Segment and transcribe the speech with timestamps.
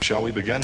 [0.00, 0.62] Shall we begin?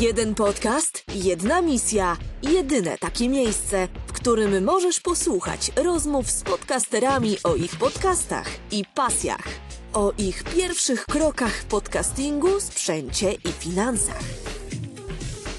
[0.00, 7.54] Jeden podcast, jedna misja, jedyne takie miejsce, w którym możesz posłuchać rozmów z podcasterami o
[7.54, 9.44] ich podcastach i pasjach,
[9.92, 14.22] o ich pierwszych krokach podcastingu, sprzęcie i finansach.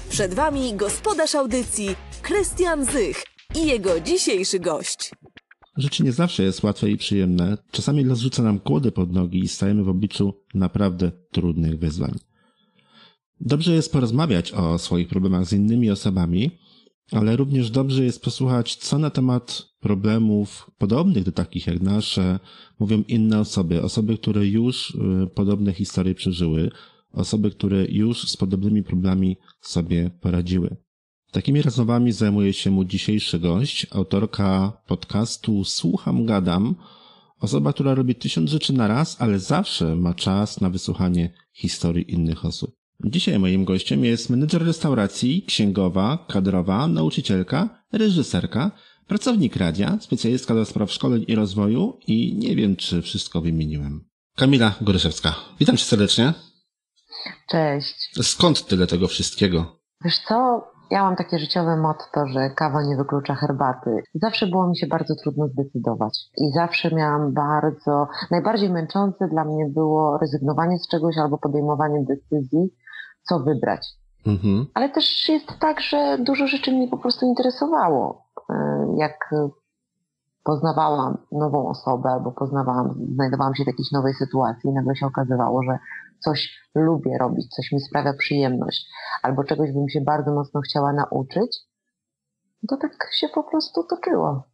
[0.08, 3.24] Przed Wami gospodarz audycji Krystian Zych
[3.54, 5.10] i jego dzisiejszy gość.
[5.76, 7.58] Życie nie zawsze jest łatwe i przyjemne.
[7.70, 12.14] Czasami los rzuca nam kłody pod nogi i stajemy w obliczu naprawdę trudnych wyzwań.
[13.40, 16.50] Dobrze jest porozmawiać o swoich problemach z innymi osobami,
[17.12, 22.38] ale również dobrze jest posłuchać, co na temat problemów podobnych do takich jak nasze
[22.78, 26.70] mówią inne osoby, osoby, które już y, podobne historie przeżyły,
[27.12, 30.76] osoby, które już z podobnymi problemami sobie poradziły.
[31.34, 36.74] Takimi rozmowami zajmuje się mój dzisiejszy gość, autorka podcastu Słucham Gadam,
[37.40, 42.44] osoba, która robi tysiąc rzeczy na raz, ale zawsze ma czas na wysłuchanie historii innych
[42.44, 42.74] osób.
[43.04, 48.70] Dzisiaj moim gościem jest menedżer restauracji, księgowa, kadrowa, nauczycielka, reżyserka,
[49.06, 54.04] pracownik radia, specjalistka do spraw szkoleń i rozwoju i nie wiem, czy wszystko wymieniłem.
[54.36, 55.34] Kamila Goryszewska.
[55.60, 56.34] Witam cię serdecznie.
[57.50, 58.10] Cześć.
[58.22, 59.80] Skąd tyle tego wszystkiego?
[60.04, 64.02] Wiesz co, ja mam takie życiowe motto, że kawa nie wyklucza herbaty.
[64.14, 66.18] Zawsze było mi się bardzo trudno zdecydować.
[66.38, 72.74] I zawsze miałam bardzo, najbardziej męczące dla mnie było rezygnowanie z czegoś albo podejmowanie decyzji,
[73.22, 73.86] co wybrać.
[74.26, 74.66] Mhm.
[74.74, 78.26] Ale też jest tak, że dużo rzeczy mnie po prostu interesowało.
[78.50, 78.54] Y,
[78.96, 79.30] Jak
[80.44, 85.62] poznawałam nową osobę albo poznawałam, znajdowałam się w jakiejś nowej sytuacji i nagle się okazywało,
[85.62, 85.78] że
[86.24, 88.86] coś lubię robić, coś mi sprawia przyjemność,
[89.22, 91.60] albo czegoś bym się bardzo mocno chciała nauczyć,
[92.68, 94.53] to tak się po prostu toczyło.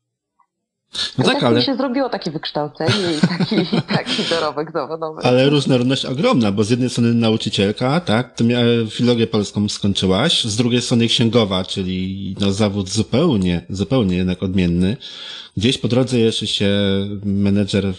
[1.18, 3.56] No tak, tak ale, mi się zrobiło takie wykształcenie i taki,
[3.88, 5.22] taki dorobek zawodowy.
[5.22, 10.82] ale różnorodność ogromna, bo z jednej strony nauczycielka, tak, miała filologię polską skończyłaś, z drugiej
[10.82, 14.96] strony księgowa, czyli no zawód zupełnie, zupełnie jednak odmienny.
[15.56, 16.70] Gdzieś po drodze jeszcze się
[17.24, 17.94] menedżer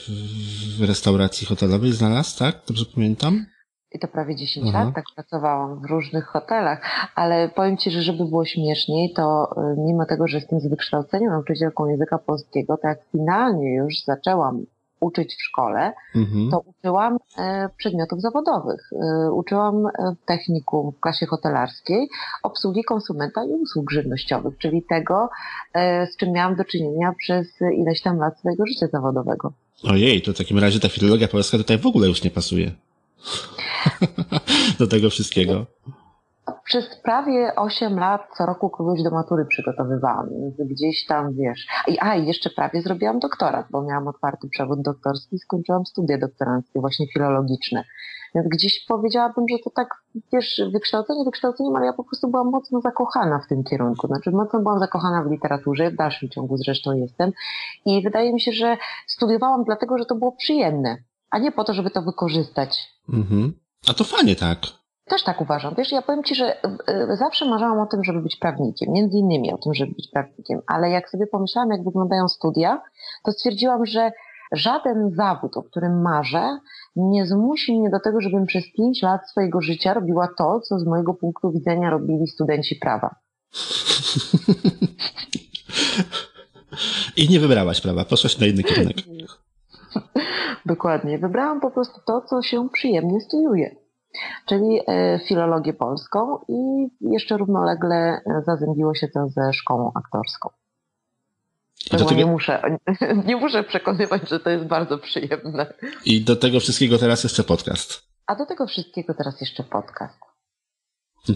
[0.77, 2.61] w restauracji hotelowej znalazł, tak?
[2.67, 3.45] Dobrze pamiętam?
[3.91, 4.83] I to prawie 10 Aha.
[4.83, 6.81] lat tak pracowałam w różnych hotelach,
[7.15, 11.29] ale powiem Ci, że żeby było śmieszniej, to y, mimo tego, że jestem z wykształcenia
[11.29, 14.65] nauczycielką języka polskiego, to jak finalnie już zaczęłam
[14.99, 16.51] uczyć w szkole, Mhm.
[16.51, 18.89] to uczyłam e, przedmiotów zawodowych.
[18.93, 19.91] E, uczyłam e,
[20.21, 22.09] w technikum w klasie hotelarskiej
[22.43, 25.29] obsługi konsumenta i usług żywnościowych, czyli tego,
[26.13, 27.47] z czym miałam do czynienia przez
[27.77, 29.53] ileś tam lat swojego życia zawodowego.
[29.83, 32.71] Ojej, to w takim razie ta filologia polska tutaj w ogóle już nie pasuje.
[34.79, 35.65] Do tego wszystkiego.
[36.63, 41.67] Przez prawie 8 lat co roku kogoś do matury przygotowywałam, więc gdzieś tam wiesz.
[41.87, 46.17] I, a i jeszcze prawie zrobiłam doktorat, bo miałam otwarty przewód doktorski i skończyłam studia
[46.17, 47.83] doktoranckie, właśnie filologiczne.
[48.35, 49.87] Więc gdzieś powiedziałabym, że to tak,
[50.33, 54.07] wiesz, wykształcenie wykształceniem, ale ja po prostu byłam mocno zakochana w tym kierunku.
[54.07, 57.31] Znaczy mocno byłam zakochana w literaturze, w dalszym ciągu zresztą jestem.
[57.85, 58.77] I wydaje mi się, że
[59.07, 60.97] studiowałam dlatego, że to było przyjemne,
[61.31, 62.93] a nie po to, żeby to wykorzystać.
[63.13, 63.53] Mhm.
[63.87, 64.59] A to fajnie tak.
[65.05, 65.75] Też tak uważam.
[65.77, 66.57] Wiesz, ja powiem Ci, że
[67.13, 70.61] y, zawsze marzyłam o tym, żeby być prawnikiem, między innymi o tym, żeby być prawnikiem,
[70.67, 72.81] ale jak sobie pomyślałam, jak wyglądają studia,
[73.23, 74.11] to stwierdziłam, że
[74.51, 76.59] żaden zawód, o którym marzę,
[76.95, 80.85] nie zmusi mnie do tego, żebym przez pięć lat swojego życia robiła to, co z
[80.85, 83.15] mojego punktu widzenia robili studenci prawa.
[87.17, 88.95] I nie wybrałaś prawa, poszłaś na inny kierunek.
[90.65, 91.19] Dokładnie.
[91.19, 93.75] Wybrałam po prostu to, co się przyjemnie studiuje.
[94.45, 100.49] Czyli e, filologię polską i jeszcze równolegle e, zazębiło się to ze szkołą aktorską.
[101.89, 102.77] Tego nie muszę,
[103.27, 105.73] nie muszę przekonywać, że to jest bardzo przyjemne.
[106.05, 108.03] I do tego wszystkiego teraz jeszcze podcast.
[108.27, 110.30] A do tego wszystkiego teraz jeszcze podcast.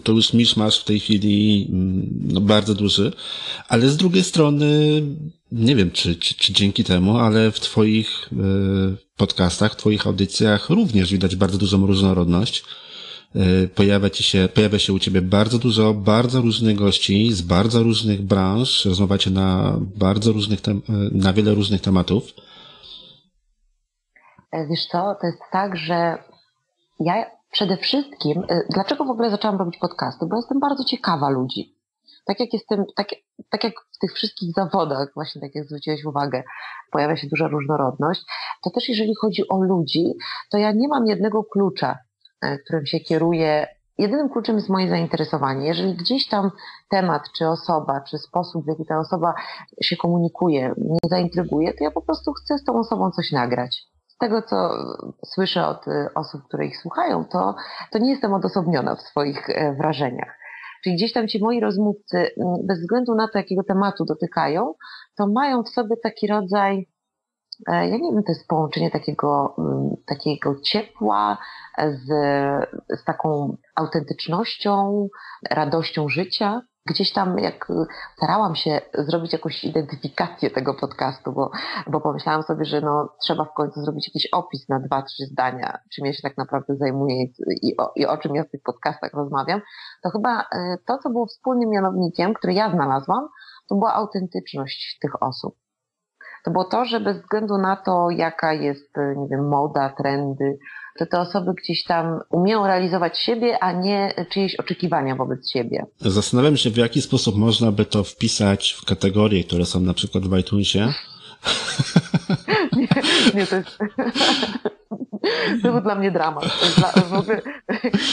[0.03, 3.11] To już misz masz w tej chwili mm, no, bardzo duży,
[3.67, 5.01] ale z drugiej strony
[5.51, 8.35] nie wiem, czy, czy, czy dzięki temu, ale w Twoich e,
[9.17, 12.63] podcastach, Twoich audycjach również widać bardzo dużą różnorodność.
[13.35, 17.83] E, Pojawia ci się, pojawia się u Ciebie bardzo dużo, bardzo różnych gości z bardzo
[17.83, 18.85] różnych branż.
[18.85, 20.73] Rozmawiacie na bardzo różnych, e,
[21.11, 22.33] na wiele różnych tematów.
[24.69, 26.17] Wiesz co, to jest tak, że
[26.99, 30.25] ja przede wszystkim, e, dlaczego w ogóle zaczęłam robić podcasty?
[30.25, 31.75] Bo jestem bardzo ciekawa ludzi.
[32.25, 33.07] Tak jak jestem, tak,
[33.49, 36.43] tak jak w tych wszystkich zawodach, właśnie tak jak zwróciłeś uwagę,
[36.91, 38.25] pojawia się duża różnorodność,
[38.63, 40.13] to też jeżeli chodzi o ludzi,
[40.51, 41.97] to ja nie mam jednego klucza,
[42.41, 43.67] e, którym się kieruję
[43.97, 45.67] jedynym kluczem jest moje zainteresowanie.
[45.67, 46.51] Jeżeli gdzieś tam
[46.89, 49.33] temat, czy osoba, czy sposób, w jaki ta osoba
[49.81, 53.94] się komunikuje, mnie zaintryguje, to ja po prostu chcę z tą osobą coś nagrać.
[54.15, 54.69] Z tego, co
[55.25, 57.55] słyszę od y, osób, które ich słuchają, to,
[57.91, 60.37] to nie jestem odosobniona w swoich e, wrażeniach.
[60.83, 64.73] Czyli gdzieś tam ci moi rozmówcy, mm, bez względu na to, jakiego tematu dotykają,
[65.17, 66.87] to mają w sobie taki rodzaj
[67.67, 71.37] E, ja nie wiem, to jest połączenie takiego, mm, takiego ciepła
[71.77, 72.07] z,
[72.99, 75.07] z taką autentycznością,
[75.51, 76.61] radością życia.
[76.87, 77.67] Gdzieś tam, jak
[78.17, 81.51] starałam się zrobić jakąś identyfikację tego podcastu, bo,
[81.87, 85.77] bo pomyślałam sobie, że no, trzeba w końcu zrobić jakiś opis na dwa, trzy zdania,
[85.95, 87.23] czym ja się tak naprawdę zajmuję
[87.61, 89.61] i, o, i o czym ja w tych podcastach rozmawiam,
[90.03, 93.27] to chyba e, to, co było wspólnym mianownikiem, który ja znalazłam,
[93.69, 95.55] to była autentyczność tych osób
[96.45, 100.57] to było to, że bez względu na to, jaka jest, e, nie wiem, moda, trendy,
[100.99, 105.85] to te osoby gdzieś tam umieją realizować siebie, a nie czyjeś oczekiwania wobec siebie.
[105.99, 110.23] Zastanawiam się, w jaki sposób można by to wpisać w kategorie, które są na przykład
[110.23, 110.79] w iTunesie.
[112.77, 112.87] nie,
[113.35, 113.77] nie, to jest...
[115.63, 116.45] To był dla mnie dramat.
[116.77, 117.41] Dla, w ogóle,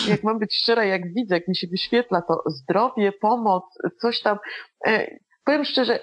[0.08, 3.64] jak mam być szczera, jak widzę, jak mi się wyświetla to zdrowie, pomoc,
[4.00, 4.38] coś tam.
[4.86, 6.00] E, powiem szczerze,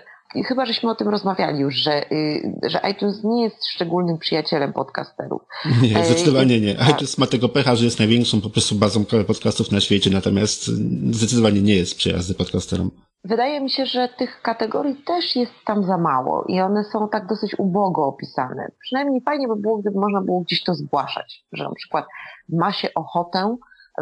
[0.47, 5.41] chyba żeśmy o tym rozmawiali już, że, y, że iTunes nie jest szczególnym przyjacielem podcasterów.
[5.81, 6.75] Nie, zdecydowanie nie.
[6.75, 6.89] Tak.
[6.89, 10.65] iTunes ma tego pecha, że jest największą po prostu bazą podcastów na świecie, natomiast
[11.11, 12.91] zdecydowanie nie jest przyjazny podcasterom.
[13.23, 17.27] Wydaje mi się, że tych kategorii też jest tam za mało i one są tak
[17.27, 18.71] dosyć ubogo opisane.
[18.81, 22.05] Przynajmniej fajnie by było, gdyby można było gdzieś to zgłaszać, że na przykład
[22.49, 23.55] ma się ochotę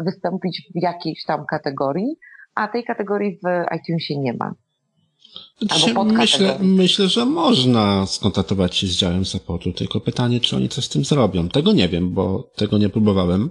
[0.04, 2.16] wystąpić w jakiejś tam kategorii,
[2.54, 4.52] a tej kategorii w iTunesie nie ma.
[5.62, 10.84] Znaczy, myślę, myślę, że można skontaktować się z działem supportu, tylko pytanie, czy oni coś
[10.84, 11.48] z tym zrobią.
[11.48, 13.50] Tego nie wiem, bo tego nie próbowałem.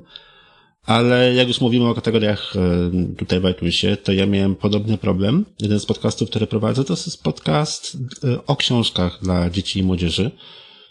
[0.85, 5.45] Ale jak już mówimy o kategoriach e, tutaj w iTunesie, to ja miałem podobny problem.
[5.59, 10.31] Jeden z podcastów, który prowadzę, to jest podcast e, o książkach dla dzieci i młodzieży.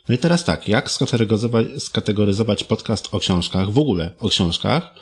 [0.08, 4.94] No i teraz tak, jak skategoryzować, skategoryzować podcast o książkach, w ogóle o książkach,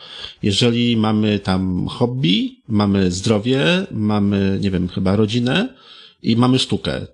[0.42, 5.74] jeżeli mamy tam hobby, mamy zdrowie, mamy, nie wiem, chyba rodzinę
[6.22, 7.06] i mamy sztukę.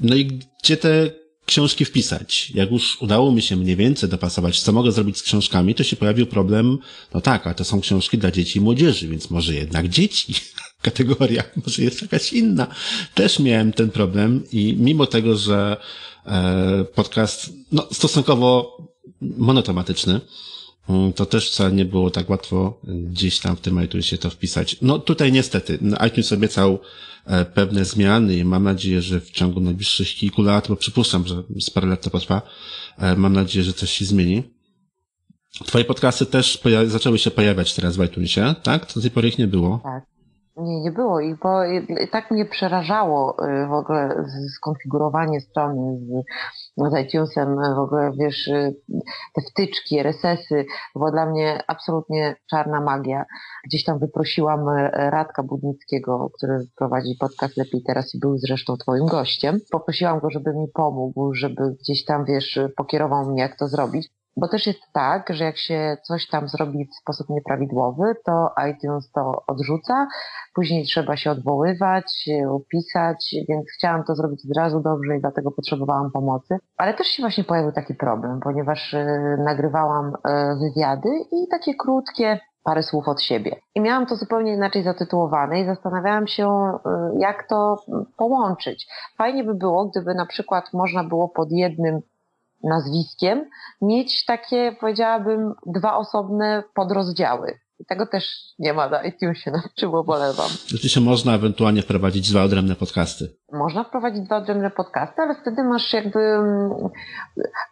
[0.00, 1.10] No i gdzie te
[1.46, 2.50] książki wpisać?
[2.54, 5.96] Jak już udało mi się mniej więcej dopasować, co mogę zrobić z książkami, to się
[5.96, 6.78] pojawił problem,
[7.14, 10.34] no tak, a to są książki dla dzieci i młodzieży, więc może jednak dzieci
[10.82, 12.66] kategoria, może jest jakaś inna.
[13.14, 15.76] Też miałem ten problem i mimo tego, że
[16.94, 18.78] podcast no, stosunkowo
[19.20, 20.20] monotematyczny.
[20.88, 24.76] Mm, to też wcale nie było tak łatwo gdzieś tam w tym iTunesie to wpisać.
[24.82, 26.78] No tutaj niestety, iTunes obiecał
[27.26, 31.42] e, pewne zmiany i mam nadzieję, że w ciągu najbliższych kilku lat, bo przypuszczam, że
[31.60, 32.42] z parę lat to potrwa,
[32.98, 34.42] e, mam nadzieję, że coś się zmieni.
[35.66, 38.92] Twoje podcasty też zaczęły się pojawiać teraz w iTunesie, tak?
[38.94, 39.80] Do tej pory ich nie było.
[39.82, 40.17] Tak.
[40.58, 41.60] Nie, nie było i bo
[42.10, 44.24] tak mnie przerażało y, w ogóle
[44.56, 45.98] skonfigurowanie strony
[46.76, 48.76] z, z iTunesem, w ogóle wiesz, y,
[49.34, 50.02] te wtyczki,
[50.92, 53.24] to była dla mnie absolutnie czarna magia.
[53.66, 59.06] Gdzieś tam wyprosiłam y, Radka Budnickiego, który prowadzi podcast Lepiej Teraz i był zresztą twoim
[59.06, 59.58] gościem.
[59.72, 64.17] Poprosiłam go, żeby mi pomógł, żeby gdzieś tam, wiesz, pokierował mnie, jak to zrobić.
[64.40, 69.10] Bo też jest tak, że jak się coś tam zrobi w sposób nieprawidłowy, to iTunes
[69.12, 70.06] to odrzuca,
[70.54, 76.10] później trzeba się odwoływać, upisać, więc chciałam to zrobić od razu dobrze i dlatego potrzebowałam
[76.10, 76.56] pomocy.
[76.76, 79.06] Ale też się właśnie pojawił taki problem, ponieważ y,
[79.44, 80.12] nagrywałam y,
[80.60, 83.56] wywiady i takie krótkie, parę słów od siebie.
[83.74, 86.72] I miałam to zupełnie inaczej zatytułowane i zastanawiałam się,
[87.18, 87.76] jak to
[88.16, 88.86] połączyć.
[89.18, 92.00] Fajnie by było, gdyby na przykład można było pod jednym
[92.64, 93.44] nazwiskiem,
[93.82, 97.58] mieć takie, powiedziałabym, dwa osobne podrozdziały.
[97.80, 98.24] I tego też
[98.58, 100.50] nie ma na iTunesie, na czym ubolewam.
[100.66, 103.36] Oczywiście można ewentualnie wprowadzić dwa odrębne podcasty.
[103.52, 106.70] Można wprowadzić dwa odrębne podcasty, ale wtedy masz jakby mm,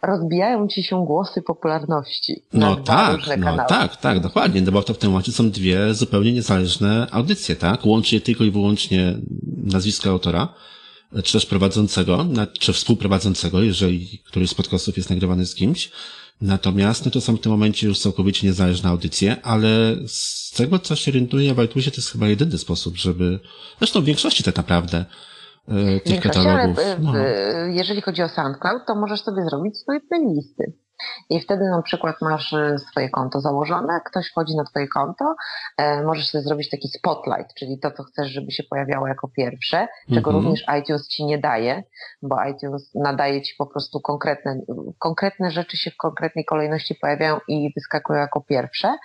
[0.02, 2.42] rozbijają ci się głosy popularności.
[2.52, 6.32] No tak, no tak, tak, dokładnie, no bo to w tym momencie są dwie zupełnie
[6.32, 7.86] niezależne audycje, tak?
[7.86, 9.14] Łączy je tylko i wyłącznie
[9.64, 10.48] nazwisko autora
[11.24, 12.26] czy też prowadzącego,
[12.58, 15.90] czy współprowadzącego, jeżeli któryś z podcastów jest nagrywany z kimś.
[16.40, 20.96] Natomiast no to są w tym momencie już całkowicie niezależne audycje, ale z tego, co
[20.96, 23.40] się orientuję w iTunesie, to jest chyba jedyny sposób, żeby,
[23.78, 25.04] zresztą w większości tak naprawdę,
[25.68, 26.78] e, tych katalogów.
[26.78, 27.14] Ale, no.
[27.68, 30.72] jeżeli chodzi o SoundCloud, to możesz sobie zrobić swoje playlisty.
[31.30, 35.34] I wtedy na przykład masz e, swoje konto założone, ktoś wchodzi na twoje konto,
[35.76, 39.88] e, możesz sobie zrobić taki spotlight, czyli to, co chcesz, żeby się pojawiało jako pierwsze,
[40.14, 40.44] czego mm -hmm.
[40.44, 41.82] również iTunes ci nie daje,
[42.22, 44.60] bo iTunes nadaje ci po prostu konkretne,
[44.98, 48.96] konkretne rzeczy się w konkretnej kolejności pojawiają i wyskakują jako pierwsze.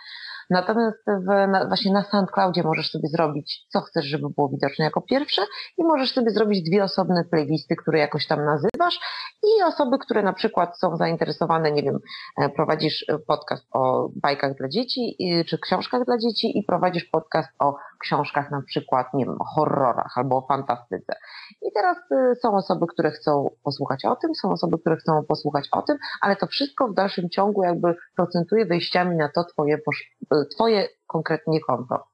[0.51, 5.01] Natomiast w, na, właśnie na SoundCloudzie możesz sobie zrobić, co chcesz, żeby było widoczne jako
[5.01, 5.41] pierwsze
[5.77, 9.00] i możesz sobie zrobić dwie osobne playlisty, które jakoś tam nazywasz
[9.43, 12.00] i osoby, które na przykład są zainteresowane, nie wiem,
[12.41, 15.15] e, prowadzisz podcast o bajkach dla dzieci
[15.48, 20.17] czy książkach dla dzieci i prowadzisz podcast o książkach na przykład, nie wiem, o horrorach
[20.17, 21.13] albo o fantastyce.
[21.62, 25.67] I teraz y, są osoby, które chcą posłuchać o tym, są osoby, które chcą posłuchać
[25.72, 30.46] o tym, ale to wszystko w dalszym ciągu jakby procentuje wejściami na to twoje, y,
[30.55, 32.12] twoje konkretnie konto.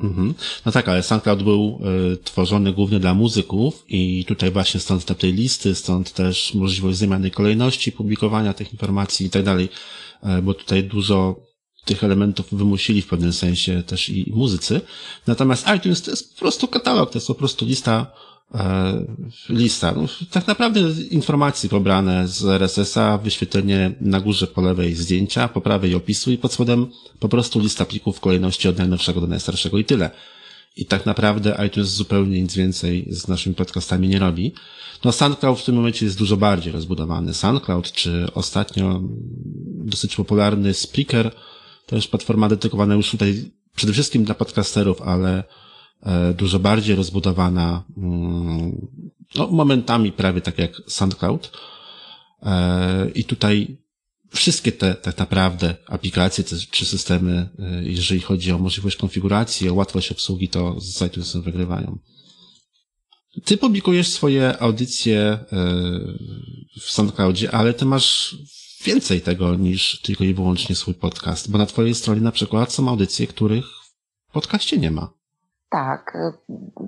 [0.00, 0.34] Mhm.
[0.66, 1.78] No tak, ale SoundCloud był
[2.12, 7.30] y, tworzony głównie dla muzyków i tutaj właśnie stąd te playlisty, stąd też możliwość zmiany
[7.30, 9.68] kolejności publikowania tych informacji i tak dalej,
[10.38, 11.36] y, bo tutaj dużo
[11.86, 14.80] tych elementów wymusili w pewnym sensie też i muzycy.
[15.26, 18.06] Natomiast iTunes to jest po prostu katalog, to jest po prostu lista
[18.54, 19.04] E,
[19.48, 19.92] lista.
[19.96, 25.94] No, tak naprawdę informacje pobrane z RSS-a, wyświetlenie na górze po lewej zdjęcia, po prawej
[25.94, 26.86] opisu i pod spodem
[27.20, 30.10] po prostu lista plików w kolejności od najnowszego do najstarszego i tyle.
[30.76, 34.52] I tak naprawdę iTunes zupełnie nic więcej z naszymi podcastami nie robi.
[35.04, 37.34] No SoundCloud w tym momencie jest dużo bardziej rozbudowany.
[37.34, 39.00] SoundCloud, czy ostatnio
[39.84, 41.30] dosyć popularny Spreaker,
[41.86, 45.44] to jest platforma dedykowana już tutaj przede wszystkim dla podcasterów, ale
[46.02, 48.86] E, dużo bardziej rozbudowana, mm,
[49.34, 51.52] no, momentami prawie tak jak SoundCloud.
[52.42, 53.76] E, I tutaj
[54.34, 60.12] wszystkie te tak naprawdę aplikacje czy systemy, e, jeżeli chodzi o możliwość konfiguracji, o łatwość
[60.12, 61.98] obsługi, to z iTunesem wygrywają.
[63.44, 65.38] Ty publikujesz swoje audycje
[66.80, 68.36] w SoundCloudzie, ale ty masz
[68.86, 72.88] więcej tego niż tylko i wyłącznie swój podcast, bo na twojej stronie na przykład są
[72.88, 73.64] audycje, których
[74.28, 75.08] w podcaście nie ma.
[75.70, 76.18] Tak.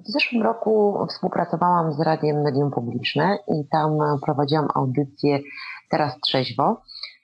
[0.07, 3.90] W zeszłym roku współpracowałam z Radiem Medium Publiczne i tam
[4.25, 5.40] prowadziłam audycję
[5.90, 6.83] Teraz Trzeźwo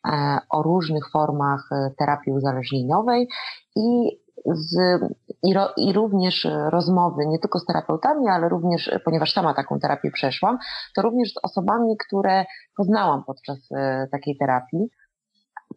[0.09, 3.28] e, o różnych formach terapii uzależnieniowej
[3.76, 4.19] i,
[4.53, 5.01] z,
[5.43, 10.11] i, ro, i również rozmowy nie tylko z terapeutami, ale również, ponieważ sama taką terapię
[10.11, 10.59] przeszłam,
[10.97, 12.45] to również z osobami, które
[12.77, 14.89] poznałam podczas e, takiej terapii.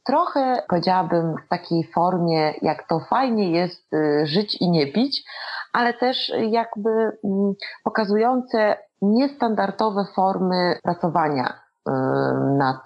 [0.06, 5.24] Trochę, powiedziałabym, w takiej formie, jak to fajnie jest y, żyć i nie pić,
[5.74, 11.92] ale też jakby mm, pokazujące niestandardowe formy pracowania y,
[12.58, 12.82] nad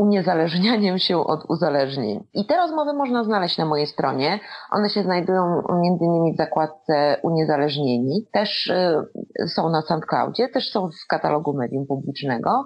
[0.00, 2.24] uniezależnianiem się od uzależnień.
[2.34, 4.40] I te rozmowy można znaleźć na mojej stronie.
[4.70, 8.26] One się znajdują innymi w zakładce uniezależnieni.
[8.32, 12.64] Też y, są na SoundCloudzie, też są w katalogu medium publicznego.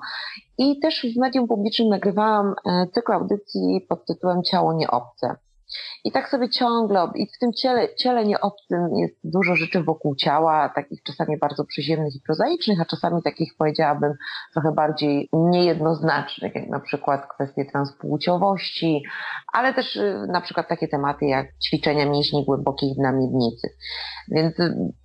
[0.59, 2.55] I też w medium publicznym nagrywałam
[2.95, 5.37] cykl audycji pod tytułem Ciało nieobce.
[6.05, 10.69] I tak sobie ciągle, i w tym ciele, ciele nieobcym jest dużo rzeczy wokół ciała,
[10.75, 14.13] takich czasami bardzo przyziemnych i prozaicznych, a czasami takich powiedziałabym
[14.53, 19.03] trochę bardziej niejednoznacznych, jak na przykład kwestie transpłciowości,
[19.53, 23.69] ale też y, na przykład takie tematy jak ćwiczenia mięśni głębokich na miednicy.
[24.29, 24.55] Więc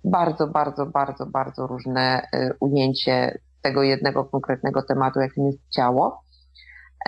[0.04, 6.22] bardzo, bardzo, bardzo, bardzo różne y, ujęcie tego jednego konkretnego tematu, jakim jest ciało.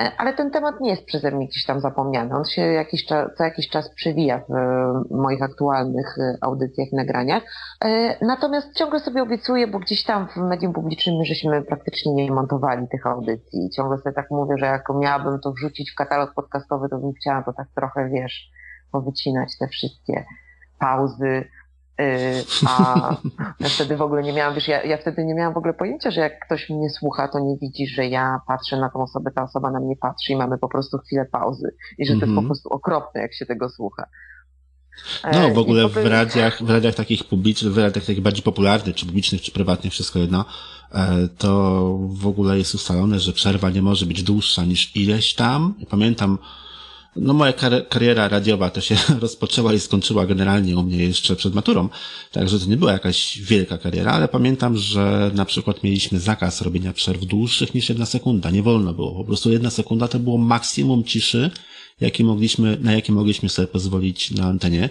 [0.00, 2.36] E, ale ten temat nie jest przeze mnie gdzieś tam zapomniany.
[2.36, 4.52] On się jakiś czas, co jakiś czas przewija w
[5.10, 7.42] moich aktualnych e, audycjach i nagraniach.
[7.84, 12.32] E, natomiast ciągle sobie obiecuję, bo gdzieś tam w medium publicznym my żeśmy praktycznie nie
[12.32, 13.70] montowali tych audycji.
[13.70, 17.42] Ciągle sobie tak mówię, że jak miałabym to wrzucić w katalog podcastowy, to bym chciała
[17.42, 18.50] to tak trochę, wiesz,
[18.92, 20.24] powycinać te wszystkie
[20.78, 21.44] pauzy,
[22.66, 23.16] a
[23.60, 26.10] ja wtedy w ogóle nie miałam, wiesz, ja, ja wtedy nie miałam w ogóle pojęcia,
[26.10, 29.42] że jak ktoś mnie słucha, to nie widzi, że ja patrzę na tą osobę, ta
[29.42, 31.74] osoba na mnie patrzy i mamy po prostu chwilę pauzy.
[31.98, 32.46] I że to jest po mhm.
[32.46, 34.06] prostu okropne, jak się tego słucha.
[35.32, 36.04] No, w ogóle potem...
[36.04, 39.92] w radiach, w radiach takich publicznych, w radiach takich bardziej popularnych, czy publicznych, czy prywatnych,
[39.92, 40.44] wszystko jedno,
[40.92, 45.74] e, to w ogóle jest ustalone, że przerwa nie może być dłuższa niż ileś tam.
[45.90, 46.38] Pamiętam,
[47.16, 47.52] no moja
[47.88, 51.88] kariera radiowa to się rozpoczęła i skończyła generalnie u mnie jeszcze przed maturą,
[52.30, 56.92] także to nie była jakaś wielka kariera, ale pamiętam, że na przykład mieliśmy zakaz robienia
[56.92, 58.50] przerw dłuższych niż jedna sekunda.
[58.50, 59.14] Nie wolno było.
[59.14, 61.50] Po prostu jedna sekunda to było maksimum ciszy,
[62.20, 64.88] mogliśmy, na jakie mogliśmy sobie pozwolić na antenie.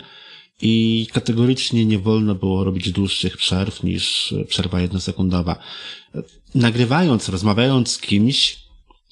[0.61, 5.55] I kategorycznie nie wolno było robić dłuższych przerw niż przerwa jednosekundowa.
[6.55, 8.57] Nagrywając, rozmawiając z kimś,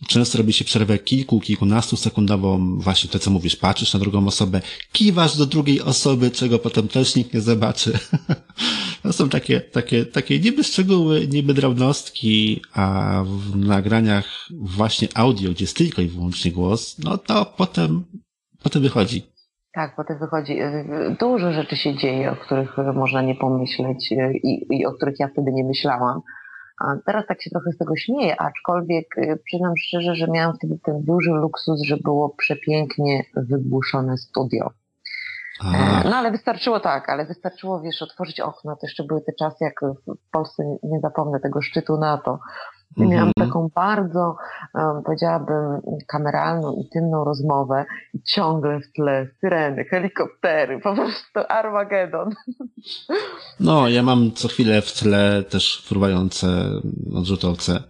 [0.07, 4.61] Często robi się przerwę kilku, kilkunastu sekundową, właśnie to, co mówisz, patrzysz na drugą osobę,
[4.91, 7.99] kiwasz do drugiej osoby, czego potem też nikt nie zobaczy.
[9.03, 15.63] to są takie, takie, takie niby szczegóły, niby drobnostki, a w nagraniach właśnie audio, gdzie
[15.63, 18.05] jest tylko i wyłącznie głos, no to potem,
[18.63, 19.23] potem wychodzi.
[19.73, 20.57] Tak, potem wychodzi.
[21.19, 24.11] Dużo rzeczy się dzieje, o których można nie pomyśleć
[24.43, 26.21] i, i o których ja wtedy nie myślałam.
[26.79, 30.79] A teraz tak się trochę z tego śmieję, aczkolwiek y, przyznam szczerze, że miałam wtedy
[30.83, 34.71] ten duży luksus, że było przepięknie wygłuszone studio.
[35.63, 38.75] A, No ale wystarczyło tak, ale wystarczyło, wiesz, otworzyć okno.
[38.75, 42.39] To jeszcze były te czasy, jak w Polsce, nie- nie zapomnę tego szczytu NATO.
[42.97, 43.09] I Mhm.
[43.09, 44.35] Miałam taką bardzo,
[45.05, 52.29] powiedziałabym, kameralną, intymną rozmowę i ciągle w tle syreny, helikoptery, po prostu Armagedon.
[53.59, 56.47] No, ja mam co chwilę w tle też fruwające
[57.15, 57.83] odrzutowce,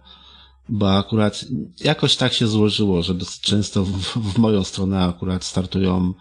[0.68, 1.44] bo akurat
[1.84, 6.12] jakoś tak się złożyło, że często w, w moją stronę akurat startują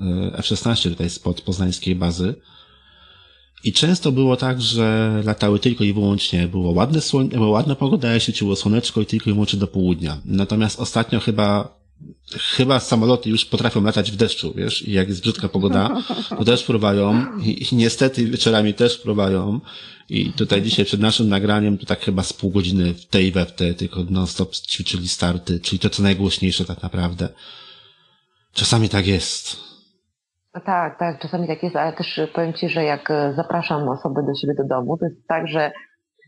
[0.00, 2.34] e, F-16 tutaj spod poznańskiej bazy.
[3.64, 8.20] I często było tak, że latały tylko i wyłącznie, było ładne słoń, była ładna pogoda,
[8.20, 10.20] świeciło słoneczko i tylko i wyłącznie do południa.
[10.24, 11.78] Natomiast ostatnio chyba
[12.36, 16.62] chyba samoloty już potrafią latać w deszczu, wiesz, i jak jest brzydka pogoda, to też
[16.62, 19.60] próbają i, i niestety wieczorami też próbają
[20.08, 23.46] i tutaj dzisiaj przed naszym nagraniem to tak chyba z pół godziny w tej we
[23.46, 27.28] w te, tylko non-stop ćwiczyli starty, czyli to co najgłośniejsze tak naprawdę.
[28.54, 29.67] Czasami tak jest.
[30.52, 34.34] Tak, tak, czasami tak jest, ale też powiem Ci, że jak e, zapraszam osoby do
[34.34, 35.72] siebie do domu, to jest tak, że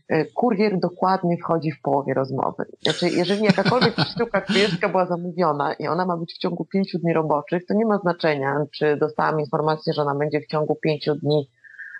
[0.09, 2.65] e, kurier dokładnie wchodzi w połowie rozmowy.
[2.81, 7.13] Znaczy, jeżeli jakakolwiek sztuka kurierska była zamówiona i ona ma być w ciągu pięciu dni
[7.13, 11.49] roboczych, to nie ma znaczenia, czy dostałam informację, że ona będzie w ciągu pięciu dni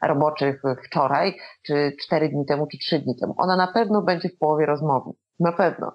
[0.04, 1.36] roboczych wczoraj,
[1.66, 3.34] czy cztery dni temu, czy trzy dni temu.
[3.38, 5.12] Ona na pewno będzie w połowie rozmowy.
[5.40, 5.94] Na pewno.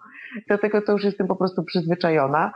[0.49, 2.53] Dlatego to już jestem po prostu przyzwyczajona.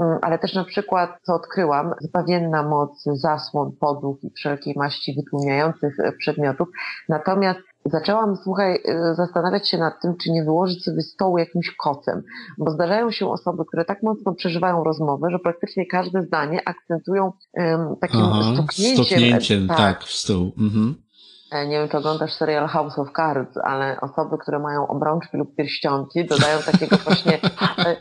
[0.00, 6.00] Mm, ale też na przykład, co odkryłam, zbawienna moc zasłon, podłóg i wszelkiej maści wytłumiających
[6.00, 6.68] e, przedmiotów.
[7.08, 12.22] Natomiast zaczęłam, słuchaj, e, zastanawiać się nad tym, czy nie wyłożyć sobie stołu jakimś kocem,
[12.58, 17.96] bo zdarzają się osoby, które tak mocno przeżywają rozmowę, że praktycznie każde zdanie akcentują em,
[18.00, 19.04] takim Aha, stuknięciem.
[19.04, 20.52] stuknięciem, tak, w stół.
[20.58, 21.05] Mhm.
[21.50, 25.56] E, Nie wiem, czy oglądasz serial House of Cards, ale osoby, które mają obrączki lub
[25.56, 27.38] pierścionki, dodają takiego właśnie
[27.78, 27.96] e,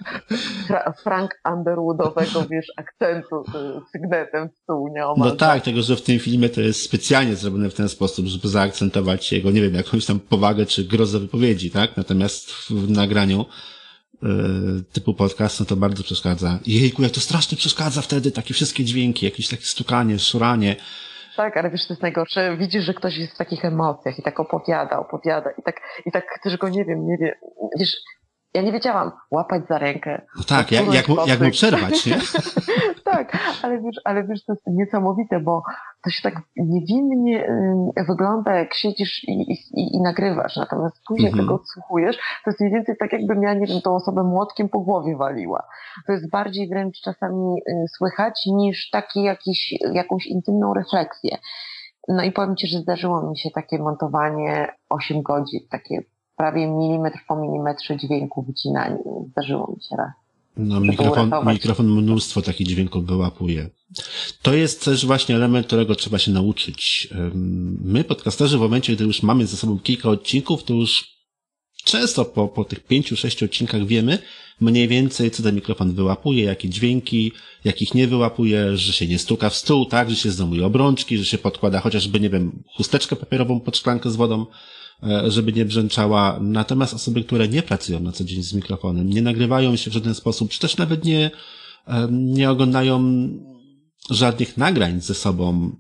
[0.68, 3.44] fra- Frank Underwoodowego, wiesz, akcentu
[3.92, 5.30] sygnetem w stół nieomal.
[5.30, 8.48] No tak, tego, że w tym filmie to jest specjalnie zrobione w ten sposób, żeby
[8.48, 11.98] zaakcentować jego, nie wiem, jakąś tam powagę czy grozę wypowiedzi, tak?
[11.98, 13.46] Natomiast w nagraniu
[14.24, 14.28] e,
[14.94, 16.60] typu podcast, no to bardzo przeszkadza.
[16.66, 20.76] Jejku, jak to strasznie przeszkadza wtedy, takie wszystkie dźwięki, jakieś takie stukanie, szuranie.
[21.36, 22.58] Tak, ale wiesz, to jest najgorsze.
[22.58, 26.40] Widzisz, że ktoś jest w takich emocjach i tak opowiada, opowiada i tak, i tak
[26.44, 27.36] też go nie wiem, nie wiem.
[27.80, 27.96] Wiesz,
[28.56, 30.22] ja nie wiedziałam łapać za rękę.
[30.38, 32.18] No tak, jak, jak, mu, jak mu przerwać, nie?
[33.12, 35.64] tak, ale wiesz, ale wiesz, to jest niesamowite, bo
[36.04, 37.48] to się tak niewinnie
[38.08, 41.46] wygląda, jak siedzisz i, i, i nagrywasz, natomiast później Mhm.
[41.46, 44.80] tego odsłuchujesz, to jest mniej więcej tak, jakbym ja, nie wiem, tą osobę młotkiem po
[44.80, 45.68] głowie waliła.
[46.08, 51.38] To jest bardziej wręcz czasami y, słychać niż taki jakiś, jakąś intymną refleksję.
[52.08, 56.04] No i powiem Ci, że zdarzyło mi się takie montowanie 8 godzin, takie
[56.38, 58.98] prawie milimetr po milimetrze dźwięku wycinanie.
[59.32, 60.12] Zdarzyło mi się raz.
[60.58, 63.70] No, mikrofon, mikrofon mnóstwo takich dźwięków wyłapuje.
[64.42, 67.10] To jest też właśnie element, którego trzeba się nauczyć.
[67.82, 71.16] My, podcasterzy, w momencie, gdy już mamy ze sobą kilka odcinków, to już
[71.84, 74.20] często po, po tych pięciu, sześciu odcinkach wiemy
[74.62, 77.32] mniej więcej, co ten mikrofon wyłapuje, jakie dźwięki,
[77.64, 81.26] jakich nie wyłapuje, że się nie stuka w stół, tak, że się zdejmuje obrączki, że
[81.26, 84.46] się podkłada chociażby, nie wiem, chusteczkę papierową pod szklankę z wodą,
[85.28, 86.40] żeby nie brzęczała.
[86.42, 90.16] Natomiast osoby, które nie pracują na co dzień z mikrofonem, nie nagrywają się w żaden
[90.16, 91.32] sposób, czy też nawet nie,
[92.12, 93.30] nie oglądają
[94.10, 95.76] żadnych nagrań ze sobą,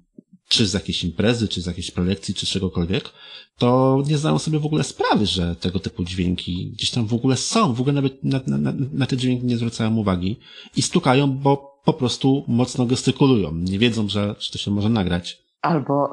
[0.50, 3.12] czy z jakiejś imprezy, czy z jakiejś prelekcji, czy czegokolwiek,
[3.58, 7.38] to nie zdają sobie w ogóle sprawy, że tego typu dźwięki gdzieś tam w ogóle
[7.38, 10.40] są, w ogóle nawet na, na, na, te dźwięki nie zwracają uwagi
[10.78, 13.52] i stukają, bo po prostu mocno gestykulują.
[13.54, 15.46] Nie wiedzą, że, że to się może nagrać.
[15.62, 16.10] Albo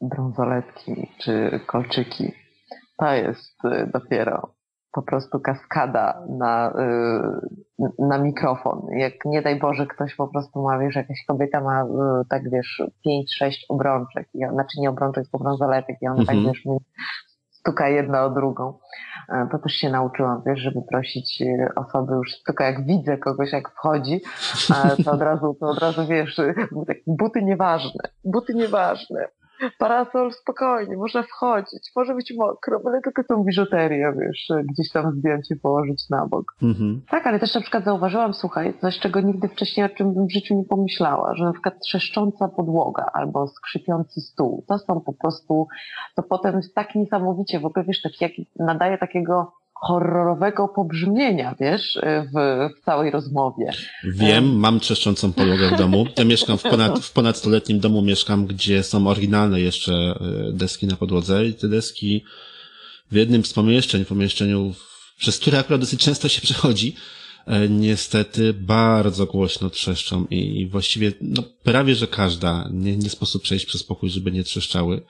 [0.00, 0.92] brązoletki
[1.24, 2.24] czy kolczyki.
[2.98, 4.52] To jest y, dopiero
[4.92, 6.70] po prostu kaskada na,
[7.80, 8.86] y, na mikrofon.
[8.90, 11.86] Jak nie daj Boże ktoś po prostu ma, wiesz, jakaś kobieta ma y,
[12.30, 16.26] tak, wiesz, pięć, sześć obrączek, i, on- znaczy nie obrączek, tylko brązoletek i ona Mhm.
[16.44, 16.62] tak, wiesz,
[17.50, 18.78] stuka jedna o drugą.
[19.28, 21.42] E, To też się nauczyłam, wiesz, żeby prosić
[21.76, 24.20] osoby już tylko jak widzę kogoś, jak wchodzi,
[25.04, 26.36] to od razu, to od razu wiesz,
[26.86, 29.28] tak, buty nieważne, buty nieważne.
[29.78, 35.50] Parasol spokojnie, można wchodzić, może być mokro, ale tylko tą biżuterię, wiesz, gdzieś tam zdjąć
[35.50, 36.44] i położyć na bok.
[36.62, 37.02] Mhm.
[37.10, 40.32] Tak, ale też na przykład zauważyłam, słuchaj, coś, czego nigdy wcześniej o czym bym w
[40.32, 45.66] życiu nie pomyślała, że na przykład trzeszcząca podłoga albo skrzypiący stół, to są po prostu,
[46.16, 51.98] to potem jest tak niesamowicie, w ogóle wiesz, tak jak nadaje takiego horrorowego pobrzmienia, wiesz,
[52.02, 53.72] w, w całej rozmowie.
[54.04, 56.06] Wiem, mam trzeszczącą podłogę w domu.
[56.18, 60.86] Ja mieszkam w ponad, w ponad stuletnim domu, mieszkam, gdzie są oryginalne jeszcze e, deski
[60.86, 62.24] na podłodze i te deski
[63.10, 64.74] w jednym z pomieszczeń, pomieszczeniu,
[65.18, 66.94] przez które akurat dosyć często się przechodzi,
[67.46, 72.68] e, niestety bardzo głośno trzeszczą i właściwie no, prawie, że każda.
[72.72, 75.02] Nie, nie sposób przejść przez pokój, żeby nie trzeszczały.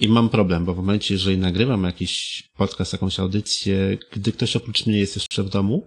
[0.00, 4.86] I mam problem, bo w momencie, jeżeli nagrywam jakiś podcast, jakąś audycję, gdy ktoś oprócz
[4.86, 5.86] mnie jest jeszcze w domu,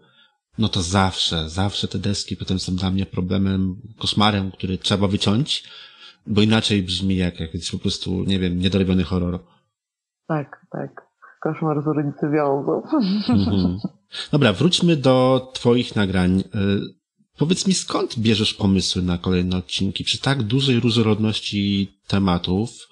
[0.57, 5.63] no to zawsze, zawsze te deski potem są dla mnie problemem, koszmarem, który trzeba wyciąć,
[6.27, 9.39] bo inaczej brzmi jak jakiś po prostu, nie wiem, niedorobiony horror.
[10.27, 11.11] Tak, tak.
[11.41, 12.83] Koszmar z ulicy Wiązów.
[13.29, 13.79] Mhm.
[14.31, 16.39] Dobra, wróćmy do twoich nagrań.
[16.39, 16.43] Y,
[17.37, 20.03] powiedz mi, skąd bierzesz pomysły na kolejne odcinki?
[20.03, 22.87] Przy tak dużej różnorodności tematów,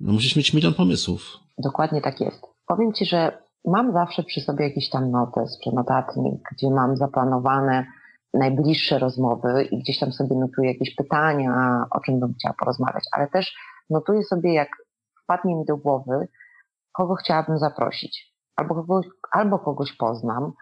[0.00, 1.22] no musisz mieć milion pomysłów.
[1.58, 2.46] Dokładnie tak jest.
[2.66, 7.86] Powiem Ci, że mam zawsze przy sobie jakiś tam notes czy notatnik, gdzie mam zaplanowane
[8.34, 13.28] najbliższe rozmowy i gdzieś tam sobie notuję jakieś pytania, o czym bym chciała porozmawiać, ale
[13.28, 13.56] też
[13.90, 14.68] notuję sobie, jak
[15.24, 16.28] wpadnie mi do głowy,
[16.92, 18.34] kogo chciałabym zaprosić.
[18.56, 20.52] Albo kogoś, albo kogoś poznam,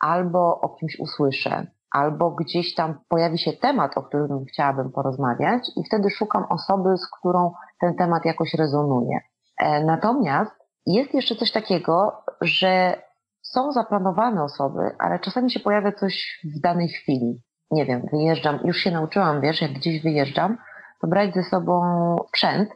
[0.00, 5.84] albo o kimś usłyszę, albo gdzieś tam pojawi się temat, o którym chciałabym porozmawiać, i
[5.84, 9.20] wtedy szukam osoby, z którą ten temat jakoś rezonuje.
[9.58, 10.52] E, natomiast
[10.86, 13.02] jest jeszcze coś takiego, że
[13.42, 17.42] są zaplanowane osoby, ale czasami się pojawia coś w danej chwili.
[17.70, 20.58] Nie wiem, wyjeżdżam, już się nauczyłam, wiesz, jak gdzieś wyjeżdżam,
[21.00, 21.82] to brać ze sobą
[22.28, 22.68] sprzęt,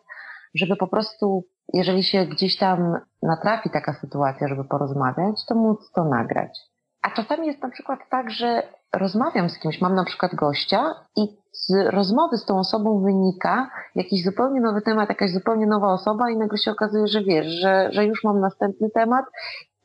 [0.55, 6.05] żeby po prostu, jeżeli się gdzieś tam natrafi taka sytuacja, żeby porozmawiać, to móc to
[6.05, 6.59] nagrać.
[7.03, 8.63] A czasami jest na przykład tak, że
[8.99, 11.21] rozmawiam z kimś, mam na przykład gościa i
[11.53, 16.37] z rozmowy z tą osobą wynika jakiś zupełnie nowy temat, jakaś zupełnie nowa osoba i
[16.37, 19.25] nagle się okazuje, że wiesz, że, że już mam następny temat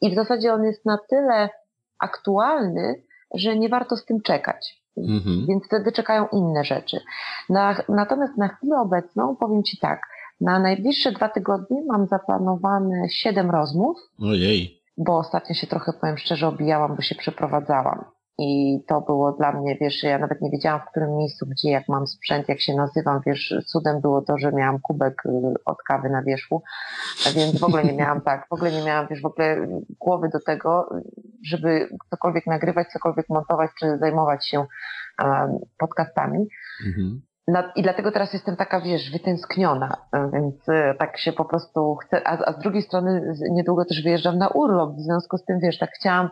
[0.01, 1.49] i w zasadzie on jest na tyle
[1.99, 4.79] aktualny, że nie warto z tym czekać.
[4.97, 5.45] Mhm.
[5.47, 7.01] Więc wtedy czekają inne rzeczy.
[7.49, 10.01] Na, natomiast na chwilę obecną powiem Ci tak,
[10.41, 13.97] na najbliższe dwa tygodnie mam zaplanowane siedem rozmów.
[14.21, 14.81] Ojej.
[14.97, 18.05] Bo ostatnio się trochę, powiem szczerze, obijałam, bo się przeprowadzałam.
[18.41, 21.87] I to było dla mnie, wiesz, ja nawet nie wiedziałam w którym miejscu, gdzie, jak
[21.87, 25.29] mam sprzęt, jak się nazywam, wiesz, cudem było to, że miałam kubek y,
[25.65, 26.63] od kawy na wierzchu,
[27.35, 29.67] więc w ogóle nie miałam tak, w ogóle nie miałam, wiesz, w ogóle
[29.99, 30.89] głowy do tego,
[31.45, 34.65] żeby cokolwiek nagrywać, cokolwiek montować, czy zajmować się
[35.77, 36.47] podcastami.
[36.85, 37.21] Mhm.
[37.75, 39.97] I dlatego teraz jestem taka, wiesz, wytęskniona,
[40.33, 44.37] więc y, tak się po prostu chcę, a, a z drugiej strony niedługo też wyjeżdżam
[44.37, 46.29] na urlop, w związku z tym, wiesz, tak chciałam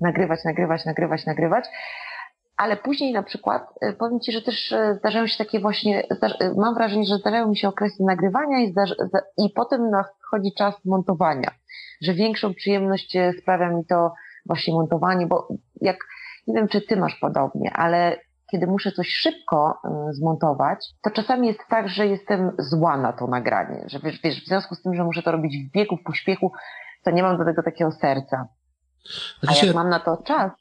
[0.00, 1.64] nagrywać, nagrywać, nagrywać, nagrywać.
[2.56, 6.54] Ale później na przykład y, powiem Ci, że też y, zdarzają się takie właśnie, y,
[6.56, 8.74] mam wrażenie, że zdarzają mi się okresy nagrywania i,
[9.38, 11.50] i potem nadchodzi czas montowania,
[12.02, 14.12] że większą przyjemność sprawia mi to
[14.46, 15.48] właśnie montowanie, bo
[15.80, 15.96] jak,
[16.46, 18.16] nie wiem czy Ty masz podobnie, ale
[18.50, 19.78] kiedy muszę coś szybko
[20.10, 24.46] zmontować, to czasami jest tak, że jestem zła na to nagranie, że wiesz, wiesz w
[24.46, 26.52] związku z tym, że muszę to robić w biegu, w pośpiechu,
[27.04, 28.48] to nie mam do tego takiego serca.
[29.42, 30.52] A znaczy jak mam na to czas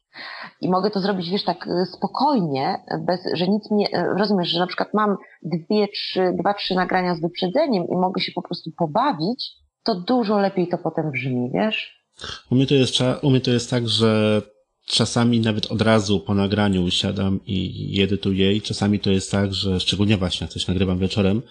[0.62, 4.60] i mogę to zrobić, wiesz, tak y, spokojnie, bez, że nic mnie, y, rozumiesz, że
[4.60, 8.72] na przykład mam dwie, trzy, dwa, trzy nagrania z wyprzedzeniem i mogę się po prostu
[8.78, 9.52] pobawić,
[9.84, 12.04] to dużo lepiej to potem brzmi, wiesz?
[12.52, 14.42] U mnie to jest, u mnie to jest tak, że
[14.86, 19.80] czasami nawet od razu po nagraniu siadam i edytuję i czasami to jest tak, że
[19.80, 21.42] szczególnie właśnie jak coś nagrywam wieczorem,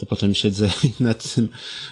[0.00, 1.48] to potem siedzę i nad tym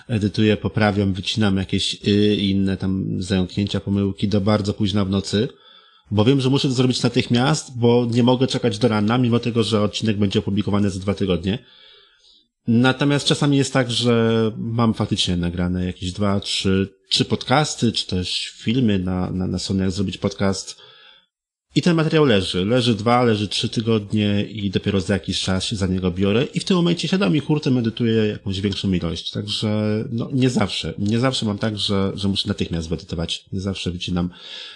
[0.08, 5.48] edytuję, poprawiam, wycinam jakieś y, inne tam zająknięcia, pomyłki do bardzo późna w nocy,
[6.10, 9.62] bo wiem, że muszę to zrobić natychmiast, bo nie mogę czekać do rana, mimo tego,
[9.62, 11.58] że odcinek będzie opublikowany za dwa tygodnie.
[12.68, 18.52] Natomiast czasami jest tak, że mam faktycznie nagrane jakieś dwa, trzy, trzy podcasty, czy też
[18.56, 20.87] filmy na, na, na Sony, jak zrobić podcast
[21.78, 22.64] i ten materiał leży.
[22.64, 26.60] Leży dwa, leży trzy tygodnie i dopiero za jakiś czas się za niego biorę i
[26.60, 29.32] w tym momencie siadam i hurtem edytuję jakąś większą ilość.
[29.32, 29.68] Także
[30.10, 30.94] no, nie zawsze.
[30.98, 33.44] Nie zawsze mam tak, że, że muszę natychmiast wyedytować.
[33.52, 34.30] Nie zawsze wycinam.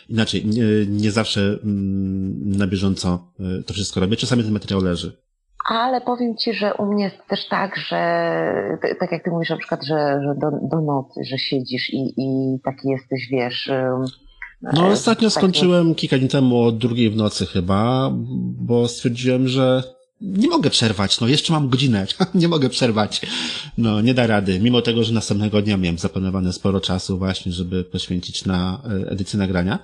[0.09, 4.17] Inaczej, nie, nie zawsze mm, na bieżąco y, to wszystko robię.
[4.17, 5.12] Czasami ten materiał leży.
[5.69, 7.99] Ale powiem Ci, że u mnie jest też tak, że
[9.01, 12.59] tak jak Ty mówisz na przykład, że, że do, do nocy, że siedzisz i, i
[12.65, 13.71] taki jesteś, wiesz
[14.62, 18.11] no ostatnio skończyłem kilka dni temu o drugiej w nocy chyba,
[18.59, 19.83] bo stwierdziłem, że
[20.20, 23.20] nie mogę przerwać, no jeszcze mam godzinę, nie mogę przerwać.
[23.79, 27.85] No nie da rady, mimo tego, że następnego dnia miałem zaplanowane sporo czasu właśnie, żeby
[27.85, 29.79] poświęcić na e, edycję nagrania,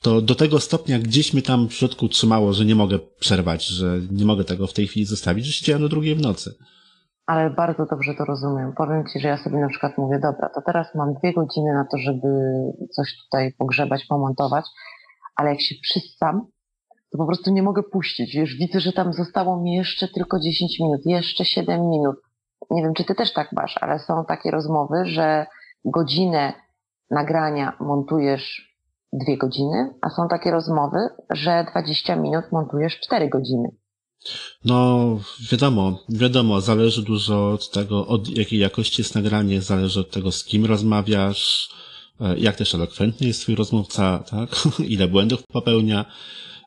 [0.00, 4.00] to do tego stopnia gdzieś mnie tam w środku trzymało, że nie mogę przerwać, że
[4.10, 6.54] nie mogę tego w tej chwili zostawić, że siedziałem do drugiej w nocy
[7.26, 8.72] ale bardzo dobrze to rozumiem.
[8.72, 11.84] Powiem Ci, że ja sobie na przykład mówię, dobra, to teraz mam dwie godziny na
[11.84, 12.28] to, żeby
[12.90, 14.64] coś tutaj pogrzebać, pomontować,
[15.36, 16.46] ale jak się przystam,
[17.12, 18.34] to po prostu nie mogę puścić.
[18.34, 22.16] Wiesz, widzę, że tam zostało mi jeszcze tylko 10 minut, jeszcze 7 minut.
[22.70, 25.46] Nie wiem, czy Ty też tak masz, ale są takie rozmowy, że
[25.84, 26.52] godzinę
[27.10, 28.72] nagrania montujesz
[29.12, 30.98] dwie godziny, a są takie rozmowy,
[31.30, 33.68] że 20 minut montujesz 4 godziny.
[34.64, 40.32] No, wiadomo, wiadomo, zależy dużo od tego, od jakiej jakości jest nagranie, zależy od tego,
[40.32, 41.68] z kim rozmawiasz,
[42.20, 44.68] e, jak też elokwentny jest twój rozmówca, tak?
[44.88, 46.04] Ile błędów popełnia,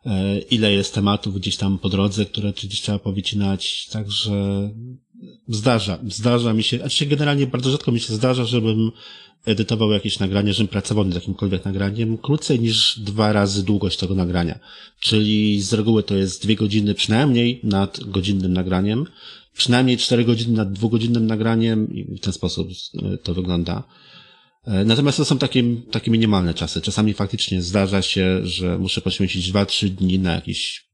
[0.05, 4.69] e, ile jest tematów gdzieś tam po drodze, które gdzieś trzeba powycinać, także
[5.47, 8.91] zdarza, zdarza mi się, a się generalnie bardzo rzadko mi się zdarza, żebym
[9.45, 14.59] edytował jakieś nagranie, żebym pracował nad jakimkolwiek nagraniem krócej niż dwa razy długość tego nagrania.
[14.99, 19.05] Czyli z reguły to jest dwie godziny przynajmniej nad godzinnym nagraniem,
[19.53, 22.69] przynajmniej cztery godziny nad dwugodzinnym nagraniem i w ten sposób
[23.03, 23.83] e, to wygląda.
[24.65, 26.81] E, natomiast to są takie, takie minimalne czasy.
[26.81, 30.85] Czasami faktycznie zdarza się, że muszę poświęcić dwa, trzy dni na jakiś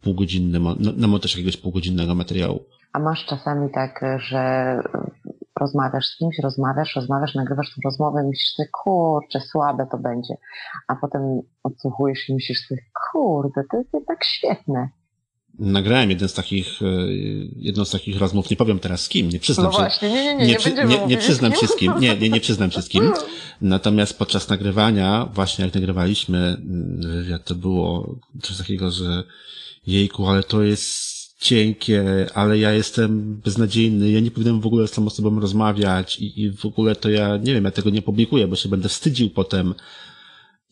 [0.00, 0.60] półgodzinny,
[0.96, 2.64] na montaż jakiegoś półgodzinnego materiału.
[2.92, 4.74] A masz czasami tak, że
[5.60, 10.34] rozmawiasz z kimś, rozmawiasz, rozmawiasz, nagrywasz tę rozmowę i myślisz sobie, kurczę, słabe to będzie.
[10.88, 12.80] A potem odsłuchujesz i myślisz sobie,
[13.12, 14.88] kurde, to jest jednak świetne.
[15.58, 16.86] Nagrałem jeden z takich, e,
[17.56, 19.78] jedną z takich rozmów, nie powiem teraz z kim, nie przyznam no się.
[19.78, 22.30] właśnie, nie, nie, nie, nie, nie, przy, nie, nie przyznam się z kim, nie, nie,
[22.30, 23.12] nie przyznam się z kim.
[23.60, 29.24] Natomiast podczas nagrywania, właśnie jak nagrywaliśmy mm, wywiad, to było coś takiego, że
[29.86, 34.90] jejku, ale to jest cienkie, ale ja jestem beznadziejny, ja nie powinienem w ogóle z
[34.90, 38.48] tą osobą rozmawiać i, i w ogóle to ja, nie wiem, ja tego nie publikuję,
[38.48, 39.74] bo się będę wstydził potem.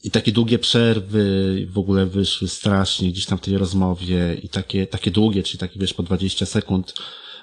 [0.05, 4.87] I takie długie przerwy w ogóle wyszły strasznie gdzieś tam w tej rozmowie i takie,
[4.87, 6.95] takie długie, czyli takie wiesz po 20 sekund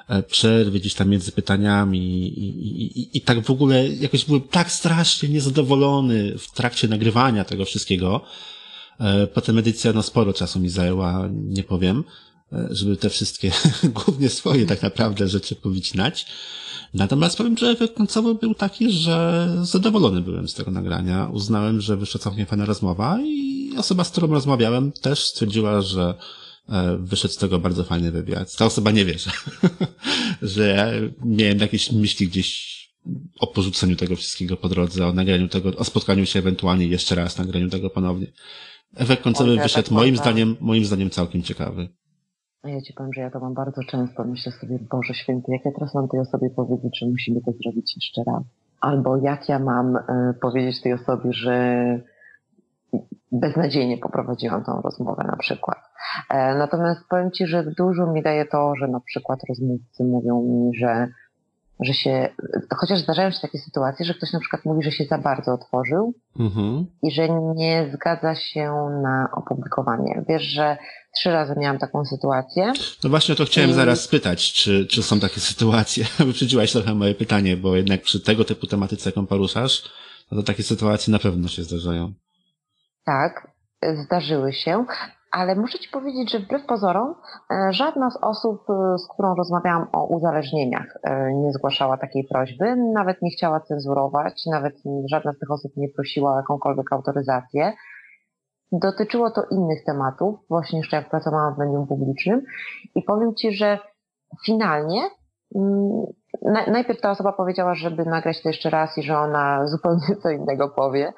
[0.07, 4.41] e, przerwy gdzieś tam między pytaniami i, i, i, i tak w ogóle jakoś byłem
[4.41, 8.21] tak strasznie niezadowolony w trakcie nagrywania tego wszystkiego.
[8.99, 12.03] E, potem edycja no sporo czasu mi zajęła, nie powiem.
[12.53, 13.51] E, żeby te wszystkie
[14.05, 16.25] głównie swoje tak naprawdę rzeczy powycinać.
[16.93, 21.29] Natomiast powiem, że efekt końcowy był taki, że zadowolony byłem z tego nagrania.
[21.33, 26.13] Uznałem, że wyszła całkiem fajna rozmowa i osoba, z którą rozmawiałem też stwierdziła, że
[26.69, 28.55] e, wyszedł z tego bardzo fajny wywiad.
[28.55, 29.31] Ta osoba nie wie, że,
[30.53, 30.87] że ja
[31.25, 32.75] miałem jakieś myśli gdzieś
[33.39, 37.37] o porzuceniu tego wszystkiego po drodze, o nagraniu tego, o spotkaniu się ewentualnie jeszcze raz,
[37.37, 38.27] nagraniu tego ponownie.
[38.95, 41.89] Efekt końcowy wyszedł tak moim zdaniem, moim zdaniem całkiem ciekawy.
[42.65, 44.23] Ja ci powiem, że ja to mam bardzo często.
[44.23, 47.95] Myślę sobie, Boże Święty, jak ja teraz mam tej osobie powiedzieć, że musimy to zrobić
[47.95, 48.43] jeszcze raz?
[48.81, 50.01] Albo jak ja mam y,
[50.41, 51.99] powiedzieć tej osobie, że
[53.31, 55.77] beznadziejnie poprowadziłam tą rozmowę na przykład.
[56.29, 60.77] E, natomiast powiem Ci, że dużo mi daje to, że na przykład rozmówcy mówią mi,
[60.77, 61.07] że
[61.79, 62.29] że się,
[62.77, 66.13] chociaż zdarzają się takie sytuacje, że ktoś na przykład mówi, że się za bardzo otworzył
[66.39, 66.85] mhm.
[67.03, 68.71] i że nie zgadza się
[69.03, 70.23] na opublikowanie.
[70.29, 70.77] Wiesz, że
[71.15, 72.73] trzy razy miałam taką sytuację.
[73.03, 73.73] No właśnie o to chciałem I...
[73.73, 76.05] zaraz spytać, czy, czy są takie sytuacje?
[76.25, 79.83] Wyprzedziłaś trochę moje pytanie, bo jednak przy tego typu tematyce, jaką poruszasz,
[80.31, 82.13] no to takie sytuacje na pewno się zdarzają.
[83.05, 83.51] Tak,
[84.05, 84.85] zdarzyły się
[85.35, 87.15] ale muszę Ci powiedzieć, że wbrew pozorom
[87.51, 92.75] e, żadna z osób, e, z którą rozmawiałam o uzależnieniach, e, nie zgłaszała takiej prośby,
[92.75, 94.75] nawet nie chciała cenzurować, nawet
[95.11, 97.73] żadna z tych osób nie prosiła o jakąkolwiek autoryzację.
[98.71, 102.41] Dotyczyło to innych tematów, właśnie jeszcze jak pracowałam w medium publicznym
[102.95, 103.79] i powiem Ci, że
[104.45, 105.01] finalnie
[105.55, 106.05] mm,
[106.67, 110.69] najpierw ta osoba powiedziała, żeby nagrać to jeszcze raz i że ona zupełnie co innego
[110.69, 111.13] powie,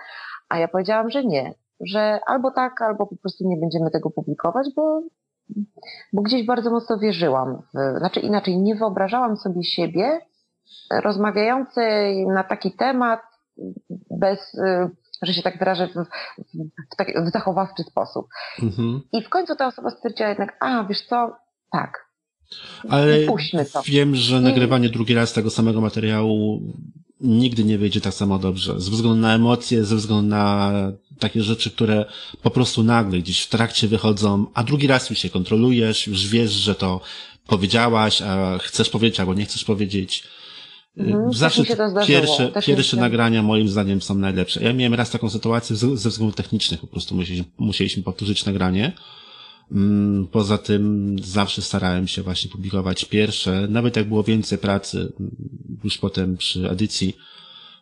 [0.50, 4.68] a ja powiedziałam, że nie, że albo tak, albo po prostu nie będziemy tego publikować,
[4.76, 5.02] bo,
[6.14, 7.62] bo gdzieś bardzo mocno wierzyłam.
[7.74, 10.20] W, znaczy inaczej, nie wyobrażałam sobie siebie
[11.04, 13.22] rozmawiającej na taki temat
[14.20, 14.58] bez,
[15.22, 15.94] że się tak wyrażę, w,
[16.94, 18.28] w, taki, w zachowawczy sposób.
[18.64, 19.02] Mhm.
[19.14, 21.36] I w końcu ta osoba stwierdziła jednak, a wiesz co,
[21.72, 22.08] tak,
[22.90, 23.18] ale
[23.86, 26.62] wiem, że nagrywanie drugi raz tego samego materiału
[27.22, 28.82] nigdy nie wyjdzie tak samo dobrze.
[28.82, 30.72] Ze względu na emocje, ze względu na
[31.20, 32.06] takie rzeczy, które
[32.42, 36.52] po prostu nagle gdzieś w trakcie wychodzą, a drugi raz już się kontrolujesz, już wiesz,
[36.52, 37.02] że to
[37.48, 40.24] powiedziałaś, a chcesz powiedzieć albo nie chcesz powiedzieć.
[40.98, 41.64] Mhm, Zawsze
[42.08, 44.64] pierwsze, pierwsze nagrania moim zdaniem są najlepsze.
[44.64, 48.94] Ja miałem raz taką sytuację ze względów technicznych, po prostu musieliśmy, musieliśmy powtórzyć nagranie.
[49.72, 55.14] Mm, poza tym zawsze starałem się właśnie publikować pierwsze, nawet jak było więcej pracy,
[55.84, 57.14] już potem przy edycji,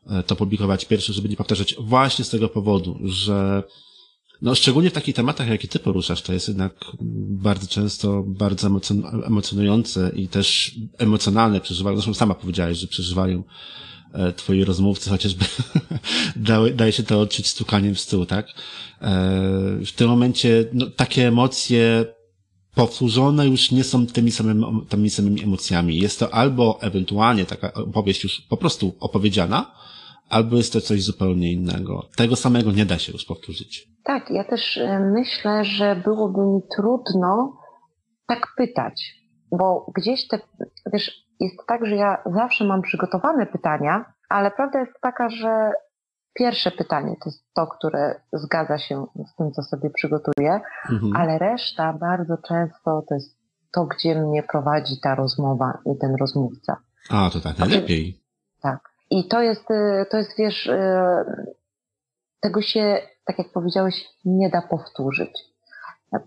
[0.07, 3.63] e, to publikować pierwsze, żeby nie powtarzać właśnie z tego powodu, że
[4.41, 6.73] no szczególnie w takich tematach, jakie ty poruszasz, to jest jednak
[7.29, 8.69] bardzo często bardzo
[9.25, 11.97] emocjonujące i też emocjonalne przeżywają.
[11.97, 13.43] Zresztą sama powiedziałeś, że przeżywają
[14.35, 15.45] twoi rozmówcy, chociażby
[16.35, 18.47] daje, daje się to odczuć stukaniem w stół, tak?
[18.47, 18.53] E,
[19.85, 22.05] w tym momencie no, takie emocje
[22.75, 25.97] powtórzone już nie są tymi samymi, tymi samymi emocjami.
[25.97, 29.71] Jest to albo ewentualnie taka opowieść już po prostu opowiedziana,
[30.29, 32.09] albo jest to coś zupełnie innego.
[32.15, 33.87] Tego samego nie da się już powtórzyć.
[34.03, 37.57] Tak, ja też e, myślę, że byłoby mi trudno
[38.27, 39.15] tak pytać,
[39.51, 40.39] bo gdzieś te,
[40.93, 45.71] wiesz, jest tak, że ja zawsze mam przygotowane pytania, ale prawda jest taka, że
[46.33, 51.15] pierwsze pytanie to jest to, które zgadza się z tym, co sobie przygotuję, mhm.
[51.15, 53.37] ale reszta bardzo często to jest
[53.73, 56.77] to, gdzie mnie prowadzi ta rozmowa i ten rozmówca.
[57.09, 58.21] A, to tak najlepiej.
[58.61, 58.79] Tak.
[59.09, 60.75] I to jest, y, to jest, wiesz, y,
[62.39, 65.54] tego się, tak jak powiedziałeś, nie da powtórzyć.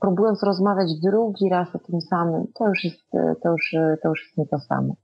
[0.00, 3.10] Próbując rozmawiać drugi raz o tym samym, to już jest,
[3.42, 4.96] to już, to już jest nie to samo.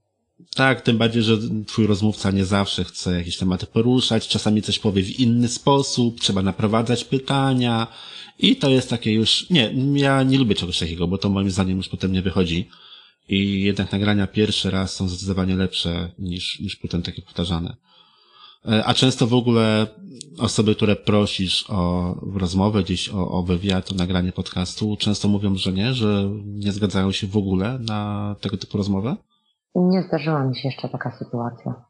[0.56, 5.02] Tak, tym bardziej, że twój rozmówca nie zawsze chce jakieś tematy poruszać, czasami coś powie
[5.02, 7.86] w inny sposób, trzeba naprowadzać pytania
[8.38, 11.76] i to jest takie już, nie, ja nie lubię czegoś takiego, bo to moim zdaniem
[11.76, 12.68] już potem nie wychodzi
[13.28, 17.76] i jednak nagrania pierwszy raz są zdecydowanie lepsze niż, niż potem takie powtarzane.
[18.68, 19.87] E, a często w ogóle
[20.40, 25.72] osoby, które prosisz o rozmowę, gdzieś o, o wywiad, o nagranie podcastu, często mówią, że
[25.72, 29.16] nie, że nie zgadzają się w ogóle na tego typu rozmowę?
[29.74, 31.85] Nie zdarzyła mi się jeszcze taka sytuacja.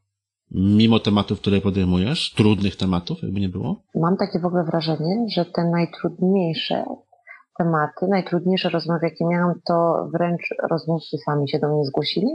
[0.51, 3.83] Mimo tematów, które podejmujesz, trudnych tematów, jakby nie było?
[3.95, 6.85] Mam takie w ogóle wrażenie, że te najtrudniejsze
[7.59, 12.27] tematy, najtrudniejsze rozmowy, jakie miałam, to wręcz rozmówcy sami się do mnie zgłosili.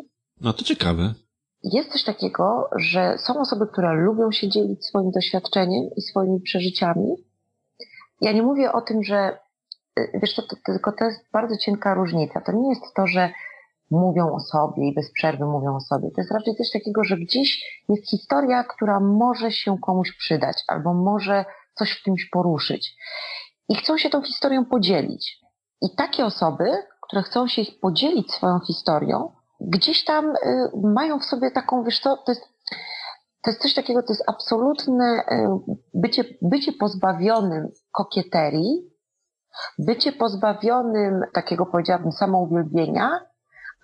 [0.41, 1.13] No to ciekawe.
[1.63, 7.15] Jest coś takiego, że są osoby, które lubią się dzielić swoim doświadczeniem i swoimi przeżyciami.
[8.21, 9.39] Ja nie mówię o tym, że
[10.13, 12.41] wiesz, to, to, tylko to jest bardzo cienka różnica.
[12.41, 13.29] To nie jest to, że
[13.91, 16.11] mówią o sobie i bez przerwy mówią o sobie.
[16.11, 20.93] To jest raczej coś takiego, że gdzieś jest historia, która może się komuś przydać albo
[20.93, 21.45] może
[21.75, 22.95] coś w kimś poruszyć.
[23.69, 25.39] I chcą się tą historią podzielić.
[25.81, 26.71] I takie osoby,
[27.07, 32.17] które chcą się podzielić swoją historią, gdzieś tam y, mają w sobie taką, wiesz co,
[32.17, 32.41] to jest,
[33.43, 38.81] to jest coś takiego, to jest absolutne y, bycie, bycie pozbawionym kokieterii,
[39.79, 43.19] bycie pozbawionym takiego, powiedziałabym, samouwielbienia,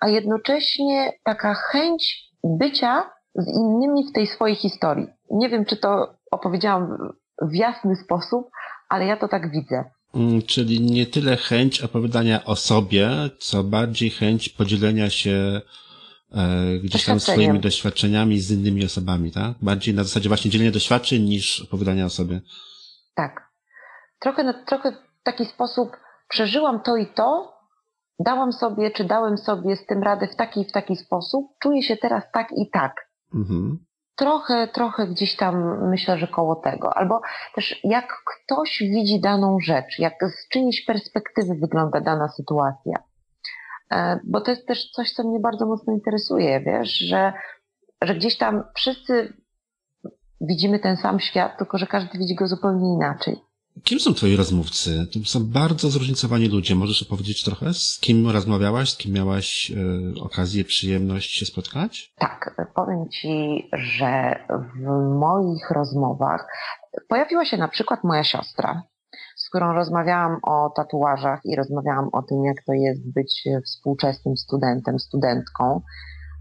[0.00, 5.08] a jednocześnie taka chęć bycia z innymi w tej swojej historii.
[5.30, 7.12] Nie wiem, czy to opowiedziałam
[7.42, 8.50] w jasny sposób,
[8.88, 9.84] ale ja to tak widzę.
[10.16, 15.60] Mm, czyli nie tyle chęć opowiadania o sobie, co bardziej chęć podzielenia się
[16.32, 19.54] e, gdzieś tam swoimi doświadczeniami z innymi osobami, tak?
[19.62, 22.40] Bardziej na zasadzie właśnie dzielenia doświadczeń niż opowiadania o sobie.
[23.14, 23.48] Tak.
[24.18, 25.90] Trochę, trochę w taki sposób
[26.28, 27.56] przeżyłam to i to,
[28.18, 31.82] dałam sobie, czy dałem sobie z tym radę w taki i w taki sposób, czuję
[31.82, 33.08] się teraz tak i tak.
[33.34, 33.78] Mhm.
[34.16, 36.96] Trochę, trochę gdzieś tam myślę, że koło tego.
[36.96, 37.20] Albo
[37.54, 42.94] też jak ktoś widzi daną rzecz, jak z czyjejś perspektywy wygląda dana sytuacja.
[43.90, 47.32] E, bo to jest też coś, co mnie bardzo mocno interesuje, wiesz, że,
[48.02, 49.32] że gdzieś tam wszyscy
[50.40, 53.45] widzimy ten sam świat, tylko że każdy widzi go zupełnie inaczej.
[53.84, 55.06] Kim są twoi rozmówcy?
[55.12, 56.74] To są bardzo zróżnicowani ludzie.
[56.74, 62.12] Możesz opowiedzieć trochę, z kim rozmawiałaś, z kim miałaś e, okazję, przyjemność się spotkać?
[62.18, 64.36] Tak, powiem ci, że
[64.76, 66.46] w moich rozmowach
[67.08, 68.82] pojawiła się na przykład moja siostra,
[69.36, 74.98] z którą rozmawiałam o tatuażach i rozmawiałam o tym, jak to jest być współczesnym studentem,
[74.98, 75.80] studentką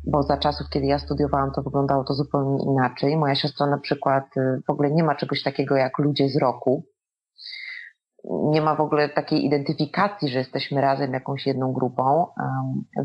[0.08, 3.18] bo za czasów, kiedy ja studiowałam, to wyglądało to zupełnie inaczej.
[3.18, 6.84] Moja siostra na przykład e, w ogóle nie ma czegoś takiego jak ludzie z roku
[8.30, 12.26] nie ma w ogóle takiej identyfikacji, że jesteśmy razem jakąś jedną grupą,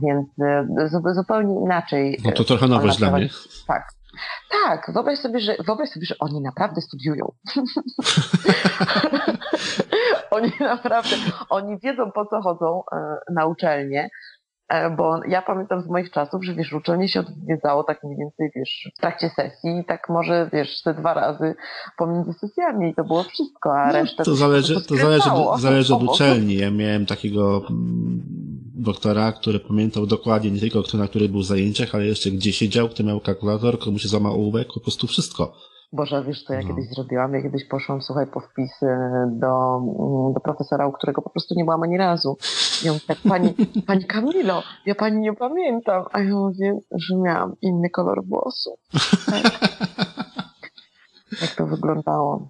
[0.03, 2.19] więc e, zupełnie inaczej.
[2.25, 3.29] No to trochę nowość dla mnie.
[3.67, 3.89] Tak.
[4.65, 7.33] Tak, wyobraź sobie, że, wyobraź sobie, że oni naprawdę studiują.
[10.31, 11.17] oni naprawdę,
[11.51, 14.09] oni wiedzą po co chodzą e, na uczelnię,
[14.97, 18.91] bo ja pamiętam z moich czasów, że wiesz, uczelnie się odwiedzało tak mniej więcej, wiesz,
[18.97, 21.55] w trakcie sesji, tak może, wiesz, te dwa razy
[21.99, 24.25] pomiędzy sesjami i to było wszystko, a no, resztę...
[24.25, 26.57] To zależy, to zależy, zależy od uczelni.
[26.57, 28.23] Ja miałem takiego mm,
[28.75, 32.89] doktora, który pamiętał dokładnie nie tylko kto na których był zajęciach, ale jeszcze gdzie siedział,
[32.89, 35.70] kto miał kalkulator, komu się złamał ołówek, po prostu wszystko.
[35.93, 36.69] Boże, wiesz co ja no.
[36.69, 37.35] kiedyś zrobiłam?
[37.35, 38.81] Ja kiedyś poszłam, słuchaj, po wpis
[39.27, 42.37] do, mm, do profesora, u którego po prostu nie byłam ani razu.
[42.85, 43.55] I on tak, pani,
[43.87, 46.05] pani Kamilo, ja pani nie pamiętam.
[46.13, 48.81] A ja mówię, że miałam inny kolor włosów.
[49.27, 49.61] Tak.
[51.43, 52.49] Jak to wyglądało.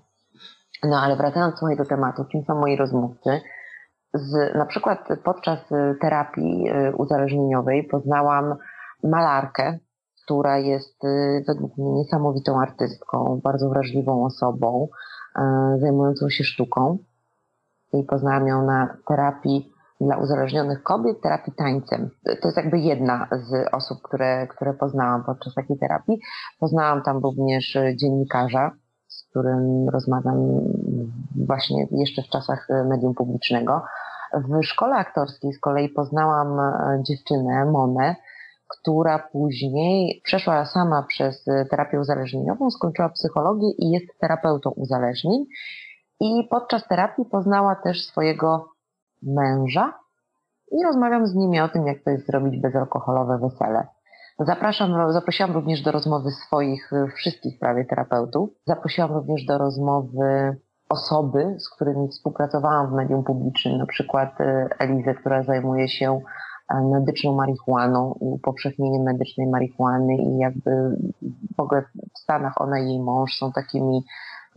[0.82, 3.40] No ale wracając słuchaj do tematu, kim są moi rozmówcy?
[4.14, 5.58] Z, na przykład podczas
[6.00, 8.54] terapii y, uzależnieniowej poznałam
[9.02, 9.78] malarkę,
[10.30, 14.88] która jest y, według mnie niesamowitą artystką, bardzo wrażliwą osobą,
[15.36, 15.40] y,
[15.80, 16.98] zajmującą się sztuką.
[17.92, 22.10] I poznałam ją na terapii dla uzależnionych kobiet, terapii tańcem.
[22.24, 26.20] To jest jakby jedna z osób, które, które poznałam podczas takiej terapii.
[26.60, 28.70] Poznałam tam również dziennikarza,
[29.30, 30.36] którym rozmawiam
[31.46, 33.82] właśnie jeszcze w czasach medium publicznego.
[34.34, 36.56] W szkole aktorskiej z kolei poznałam
[37.02, 38.16] dziewczynę, Monę,
[38.78, 45.44] która później przeszła sama przez terapię uzależnieniową, skończyła psychologię i jest terapeutą uzależnień.
[46.20, 48.68] I podczas terapii poznała też swojego
[49.22, 49.94] męża
[50.72, 53.86] i rozmawiam z nimi o tym, jak to jest zrobić bezalkoholowe wesele.
[54.38, 58.50] Zapraszam, zaprosiłam również do rozmowy swoich wszystkich prawie terapeutów.
[58.66, 60.56] Zaprosiłam również do rozmowy
[60.88, 66.20] osoby, z którymi współpracowałam w medium publicznym, na przykład e, Elizę, która zajmuje się e,
[66.74, 70.96] medyczną marihuaną i upowszechnieniem medycznej marihuany i jakby
[71.56, 71.82] w ogóle
[72.14, 74.04] w Stanach ona i jej mąż są takimi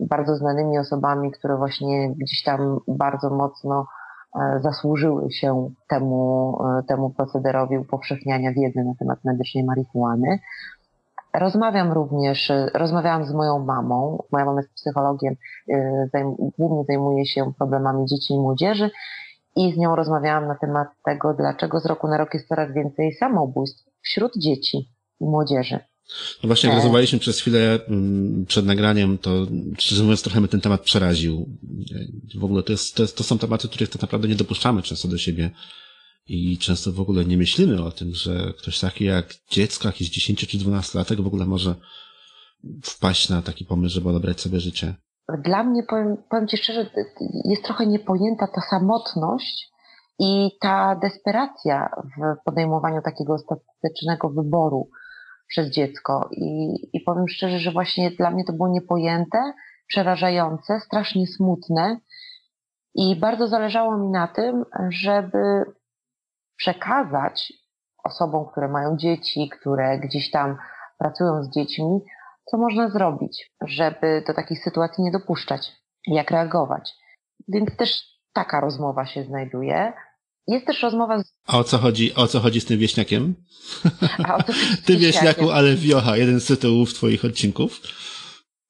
[0.00, 3.86] bardzo znanymi osobami, które właśnie gdzieś tam bardzo mocno
[4.36, 10.38] e, zasłużyły się temu, e, temu procederowi upowszechniania wiedzy na temat medycznej marihuany.
[11.34, 14.22] Rozmawiam również, e, rozmawiałam z moją mamą.
[14.32, 15.34] Moja mama jest psychologiem,
[16.58, 18.90] głównie zajmuje się problemami dzieci i młodzieży
[19.56, 23.12] i z nią rozmawiałam na temat tego, dlaczego z roku na rok jest coraz więcej
[23.12, 24.90] samobójstw wśród dzieci
[25.20, 25.78] i młodzieży.
[26.42, 29.46] No właśnie, jak rozmawialiśmy przez chwilę mm, przed nagraniem, to
[29.78, 31.58] szczerze mówiąc trochę mnie ten temat przeraził.
[32.40, 35.08] W ogóle to, jest, to, jest, to są tematy, których tak naprawdę nie dopuszczamy często
[35.08, 35.50] do siebie
[36.26, 40.48] i często w ogóle nie myślimy o tym, że ktoś taki jak dziecko, jakieś 10
[40.48, 41.74] czy 12 latek w ogóle może
[42.82, 44.94] wpaść na taki pomysł, żeby odebrać sobie życie.
[45.28, 46.90] Dla mnie, powiem, powiem Ci szczerze,
[47.44, 49.74] jest trochę niepojęta ta samotność
[50.18, 54.90] i ta desperacja w podejmowaniu takiego ostatecznego wyboru
[55.48, 56.28] przez dziecko.
[56.32, 59.52] I, I powiem szczerze, że właśnie dla mnie to było niepojęte,
[59.86, 62.00] przerażające, strasznie smutne.
[62.94, 65.64] I bardzo zależało mi na tym, żeby
[66.56, 67.52] przekazać
[68.04, 70.56] osobom, które mają dzieci, które gdzieś tam
[70.98, 72.00] pracują z dziećmi,
[72.50, 75.72] co można zrobić, żeby do takich sytuacji nie dopuszczać,
[76.06, 76.92] jak reagować.
[77.48, 77.90] Więc też
[78.32, 79.92] taka rozmowa się znajduje.
[80.46, 81.32] Jest też rozmowa z...
[81.46, 83.34] A o co chodzi, o co chodzi z tym wieśniakiem?
[84.24, 84.52] A o co
[84.86, 87.80] Ty wieśniaku, ale wiocha, jeden z tytułów twoich odcinków.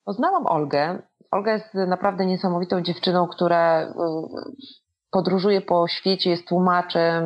[0.05, 1.03] Poznałam Olgę.
[1.31, 3.93] Olga jest naprawdę niesamowitą dziewczyną, która y,
[5.15, 7.25] podróżuje po świecie, jest tłumaczem,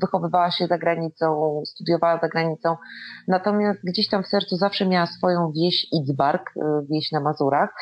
[0.00, 2.76] wychowywała się za granicą, studiowała za granicą.
[3.28, 7.74] Natomiast gdzieś tam w sercu zawsze miała swoją wieś Idzbark, y, wieś na Mazurach.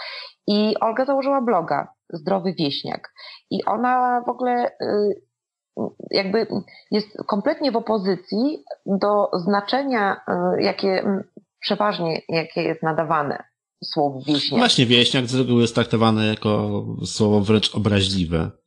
[0.47, 3.13] I Olga założyła bloga Zdrowy Wieśniak.
[3.51, 5.23] I ona w ogóle y,
[6.11, 6.47] jakby
[6.91, 11.23] jest kompletnie w opozycji do znaczenia, e, jakie
[11.61, 13.45] przeważnie, jakie jest nadawane
[13.85, 14.59] słowu wieśniak.
[14.59, 18.60] Właśnie wieśniak z reguły jest traktowane jako słowo wręcz obraźliwe.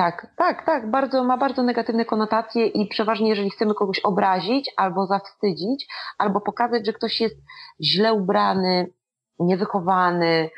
[0.00, 0.90] Tak, tak, tak.
[0.90, 5.86] Bardzo, ma bardzo negatywne konotacje i przeważnie jeżeli chcemy kogoś obrazić albo zawstydzić,
[6.18, 7.36] albo pokazać, że ktoś jest
[7.82, 8.92] źle ubrany,
[9.38, 10.50] niewychowany,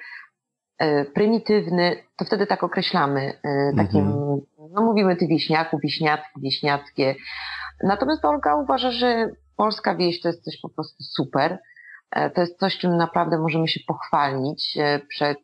[0.79, 4.41] e, prymitywny, to wtedy tak określamy e, takim mhm
[4.75, 7.15] no mówimy ty wieśniaku, wieśniacki, wieśniackie.
[7.83, 11.59] Natomiast Olga uważa, że polska wieś to jest coś po prostu super.
[12.11, 14.79] E, to jest coś, czym naprawdę możemy się pochwalić
[15.09, 15.39] przed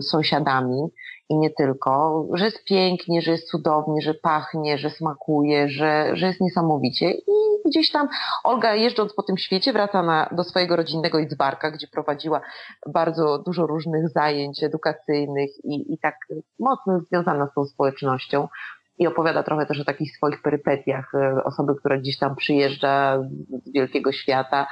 [0.00, 0.82] sąsiadami
[1.28, 6.26] i nie tylko, że jest pięknie, że jest cudownie, że pachnie, że smakuje, że, że
[6.26, 7.10] jest niesamowicie.
[7.10, 7.22] I
[7.66, 8.08] gdzieś tam
[8.44, 12.40] Olga jeżdżąc po tym świecie wraca na, do swojego rodzinnego Idzbarka, gdzie prowadziła
[12.92, 16.14] bardzo dużo różnych zajęć edukacyjnych i, i tak
[16.58, 18.48] mocno związana z tą społecznością.
[18.98, 21.12] I opowiada trochę też o takich swoich perypetiach
[21.44, 23.18] osoby, która gdzieś tam przyjeżdża
[23.64, 24.66] z wielkiego świata,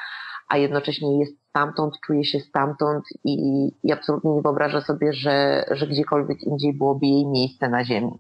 [0.49, 5.87] a jednocześnie jest stamtąd, czuje się stamtąd i, i absolutnie nie wyobraża sobie, że, że
[5.87, 8.19] gdziekolwiek indziej byłoby jej miejsce na ziemi.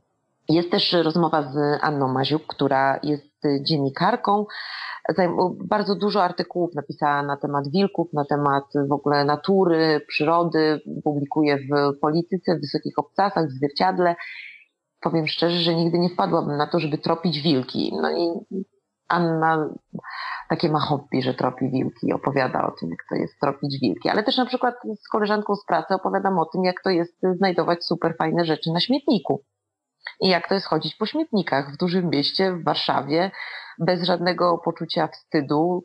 [0.48, 4.46] Jest też rozmowa z Anną Maziuk, która jest dziennikarką.
[5.64, 11.98] Bardzo dużo artykułów napisała na temat wilków, na temat w ogóle natury, przyrody, publikuje w
[12.00, 14.16] polityce, w wysokich obcasach, w zwierciadle.
[15.00, 17.92] Powiem szczerze, że nigdy nie wpadłabym na to, żeby tropić wilki.
[18.02, 18.26] No i
[19.08, 19.68] Anna
[20.48, 24.08] takie ma hobby, że tropi wilki i opowiada o tym, jak to jest tropić wilki.
[24.08, 24.74] Ale też na przykład
[25.04, 28.80] z koleżanką z pracy opowiadam o tym, jak to jest znajdować super fajne rzeczy na
[28.80, 29.44] śmietniku.
[30.20, 33.30] I jak to jest chodzić po śmietnikach w dużym mieście, w Warszawie,
[33.78, 35.82] bez żadnego poczucia wstydu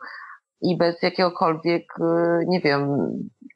[0.61, 2.03] i bez jakiegokolwiek, y,
[2.47, 2.89] nie wiem,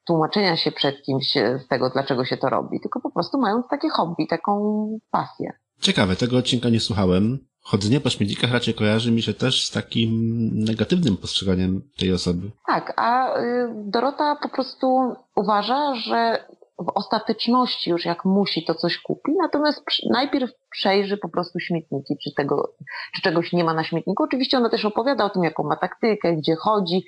[0.06, 3.90] tłumaczenia się przed kimś z tego, dlaczego się to robi, tylko po prostu mając takie
[3.90, 5.54] hobby, taką pasję.
[5.80, 7.53] Ciekawe, tego odcinka nie słuchałem.
[7.64, 10.10] Chodzenie po śmietnikach raczej kojarzy mi się też z takim
[10.54, 12.52] negatywnym postrzeganiem tej osoby.
[12.68, 16.46] Tak, a y, Dorota po prostu uważa, że
[16.80, 22.32] w ostateczności już jak musi, to coś kupi, natomiast najpierw przejrzy po prostu śmietniki, czy,
[22.38, 22.74] tego,
[23.16, 24.24] czy czegoś nie ma na śmietniku.
[24.24, 27.06] Oczywiście ona też opowiada o tym, jaką ma taktykę, gdzie chodzi,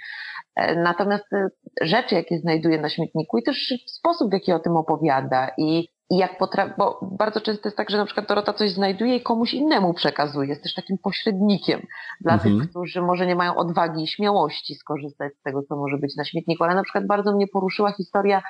[0.56, 1.50] E, natomiast e,
[1.82, 6.18] rzeczy, jakie znajduje na śmietniku i też sposób, w jaki o tym opowiada i, i
[6.18, 9.54] jak potrafi, bo bardzo często jest tak, że na przykład Dorota coś znajduje i komuś
[9.54, 10.50] innemu przekazuje.
[10.50, 11.82] Jest też takim pośrednikiem
[12.22, 12.60] dla Mhm.
[12.60, 16.26] tych, którzy może nie mają odwagi i śmiałości skorzystać z tego, co może być na
[16.26, 16.64] śmietniku.
[16.64, 18.42] Ale na przykład bardzo mnie poruszyła historia,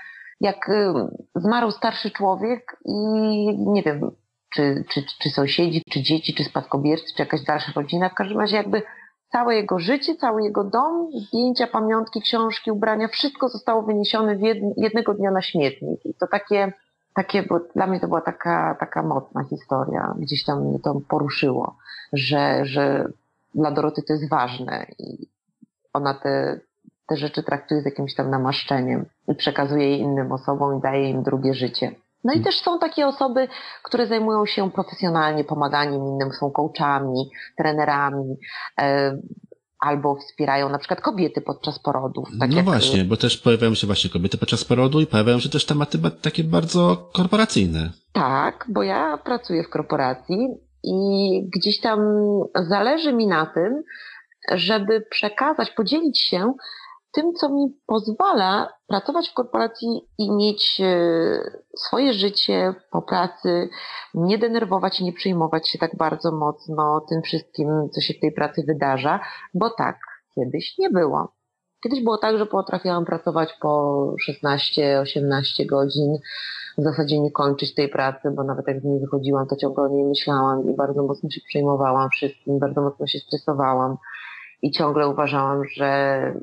[0.42, 0.70] jak
[1.36, 2.94] zmarł starszy człowiek i
[3.58, 4.12] nie wiem,
[4.54, 8.10] czy, czy, czy sąsiedzi, czy dzieci, czy spadkobiercy, czy jakaś dalsza rodzina.
[8.10, 8.82] W każdym razie jakby
[9.32, 14.38] całe jego życie, cały jego dom, zdjęcia, pamiątki, książki, ubrania, wszystko zostało wyniesione
[14.78, 16.06] jednego dnia na śmietnik.
[16.06, 16.74] I to takie,
[17.16, 20.14] takie bo dla mnie to była taka, taka mocna historia.
[20.18, 21.76] Gdzieś tam mnie to poruszyło,
[22.14, 23.06] że, że
[23.56, 25.28] dla Doroty to jest ważne i
[25.94, 26.60] ona te,
[27.08, 31.24] te rzeczy traktuje z jakimś tam namaszczeniem i przekazuje je innym osobom i daje im
[31.24, 31.92] drugie życie.
[32.24, 33.48] No i też są takie osoby,
[33.84, 38.38] które zajmują się profesjonalnie pomaganiem innym, są coachami, trenerami,
[39.80, 42.30] albo wspierają na przykład kobiety podczas porodów.
[42.40, 45.50] Tak no jak, właśnie, bo też pojawiają się właśnie kobiety podczas porodu i pojawiają się
[45.50, 47.90] też tematy takie bardzo korporacyjne.
[48.14, 50.48] Tak, bo ja pracuję w korporacji
[50.84, 52.00] i gdzieś tam
[52.70, 53.84] zależy mi na tym,
[54.52, 56.54] żeby przekazać, podzielić się
[57.16, 63.70] tym, co mi pozwala pracować w korporacji i mieć e, swoje życie po pracy,
[64.14, 68.32] nie denerwować i nie przejmować się tak bardzo mocno tym wszystkim, co się w tej
[68.32, 69.20] pracy wydarza,
[69.54, 70.00] bo tak
[70.36, 71.34] kiedyś nie było.
[71.84, 74.14] Kiedyś było tak, że potrafiłam pracować po
[74.46, 76.18] 16-18 godzin,
[76.78, 79.88] w zasadzie nie kończyć tej pracy, bo nawet jak z niej wychodziłam, to ciągle o
[79.88, 83.98] niej myślałam i bardzo mocno się przejmowałam wszystkim, bardzo mocno się stresowałam
[84.62, 86.34] i ciągle uważałam, że,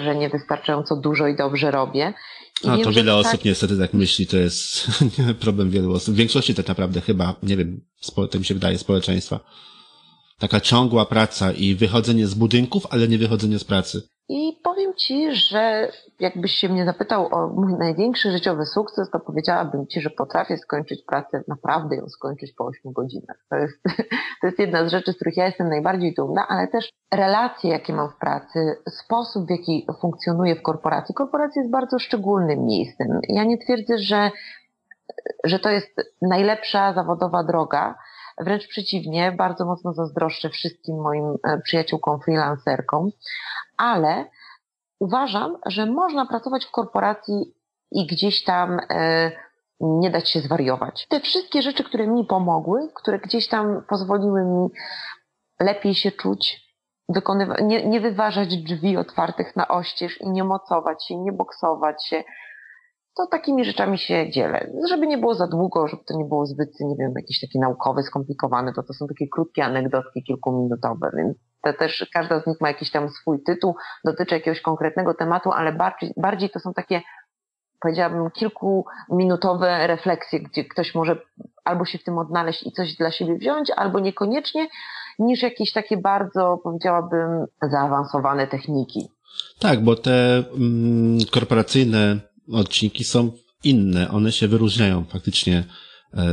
[0.00, 2.14] że niewystarczająco dużo i dobrze robię.
[2.64, 4.86] I A wiem, to wiele tak- osób niestety tak myśli, to jest
[5.40, 6.14] problem wielu osób.
[6.14, 7.80] W większości tak naprawdę chyba, nie wiem,
[8.30, 9.40] to mi się wydaje, społeczeństwa.
[10.38, 14.02] Taka ciągła praca i wychodzenie z budynków, ale nie wychodzenie z pracy.
[14.28, 19.86] I powiem Ci, że jakbyś się mnie zapytał o mój największy życiowy sukces, to powiedziałabym
[19.86, 23.36] Ci, że potrafię skończyć pracę, naprawdę ją skończyć po 8 godzinach.
[23.50, 23.82] To jest,
[24.40, 27.92] to jest jedna z rzeczy, z których ja jestem najbardziej dumna, ale też relacje, jakie
[27.92, 31.14] mam w pracy, sposób, w jaki funkcjonuję w korporacji.
[31.14, 33.20] Korporacja jest bardzo szczególnym miejscem.
[33.28, 34.30] Ja nie twierdzę, że,
[35.44, 35.90] że to jest
[36.22, 37.94] najlepsza zawodowa droga,
[38.40, 43.10] Wręcz przeciwnie, bardzo mocno zazdroszczę wszystkim moim e, przyjaciółkom freelancerkom,
[43.76, 44.24] ale
[45.00, 47.54] uważam, że można pracować w korporacji
[47.92, 49.32] i gdzieś tam e,
[49.80, 51.06] nie dać się zwariować.
[51.08, 54.68] Te wszystkie rzeczy, które mi pomogły, które gdzieś tam pozwoliły mi
[55.60, 56.70] lepiej się czuć,
[57.16, 62.24] wykonywa- nie, nie wyważać drzwi otwartych na oścież i nie mocować się, nie boksować się,
[63.16, 64.70] to takimi rzeczami się dzielę.
[64.88, 68.02] Żeby nie było za długo, żeby to nie było zbyt, nie wiem, jakieś takie naukowe,
[68.02, 72.68] skomplikowane, to to są takie krótkie anegdotki kilkuminutowe, więc to też każda z nich ma
[72.68, 77.02] jakiś tam swój tytuł, dotyczy jakiegoś konkretnego tematu, ale bardziej, bardziej to są takie,
[77.80, 81.16] powiedziałabym, kilkuminutowe refleksje, gdzie ktoś może
[81.64, 84.68] albo się w tym odnaleźć i coś dla siebie wziąć, albo niekoniecznie,
[85.18, 89.08] niż jakieś takie bardzo, powiedziałabym, zaawansowane techniki.
[89.58, 92.16] Tak, bo te mm, korporacyjne
[92.52, 93.30] odcinki są
[93.64, 94.10] inne.
[94.10, 95.64] One się wyróżniają faktycznie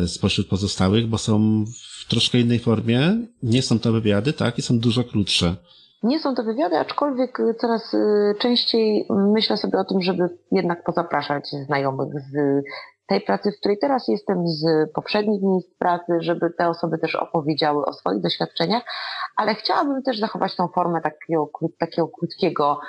[0.08, 1.66] spośród pozostałych, bo są
[2.02, 3.18] w troszkę innej formie.
[3.44, 5.56] Nie są to wywiady, tak, i są dużo krótsze.
[6.04, 11.50] Nie są to wywiady, aczkolwiek coraz y, częściej myślę sobie o tym, żeby jednak pozapraszać
[11.66, 12.64] znajomych z
[13.08, 17.86] tej pracy, w której teraz jestem, z poprzednich miejsc pracy, żeby te osoby też opowiedziały
[17.86, 18.84] o swoich doświadczeniach,
[19.36, 21.50] ale chciałabym też zachować tą formę takiego,
[21.80, 22.80] takiego krótkiego,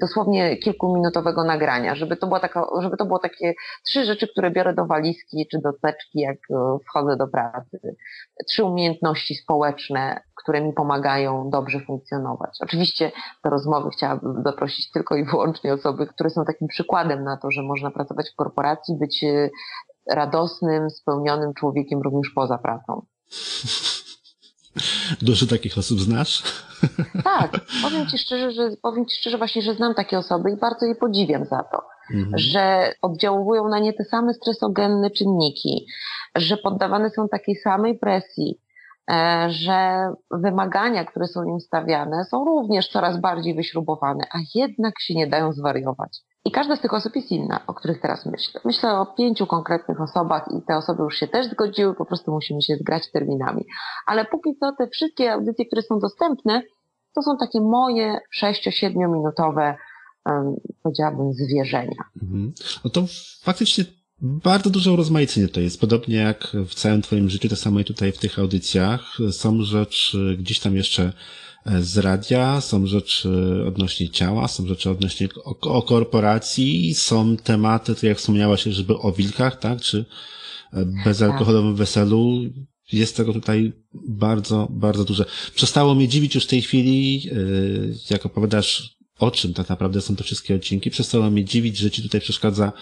[0.00, 3.54] dosłownie kilkuminutowego nagrania, żeby to, była taka, żeby to było takie
[3.86, 7.96] trzy rzeczy, które biorę do walizki czy do teczki, jak e, wchodzę do pracy.
[8.48, 12.58] Trzy umiejętności społeczne, które mi pomagają dobrze funkcjonować.
[12.60, 13.12] Oczywiście
[13.44, 17.62] do rozmowy chciałabym zaprosić tylko i wyłącznie osoby, które są takim przykładem na to, że
[17.62, 19.50] można pracować w korporacji, być e,
[20.10, 23.02] radosnym, spełnionym człowiekiem również poza pracą.
[25.22, 26.42] Dużo takich osób znasz?
[27.24, 30.86] Tak, powiem Ci szczerze, że powiem Ci szczerze właśnie, że znam takie osoby i bardzo
[30.86, 31.82] je podziwiam za to,
[32.14, 32.38] Mhm.
[32.38, 35.86] że oddziałują na nie te same stresogenne czynniki,
[36.36, 38.60] że poddawane są takiej samej presji,
[39.10, 45.14] e, że wymagania, które są im stawiane, są również coraz bardziej wyśrubowane, a jednak się
[45.14, 46.18] nie dają zwariować.
[46.48, 48.60] I każda z tych osób jest inna, o których teraz myślę.
[48.64, 52.62] Myślę o pięciu konkretnych osobach i te osoby już się też zgodziły, po prostu musimy
[52.62, 53.64] się zgrać terminami.
[54.06, 56.62] Ale póki co te wszystkie audycje, które są dostępne,
[57.14, 59.76] to są takie moje 6-7 minutowe,
[60.26, 62.04] um, powiedziałabym, zwierzenia.
[62.22, 62.52] Mhm.
[62.84, 63.04] No to
[63.42, 63.84] faktycznie
[64.20, 65.80] bardzo dużo urozmaicenia to jest.
[65.80, 69.16] Podobnie jak w całym twoim życiu, to samo i tutaj w tych audycjach.
[69.30, 71.12] Są rzeczy gdzieś tam jeszcze
[71.80, 73.30] z radia, są rzeczy
[73.66, 79.12] odnośnie ciała, są rzeczy odnośnie o, o korporacji, są tematy, tak jak wspomniałaś, żeby o
[79.12, 80.04] wilkach, tak, czy
[80.72, 82.40] e, bezalkoholowym weselu.
[82.92, 83.72] Jest tego tutaj
[84.08, 85.24] bardzo, bardzo dużo.
[85.54, 87.34] Przestało mnie dziwić już w tej chwili, e,
[88.10, 90.90] jak opowiadasz o czym tak naprawdę są te wszystkie odcinki.
[90.90, 92.72] Przestało mnie dziwić, że ci tutaj przeszkadza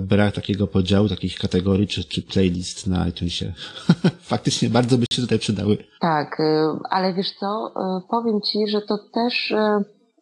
[0.00, 3.52] brak takiego podziału, takich kategorii czy, czy playlist na iTunesie.
[4.32, 5.78] Faktycznie bardzo by się tutaj przydały.
[6.00, 6.44] Tak, y,
[6.90, 9.54] ale wiesz co, y, powiem Ci, że to też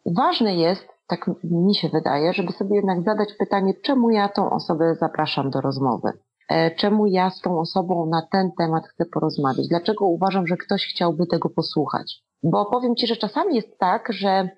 [0.05, 4.95] ważne jest, tak mi się wydaje, żeby sobie jednak zadać pytanie, czemu ja tą osobę
[4.99, 6.11] zapraszam do rozmowy?
[6.49, 9.67] E, czemu ja z tą osobą na ten temat chcę porozmawiać?
[9.67, 12.23] Dlaczego uważam, że ktoś chciałby tego posłuchać?
[12.43, 14.49] Bo powiem Ci, że czasami jest tak, że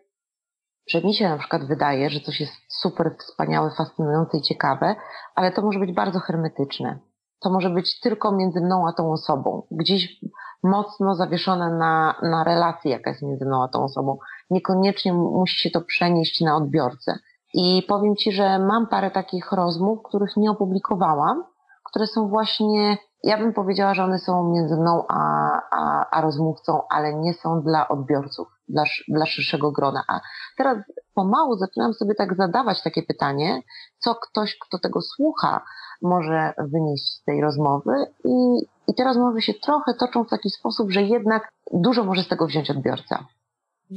[0.88, 4.96] że mi się na przykład wydaje, że coś jest super wspaniałe, fascynujące i ciekawe,
[5.36, 7.00] ale to może być bardzo hermetyczne.
[7.40, 10.22] To może być tylko między mną a tą osobą, gdzieś
[10.64, 14.18] mocno zawieszone na, na relacji, jaka jest między mną a tą osobą.
[14.50, 17.20] Niekoniecznie musi się to przenieść na odbiorcę.
[17.54, 21.44] I powiem Ci, że mam parę takich rozmów, których nie opublikowałam,
[21.84, 26.82] które są właśnie, ja bym powiedziała, że one są między mną a, a, a rozmówcą,
[26.90, 30.04] ale nie są dla odbiorców dla, dla szerszego grona.
[30.08, 30.20] A
[30.58, 30.78] teraz
[31.14, 33.62] pomału zaczynam sobie tak zadawać takie pytanie,
[33.98, 35.62] co ktoś, kto tego słucha,
[36.02, 37.94] może wynieść z tej rozmowy
[38.26, 38.58] i,
[38.88, 42.48] i te rozmowy się trochę toczą w taki sposób, że jednak dużo może z tego
[42.48, 43.26] wziąć odbiorca.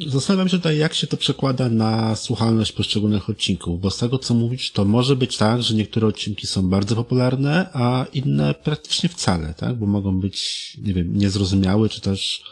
[0.07, 4.35] Zastanawiam się tutaj, jak się to przekłada na słuchalność poszczególnych odcinków, bo z tego, co
[4.35, 9.55] mówisz, to może być tak, że niektóre odcinki są bardzo popularne, a inne praktycznie wcale,
[9.55, 9.75] tak?
[9.75, 12.43] Bo mogą być, nie wiem, niezrozumiałe, czy też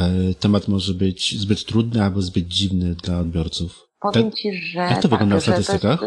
[0.00, 3.88] E, temat może być zbyt trudny albo zbyt dziwny dla odbiorców.
[4.00, 4.34] Powiem tak?
[4.34, 4.80] Ci, że.
[4.80, 6.00] Jak to wygląda tak, w statystykach?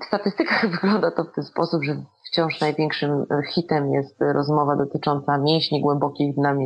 [0.00, 3.10] w statystykach wygląda to w ten sposób, że wciąż największym
[3.54, 6.54] hitem jest rozmowa dotycząca mięśni głębokich dna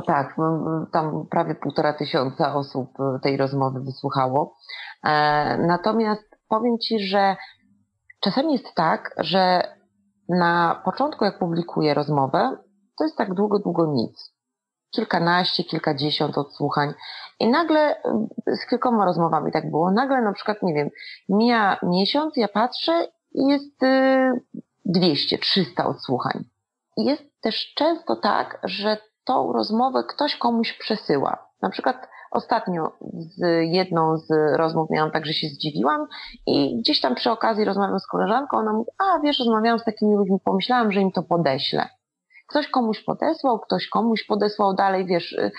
[0.00, 2.88] tak, no, tam prawie półtora tysiąca osób
[3.22, 4.56] tej rozmowy wysłuchało.
[5.04, 7.36] E, natomiast powiem Ci, że
[8.20, 9.62] czasami jest tak, że
[10.28, 12.56] na początku, jak publikuję rozmowę,
[12.98, 14.32] to jest tak długo, długo nic.
[14.90, 16.94] Kilkanaście, kilkadziesiąt odsłuchań.
[17.40, 17.96] I nagle
[18.46, 19.90] z kilkoma rozmowami tak było.
[19.90, 20.88] Nagle na przykład, nie wiem,
[21.28, 23.80] mija miesiąc, ja patrzę i jest
[24.84, 26.44] 200, y, 300 odsłuchań.
[26.96, 28.96] I jest też często tak, że
[29.26, 31.46] tą rozmowę ktoś komuś przesyła.
[31.62, 36.06] Na przykład ostatnio z jedną z rozmów miałam tak, że się zdziwiłam
[36.46, 40.16] i gdzieś tam przy okazji rozmawiam z koleżanką, ona mówi, a wiesz, rozmawiałam z takimi
[40.16, 41.88] ludźmi, pomyślałam, że im to podeślę.
[42.48, 45.32] Ktoś komuś podesłał, ktoś komuś podesłał dalej, wiesz.
[45.32, 45.50] Y,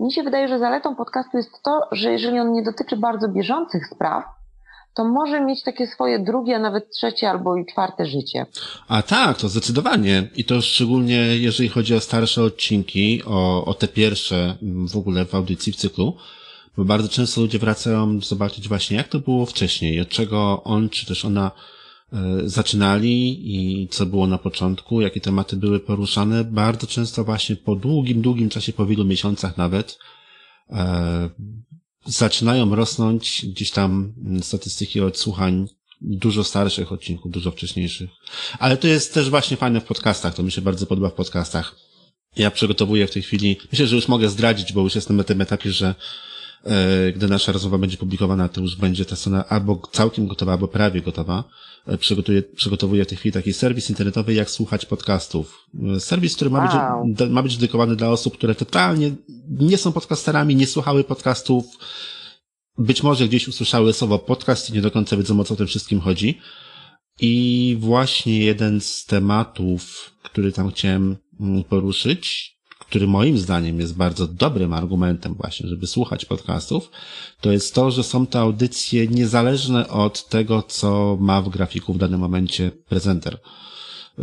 [0.00, 3.86] mi się wydaje, że zaletą podcastu jest to, że jeżeli on nie dotyczy bardzo bieżących
[3.86, 4.24] spraw,
[4.94, 8.46] to może mieć takie swoje drugie, a nawet trzecie albo i czwarte życie.
[8.88, 10.28] A tak, to zdecydowanie.
[10.36, 14.56] I to szczególnie jeżeli chodzi o starsze odcinki, o, o te pierwsze
[14.92, 16.16] w ogóle w audycji, w cyklu,
[16.76, 21.06] bo bardzo często ludzie wracają zobaczyć właśnie, jak to było wcześniej, od czego on czy
[21.06, 21.50] też ona
[22.12, 26.44] E, zaczynali i co było na początku, jakie tematy były poruszane.
[26.44, 29.98] Bardzo często właśnie po długim, długim czasie, po wielu miesiącach nawet,
[30.70, 31.30] e,
[32.06, 35.68] zaczynają rosnąć gdzieś tam statystyki odsłuchań
[36.00, 38.10] dużo starszych odcinków, dużo wcześniejszych.
[38.58, 41.76] Ale to jest też właśnie fajne w podcastach, to mi się bardzo podoba w podcastach.
[42.36, 45.40] Ja przygotowuję w tej chwili, myślę, że już mogę zdradzić, bo już jestem na tym
[45.40, 45.94] etapie, że
[47.16, 51.00] gdy nasza rozmowa będzie publikowana, to już będzie ta strona albo całkiem gotowa, albo prawie
[51.00, 51.44] gotowa.
[51.86, 55.68] E, przygotuję, przygotowuję w tej chwili taki serwis internetowy, jak słuchać podcastów.
[55.96, 57.06] E, serwis, który ma, wow.
[57.06, 59.10] być, ma być dedykowany dla osób, które totalnie
[59.48, 61.66] nie są podcasterami, nie słuchały podcastów,
[62.78, 66.00] być może gdzieś usłyszały słowo podcast i nie do końca wiedzą, o co tym wszystkim
[66.00, 66.38] chodzi.
[67.20, 72.56] I właśnie jeden z tematów, który tam chciałem mm, poruszyć,
[72.92, 76.90] który moim zdaniem jest bardzo dobrym argumentem właśnie, żeby słuchać podcastów,
[77.40, 81.98] to jest to, że są to audycje niezależne od tego, co ma w grafiku w
[81.98, 83.38] danym momencie prezenter.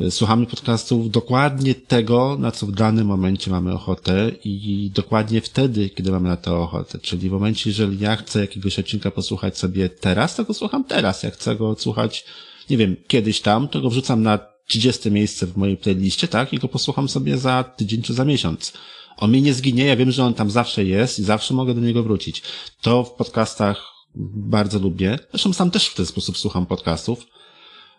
[0.09, 6.11] Słuchamy podcastów dokładnie tego, na co w danym momencie mamy ochotę i dokładnie wtedy, kiedy
[6.11, 6.99] mamy na to ochotę.
[6.99, 11.23] Czyli w momencie, jeżeli ja chcę jakiegoś odcinka posłuchać sobie teraz, to go słucham teraz.
[11.23, 12.25] Jak chcę go słuchać,
[12.69, 16.53] nie wiem, kiedyś tam, to go wrzucam na 30 miejsce w mojej playliście, tak?
[16.53, 18.73] I go posłucham sobie za tydzień czy za miesiąc.
[19.17, 21.81] On mi nie zginie, ja wiem, że on tam zawsze jest i zawsze mogę do
[21.81, 22.41] niego wrócić.
[22.81, 23.83] To w podcastach
[24.35, 25.19] bardzo lubię.
[25.31, 27.25] Zresztą sam też w ten sposób słucham podcastów.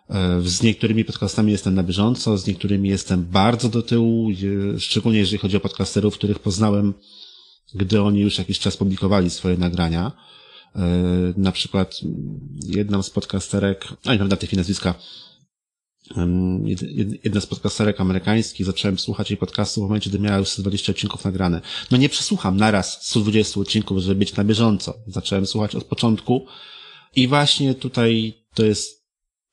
[0.09, 4.29] E, z niektórymi podcastami jestem na bieżąco, z niektórymi jestem bardzo do tyłu,
[4.77, 6.93] szczególnie jeżeli chodzi o podcasterów, których poznałem,
[7.75, 10.11] gdy oni już jakiś czas publikowali swoje nagrania.
[10.75, 10.79] E,
[11.37, 11.99] na przykład
[12.67, 14.93] jedną z podcasterek, a nie pamiętam tych nazwiska,
[17.23, 21.25] jedna z podcasterek amerykańskich, zacząłem słuchać jej podcastu w momencie, gdy miała już 120 odcinków
[21.25, 21.61] nagrane.
[21.91, 24.93] No nie przesłucham naraz 120 odcinków, żeby być na bieżąco.
[25.07, 26.45] Zacząłem słuchać od początku
[27.15, 29.01] i właśnie tutaj to jest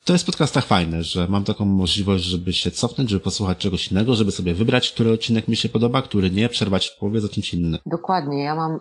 [0.05, 3.93] to jest w podcastach fajne, że mam taką możliwość, żeby się cofnąć, żeby posłuchać czegoś
[3.93, 7.55] innego, żeby sobie wybrać, który odcinek mi się podoba, który nie, przerwać w połowie, zacząć
[7.55, 7.79] inny.
[7.87, 8.81] Dokładnie, ja mam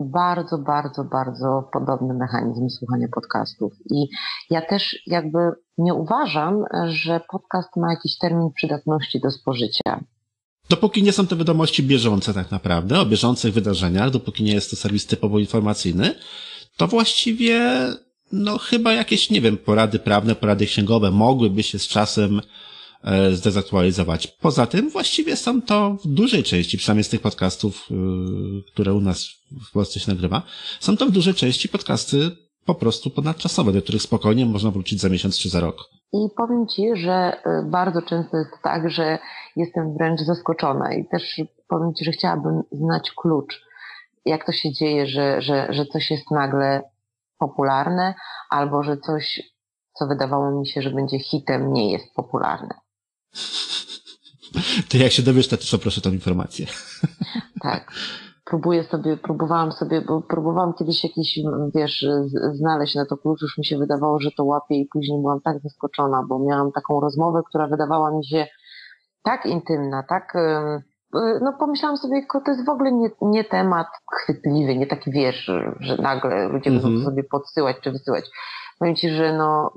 [0.00, 3.72] bardzo, bardzo, bardzo podobny mechanizm słuchania podcastów.
[3.90, 4.08] I
[4.50, 5.38] ja też jakby
[5.78, 10.00] nie uważam, że podcast ma jakiś termin przydatności do spożycia.
[10.68, 14.76] Dopóki nie są to wiadomości bieżące tak naprawdę, o bieżących wydarzeniach, dopóki nie jest to
[14.76, 16.14] serwis typowo informacyjny,
[16.76, 17.70] to właściwie,
[18.32, 22.40] no chyba jakieś, nie wiem, porady prawne, porady księgowe mogłyby się z czasem
[23.04, 24.26] e, zdezaktualizować.
[24.26, 27.94] Poza tym właściwie są to w dużej części, przynajmniej z tych podcastów, y,
[28.72, 29.28] które u nas
[29.68, 30.42] w Polsce się nagrywa,
[30.80, 32.30] są to w dużej części podcasty
[32.64, 35.76] po prostu ponadczasowe, do których spokojnie można wrócić za miesiąc czy za rok.
[36.12, 39.18] I powiem Ci, że y, bardzo często jest tak, że
[39.56, 43.62] jestem wręcz zaskoczona i też powiem Ci, że chciałabym znać klucz,
[44.24, 46.82] jak to się dzieje, że, że, że coś jest nagle
[47.38, 48.14] popularne,
[48.50, 49.42] albo że coś,
[49.98, 52.74] co wydawało mi się, że będzie hitem, nie jest popularne.
[54.88, 56.66] Ty jak się dowiesz, to też proszę tą informację.
[57.60, 57.92] Tak.
[58.44, 61.38] Próbuję sobie, próbowałam sobie, bo próbowałam kiedyś jakiś,
[61.74, 62.06] wiesz,
[62.52, 65.60] znaleźć na to klucz, już mi się wydawało, że to łapie i później byłam tak
[65.62, 68.46] zaskoczona, bo miałam taką rozmowę, która wydawała mi się
[69.22, 74.76] tak intymna, tak, y, no pomyślałam sobie, to jest w ogóle nie, nie temat chwytliwy,
[74.76, 77.04] nie taki, wiesz, że nagle ludzie będą Mhm.
[77.04, 78.24] to sobie podsyłać czy wysyłać.
[78.78, 79.72] Powiem Ci, że no,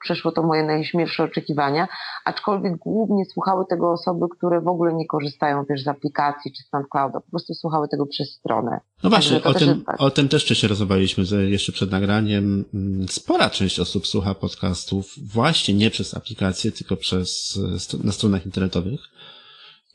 [0.00, 1.88] przeszło to moje najśmielsze oczekiwania,
[2.24, 6.68] aczkolwiek głównie słuchały tego osoby, które w ogóle nie korzystają wiesz, z aplikacji czy z
[6.68, 8.80] SoundClouda, po prostu słuchały tego przez stronę.
[9.02, 10.00] No właśnie, o tym, jest tak.
[10.00, 12.64] o tym też wcześniej rozmawialiśmy jeszcze przed nagraniem.
[12.74, 17.58] Mm, Spora część osób słucha podcastów właśnie nie przez aplikacje, tylko przez,
[17.94, 19.00] e, na stronach internetowych.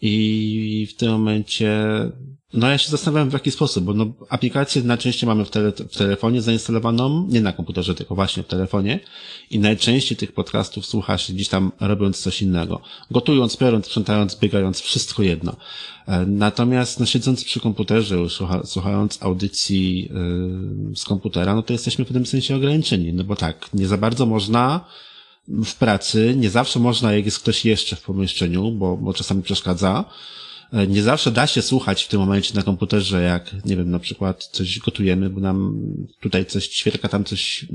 [0.02, 1.86] I w tym momencie,
[2.54, 5.98] no ja się zastanawiałem w jaki sposób, bo no, aplikację najczęściej mamy w, tele, w
[5.98, 9.00] telefonie zainstalowaną, nie na komputerze, tylko właśnie w telefonie
[9.50, 12.82] i najczęściej tych podcastów słucha się gdzieś tam robiąc coś innego.
[13.12, 15.56] Gotując, piorąc, sprzątając, biegając, wszystko jedno.
[16.08, 20.10] E, Natomiast no, siedząc przy komputerze, już słucha, słuchając audycji
[20.90, 23.98] yy, z komputera, no to jesteśmy w tym sensie ograniczeni, no bo tak, nie za
[23.98, 24.86] bardzo można
[25.48, 30.06] w pracy, nie zawsze można, jak jest ktoś jeszcze w pomieszczeniu, bo, bo czasami przeszkadza.
[30.74, 34.00] E, Nie zawsze da się słuchać w tym momencie na komputerze, jak, nie wiem, na
[34.00, 35.76] przykład coś gotujemy, bo nam
[36.20, 37.66] tutaj coś ćwierka, tam coś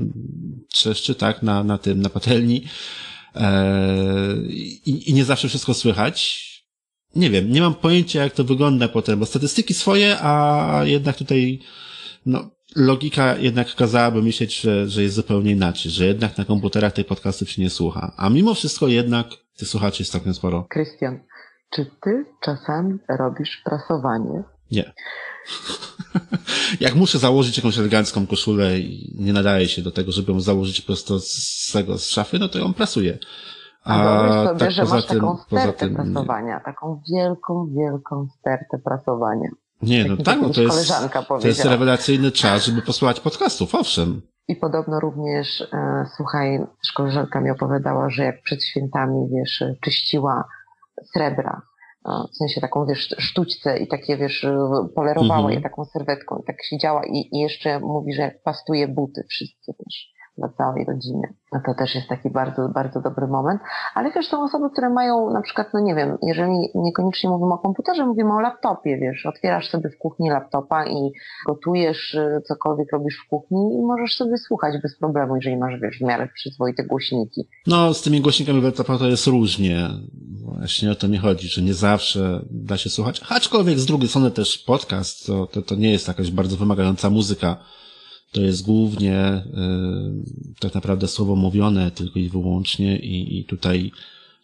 [0.73, 2.64] trzeszczy, tak, na, na tym, na patelni.
[3.35, 6.51] Eee, i, I nie zawsze wszystko słychać.
[7.16, 11.61] Nie wiem, nie mam pojęcia, jak to wygląda potem, bo statystyki swoje, a jednak tutaj,
[12.27, 17.07] no, logika jednak kazałaby myśleć, że, że jest zupełnie inaczej, że jednak na komputerach tych
[17.07, 18.12] podcastów się nie słucha.
[18.16, 19.27] A mimo wszystko jednak
[19.59, 20.66] tych słuchaczy jest całkiem sporo.
[20.71, 21.21] Krystian,
[21.71, 24.43] czy ty czasami robisz prasowanie?
[24.71, 24.93] Nie.
[26.81, 30.81] Jak muszę założyć jakąś elegancką koszulę i nie nadaje się do tego, żeby ją założyć
[30.81, 33.18] prosto z tego, z szafy, no to ją prasuję.
[33.85, 38.79] A wyobraź sobie, tak że masz tym- taką stertę tym prasowania, taką wielką, wielką stertę
[38.85, 39.49] prasowania.
[39.83, 41.12] Nie, no tak, no kiedyś to jest,
[41.43, 44.22] to jest rewelacyjny czas, żeby posłuchać podcastów, owszem.
[44.49, 46.59] I podobno również, e, słuchaj,
[46.97, 50.45] koleżanka mi opowiadała, że jak przed świętami, wiesz, czyściła
[51.12, 51.62] srebra,
[52.07, 54.47] e, w sensie taką, wiesz, sztućce i takie, wiesz,
[54.95, 55.55] polerowała Mhm.
[55.55, 59.74] je taką serwetką i tak siedziała i, i jeszcze mówi, że jak pastuje buty wszystkie
[59.74, 60.11] też
[60.41, 61.34] dla całej rodziny.
[61.53, 63.61] No to też jest taki bardzo, bardzo dobry moment.
[63.95, 67.59] Ale wiesz, są osoby, które mają na przykład, no nie wiem, jeżeli niekoniecznie mówimy o
[67.59, 71.12] komputerze, mówimy o laptopie, wiesz, otwierasz sobie w kuchni laptopa i
[71.47, 75.99] gotujesz, y, cokolwiek robisz w kuchni i możesz sobie słuchać bez problemu, jeżeli masz, wiesz,
[75.99, 77.49] w miarę przyzwoite głośniki.
[77.66, 79.88] No, z tymi głośnikami laptopa to jest różnie.
[80.45, 83.20] Właśnie o to mi chodzi, że nie zawsze da się słuchać.
[83.28, 87.57] Aczkolwiek z drugiej strony też podcast, to, to, to nie jest jakaś bardzo wymagająca muzyka.
[88.33, 89.43] To jest głównie
[90.57, 93.93] y, tak naprawdę słowo mówione tylko i wyłącznie i, i tutaj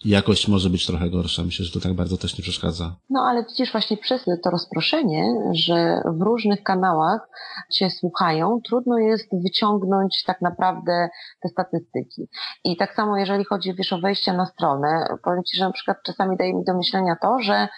[0.04, 1.42] jakość może być trochę gorsza.
[1.42, 2.96] Myślę, że to tak bardzo też nie przeszkadza.
[3.10, 5.24] No ale widzisz właśnie przez to rozproszenie,
[5.54, 7.28] że w różnych kanałach
[7.72, 11.08] się słuchają, trudno jest wyciągnąć tak naprawdę
[11.42, 12.28] te statystyki.
[12.64, 15.96] I tak samo jeżeli chodzi wiesz, o wejście na stronę, powiem Ci, że na przykład
[16.06, 17.68] czasami daje mi do myślenia to, że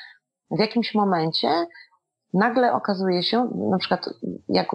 [0.51, 1.49] w jakimś momencie
[2.35, 4.11] nagle okazuje się, na przykład
[4.49, 4.75] jak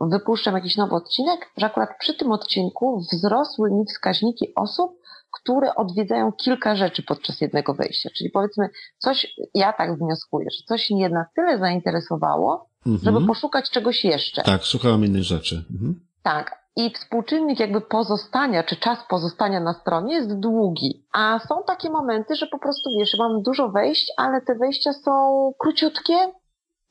[0.00, 4.98] wypuszczam jakiś nowy odcinek, że akurat przy tym odcinku wzrosły mi wskaźniki osób,
[5.40, 8.10] które odwiedzają kilka rzeczy podczas jednego wejścia.
[8.16, 8.68] Czyli powiedzmy,
[8.98, 13.04] coś, ja tak wnioskuję, że coś mnie na tyle zainteresowało, Mhm.
[13.04, 14.42] żeby poszukać czegoś jeszcze.
[14.42, 15.64] Tak, szukałem innych rzeczy.
[15.70, 16.00] Mhm.
[16.22, 16.62] Tak.
[16.76, 21.06] i współczynnik jakby pozostania, czy czas pozostania na stronie jest długi.
[21.12, 25.12] A są takie momenty, że po prostu wiesz, mam dużo wejść, ale te wejścia są
[25.58, 26.14] króciutkie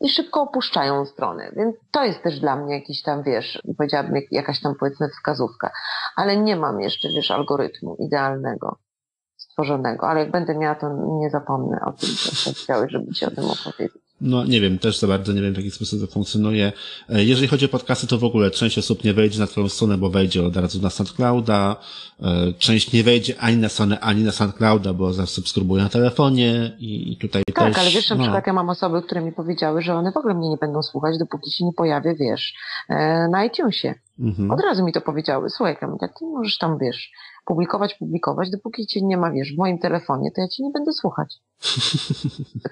[0.02, 1.52] i szybko opuszczają stronę.
[1.56, 5.72] Więc to jest też dla mnie jakiś tam, wiesz, powiedziałabym, jakaś tam powiedzmy wskazówka.
[6.16, 8.78] Ale nie mam jeszcze, wiesz, algorytmu idealnego
[9.38, 10.89] stworzonego, ale jak będę miała, to
[11.20, 12.10] nie zapomnę o tym,
[12.43, 14.11] co chciałeś, żeby ci o tym opowiedzieć.
[14.22, 16.72] No nie wiem, też za bardzo nie wiem w jaki sposób to funkcjonuje.
[17.10, 19.98] E, jeżeli chodzi o podcasty, to w ogóle część osób nie wejdzie na twoją stronę,
[19.98, 21.76] bo wejdzie od razu na SoundClouda,
[22.22, 27.18] e, część nie wejdzie ani na stronę, ani na SoundClouda, bo zasubskrybuje na telefonie i
[27.22, 27.74] tutaj tak, też...
[27.74, 28.24] Tak, ale wiesz, na no.
[28.24, 31.18] przykład ja mam osoby, które mi powiedziały, że one w ogóle mnie nie będą słuchać,
[31.18, 32.54] dopóki się nie pojawię, wiesz,
[32.90, 33.94] e, na iTunesie.
[34.20, 34.52] Mhm.
[34.52, 35.50] Od razu mi to powiedziały.
[35.50, 37.12] Słuchaj, Kamila, ty możesz tam, wiesz,
[37.52, 40.93] publikować, publikować, dopóki cię nie ma, wiesz, w moim telefonie, to ja cię nie będę
[40.93, 41.39] słuchać.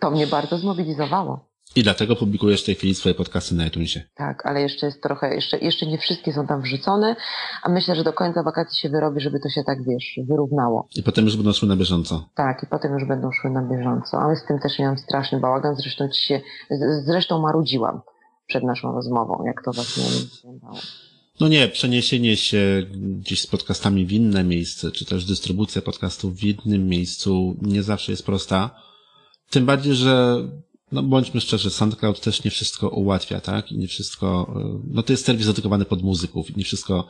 [0.02, 1.40] To mnie bardzo zmobilizowało.
[1.76, 4.02] I dlatego publikujesz w tej chwili swoje podcasty na iTunesie.
[4.16, 7.16] Tak, ale jeszcze jest trochę, jeszcze, jeszcze nie wszystkie są tam wrzucone,
[7.64, 10.88] a myślę, że do końca wakacji się wyrobi, żeby to się tak, wiesz, wyrównało.
[10.96, 12.30] I potem już będą szły na bieżąco.
[12.36, 14.22] Tak, i potem już będą szły na bieżąco.
[14.22, 16.42] Ale z tym też miałam straszny bałagan, zresztą ci się,
[17.06, 18.02] zresztą marudziłam
[18.48, 20.78] przed naszą rozmową, jak to właśnie wyglądało.
[21.40, 26.44] No nie, przeniesienie się gdzieś z podcastami w inne miejsce, czy też dystrybucja podcastów w
[26.44, 28.82] innym miejscu nie zawsze jest prosta.
[29.50, 30.38] Tym bardziej, że
[30.92, 33.72] no bądźmy szczerzy, SoundCloud też nie wszystko ułatwia, tak?
[33.72, 34.54] I nie wszystko,
[34.88, 37.08] no to jest serwis dedykowany pod muzyków i nie wszystko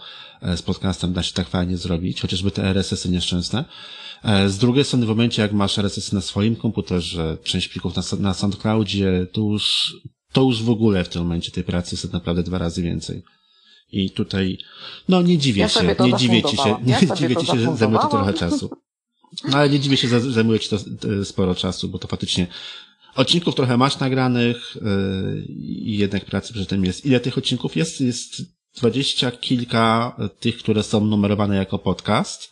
[0.55, 3.65] z podcastem da się tak fajnie zrobić, chociażby te RSS-y nieszczęsne.
[4.47, 8.33] Z drugiej strony, w momencie jak masz RSS na swoim komputerze, część plików na, na
[8.33, 9.95] SoundCloudzie, to już,
[10.31, 13.23] to już w ogóle w tym momencie tej pracy jest naprawdę dwa razy więcej.
[13.91, 14.57] I tutaj,
[15.09, 17.77] no nie dziwię ja się, nie dziwię ci się, nie ja dziwię ci się, że
[17.77, 18.69] zajmuje to trochę czasu.
[19.49, 20.77] No ale nie dziwię się, że zajmuje ci to
[21.25, 22.47] sporo czasu, bo to faktycznie
[23.15, 24.77] odcinków trochę masz nagranych
[25.49, 27.05] i jednak pracy przy tym jest.
[27.05, 28.01] Ile tych odcinków jest?
[28.01, 28.41] Jest
[28.75, 32.51] dwadzieścia kilka tych, które są numerowane jako podcast.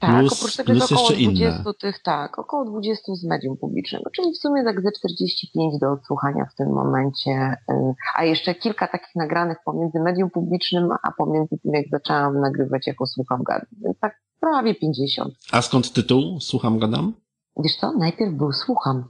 [0.00, 1.74] Tak, plus, oprócz tego plus około jeszcze 20 inne.
[1.80, 6.46] tych, tak, około 20 z medium publicznego, czyli w sumie tak ze 45 do odsłuchania
[6.52, 11.72] w tym momencie, y, a jeszcze kilka takich nagranych pomiędzy medium publicznym, a pomiędzy tym
[11.74, 15.34] jak zaczęłam nagrywać jako słucham gadam, więc tak prawie 50.
[15.52, 16.40] A skąd tytuł?
[16.40, 17.12] Słucham, gadam?
[17.56, 19.04] Wiesz co, najpierw był słucham.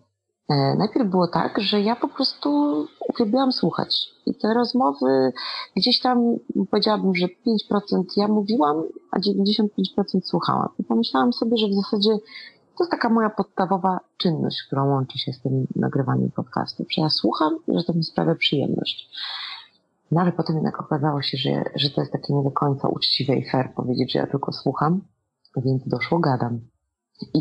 [0.50, 2.50] E, Najpierw było tak, że ja po prostu
[3.08, 4.08] uwielbiałam słuchać.
[4.26, 5.32] I te rozmowy
[5.76, 6.36] gdzieś tam
[6.70, 7.26] powiedziałabym, że
[7.72, 9.66] 5% ja mówiłam, a 95%
[10.22, 10.68] słuchałam.
[10.78, 12.10] I pomyślałam sobie, że w zasadzie
[12.78, 16.84] to jest taka moja podstawowa czynność, która łączy się z tym nagrywaniem podcastu.
[16.90, 19.10] Że ja słucham i że to mi sprawia przyjemność.
[20.10, 23.36] No ale potem jednak okazało się, że, że to jest takie nie do końca uczciwe
[23.36, 25.00] i fair powiedzieć, że ja tylko słucham,
[25.56, 26.60] więc doszło gadam.
[27.34, 27.38] I,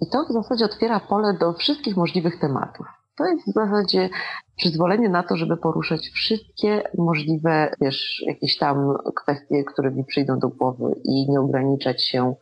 [0.00, 2.86] I to w zasadzie otwiera pole do wszystkich możliwych tematów.
[3.16, 4.10] To jest w zasadzie
[4.56, 10.48] przyzwolenie na to, żeby poruszać wszystkie możliwe, wiesz, jakieś tam kwestie, które mi przyjdą do
[10.48, 12.34] głowy i nie ograniczać się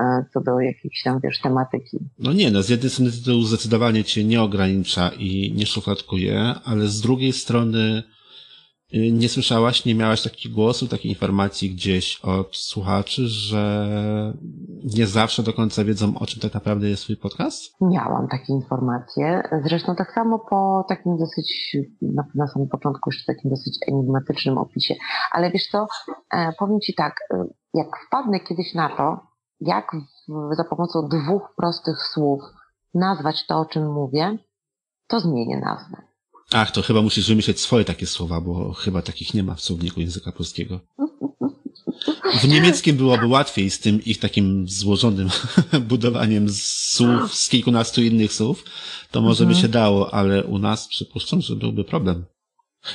[0.00, 1.98] e, co do jakiejś tam, wiesz, tematyki.
[2.18, 6.86] No nie, no z jednej strony tytuł zdecydowanie cię nie ogranicza i nie szufladkuje, ale
[6.86, 8.02] z drugiej strony
[8.94, 13.86] nie słyszałaś, nie miałaś takich głosów, takiej informacji gdzieś od słuchaczy, że
[14.96, 17.74] nie zawsze do końca wiedzą, o czym tak naprawdę jest twój podcast?
[17.80, 19.42] Miałam takie informacje.
[19.64, 24.94] Zresztą tak samo po takim dosyć, na, na samym początku jeszcze takim dosyć enigmatycznym opisie.
[25.32, 25.86] Ale wiesz co,
[26.30, 29.20] e, powiem Ci tak, e, jak wpadnę kiedyś na to,
[29.60, 29.92] jak
[30.28, 32.40] w, za pomocą dwóch prostych słów
[32.94, 34.38] nazwać to, o czym mówię,
[35.06, 36.13] to zmienię nazwę.
[36.52, 40.00] Ach, to chyba musisz wymyśleć swoje takie słowa, bo chyba takich nie ma w słowniku
[40.00, 40.80] języka polskiego.
[42.40, 45.28] W niemieckim byłoby łatwiej z tym ich takim złożonym
[45.88, 48.64] budowaniem słów, z kilkunastu innych słów.
[49.10, 52.24] To może by się dało, ale u nas przypuszczam, że byłby problem.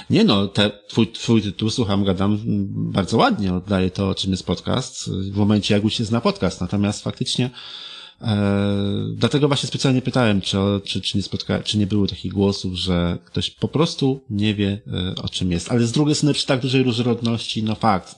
[0.09, 2.39] Nie no, te, twój, twój tytuł, słucham, gadam,
[2.91, 6.61] bardzo ładnie oddaje to, o czym jest podcast, w momencie jak już się zna podcast.
[6.61, 7.49] Natomiast faktycznie,
[9.15, 13.17] dlatego właśnie specjalnie pytałem, czy, czy, czy, nie spotka, czy nie było takich głosów, że
[13.25, 15.71] ktoś po prostu nie wie, e, o czym jest.
[15.71, 18.15] Ale z drugiej strony, przy tak dużej różnorodności, no fakt,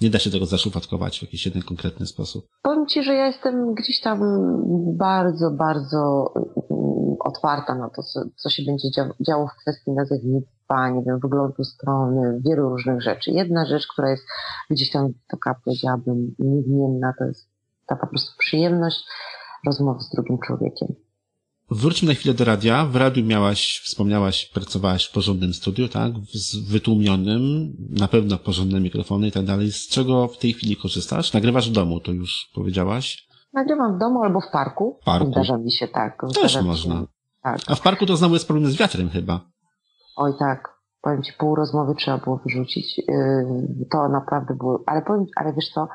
[0.00, 2.46] nie da się tego zaszufladkować w jakiś jeden konkretny sposób.
[2.62, 4.20] Powiem Ci, że ja jestem gdzieś tam
[4.96, 6.32] bardzo, bardzo
[6.70, 8.02] mm, otwarta na to,
[8.36, 13.30] co, się będzie dzia- działo w kwestii nazewnictwa, nie wiem, wyglądu strony, wielu różnych rzeczy.
[13.30, 14.24] Jedna rzecz, która jest
[14.70, 17.53] gdzieś tam taka, powiedziałabym, niezmienna, to jest
[17.86, 19.04] ta po prostu przyjemność
[19.66, 20.88] rozmowy z drugim człowiekiem.
[21.70, 22.86] Wróćmy na chwilę do radia.
[22.86, 26.12] W radiu miałaś, wspomniałaś, pracowałaś w porządnym studiu, tak?
[26.32, 29.72] Z wytłumionym, na pewno porządne mikrofony i tak dalej.
[29.72, 31.32] Z czego w tej chwili korzystasz?
[31.32, 33.28] Nagrywasz w domu, to już powiedziałaś.
[33.52, 34.98] Nagrywam w domu albo w parku.
[35.02, 35.32] W parku.
[35.32, 36.22] Zdarza mi się tak.
[36.34, 36.94] Też można.
[36.94, 37.06] Się,
[37.42, 37.58] tak.
[37.66, 39.40] A w parku to znowu jest problem z wiatrem chyba.
[40.16, 40.74] Oj tak.
[41.02, 42.98] powiem Ci, pół rozmowy trzeba było wyrzucić.
[42.98, 45.88] Yy, to naprawdę było, ale powiem, ale wiesz co,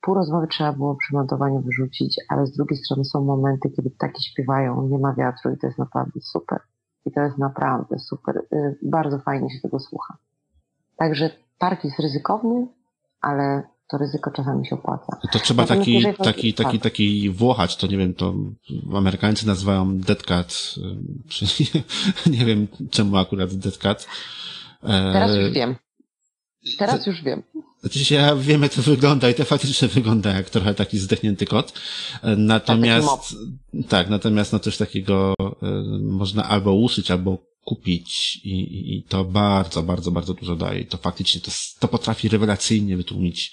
[0.00, 4.22] pół rozmowy trzeba było przy montowaniu wyrzucić, ale z drugiej strony są momenty, kiedy ptaki
[4.22, 6.60] śpiewają, nie ma wiatru i to jest naprawdę super.
[7.06, 8.46] I to jest naprawdę super.
[8.52, 10.16] Yy, bardzo fajnie się tego słucha.
[10.96, 12.66] Także park jest ryzykowny,
[13.20, 15.18] ale to ryzyko czasami się opłaca.
[15.32, 16.92] To trzeba Natomiast taki, jeżeli taki, taki, tak.
[16.92, 18.34] taki włochać, to nie wiem, to
[18.94, 21.70] Amerykańcy nazywają dead cat, y, czyli
[22.38, 24.06] nie wiem czemu akurat dead cat.
[24.82, 25.76] E, Teraz już wiem.
[26.78, 27.42] Teraz już wiem.
[27.82, 31.72] Znaczy ja wiem jak to wygląda i to faktycznie wygląda jak trochę taki zdechnięty kot.
[32.36, 33.08] Natomiast,
[33.88, 35.66] tak, natomiast no coś takiego e,
[36.02, 40.84] można albo uszyć, albo kupić i, i- i to bardzo, bardzo, bardzo dużo daje.
[40.84, 43.52] To faktycznie to, to potrafi rewelacyjnie wytłumić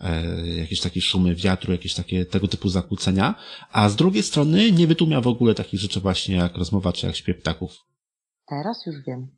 [0.00, 3.34] e, jakieś takie szumy wiatru, jakieś takie tego typu zakłócenia,
[3.72, 7.16] a z drugiej strony nie wytłumia w ogóle takich rzeczy właśnie jak rozmowa czy jak
[7.16, 7.72] śpiew ptaków.
[8.48, 9.28] Teraz już wiem.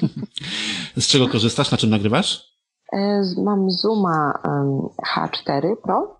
[0.96, 1.70] Z czego korzystasz?
[1.70, 2.51] Na czym nagrywasz?
[2.92, 6.16] E, Mam Zooma em, H4 Pro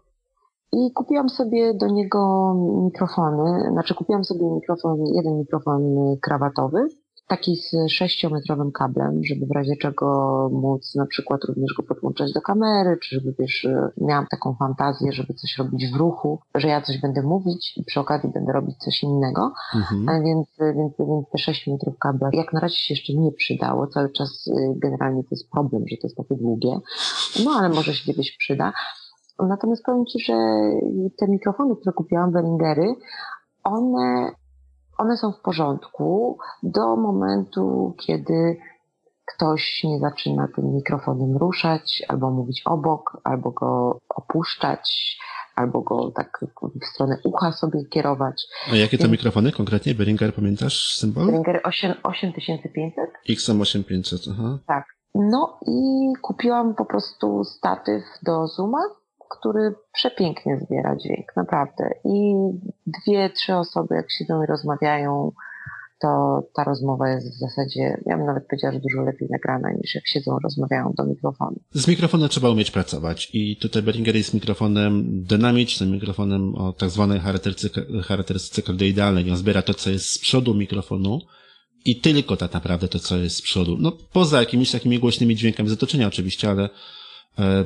[0.72, 2.54] i kupiłam sobie do niego
[2.84, 3.70] mikrofony.
[3.72, 5.82] Znaczy kupiłam sobie mikrofon, jeden mikrofon
[6.20, 6.88] krawatowy,
[7.32, 10.06] taki z sześciometrowym kablem, żeby w razie czego
[10.52, 15.12] móc na przykład również go podłączać do kamery, czy żeby wiesz, e, miałam taką fantazję,
[15.12, 18.76] żeby coś robić w ruchu, że ja coś będę mówić i przy okazji będę robić
[18.76, 19.52] coś innego.
[19.74, 20.08] Mhm.
[20.08, 23.86] A więc, więc, więc te 6 metrów kabla jak na razie się jeszcze nie przydało.
[23.86, 26.80] Cały czas generalnie to jest problem, że to jest takie długie.
[27.44, 28.72] No ale może się kiedyś przyda.
[29.38, 30.34] Natomiast powiem Ci, że
[31.18, 32.94] te mikrofony, które kupiłam, Behringery,
[33.64, 34.32] one,
[34.98, 38.56] one są w porządku do momentu, kiedy
[39.34, 45.16] ktoś nie zaczyna tym mikrofonem ruszać, albo mówić obok, albo go opuszczać,
[45.56, 46.40] albo go tak
[46.82, 48.42] w stronę ucha sobie kierować.
[48.72, 49.94] A jakie to Więc- mikrofony konkretnie?
[49.94, 51.26] Behringer, pamiętasz symbol?
[51.26, 53.10] Behringer 8, 8500.
[53.28, 54.58] XM8500, aha.
[55.14, 58.78] No i kupiłam po prostu statyw do Zooma,
[59.38, 61.90] który przepięknie zbiera dźwięk, naprawdę.
[62.04, 62.34] I
[62.86, 65.32] dwie, trzy osoby, jak siedzą i rozmawiają,
[66.00, 69.94] to ta rozmowa jest w zasadzie, ja bym nawet powiedziała, że dużo lepiej nagrana niż
[69.94, 71.60] jak siedzą rozmawiają do mikrofonu.
[71.70, 77.20] Z mikrofonem trzeba umieć pracować i tutaj Behringer jest mikrofonem dynamicznym, mikrofonem o tak zwanej
[77.20, 78.72] charakterystyce, charakterystyce.
[79.30, 81.20] On zbiera to, co jest z przodu mikrofonu
[81.84, 83.76] i tylko tak naprawdę to, co jest z przodu.
[83.80, 86.68] No poza jakimiś takimi głośnymi dźwiękami z otoczenia oczywiście, ale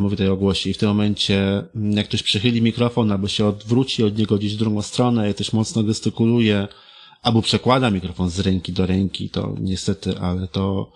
[0.00, 3.46] mówię tutaj o głosie i w tym momencie mm, jak ktoś przychyli mikrofon albo się
[3.46, 6.68] odwróci od niego gdzieś w drugą stronę, jak ktoś mocno gestykuluje
[7.22, 10.92] albo przekłada mikrofon z ręki do ręki, to niestety, ale to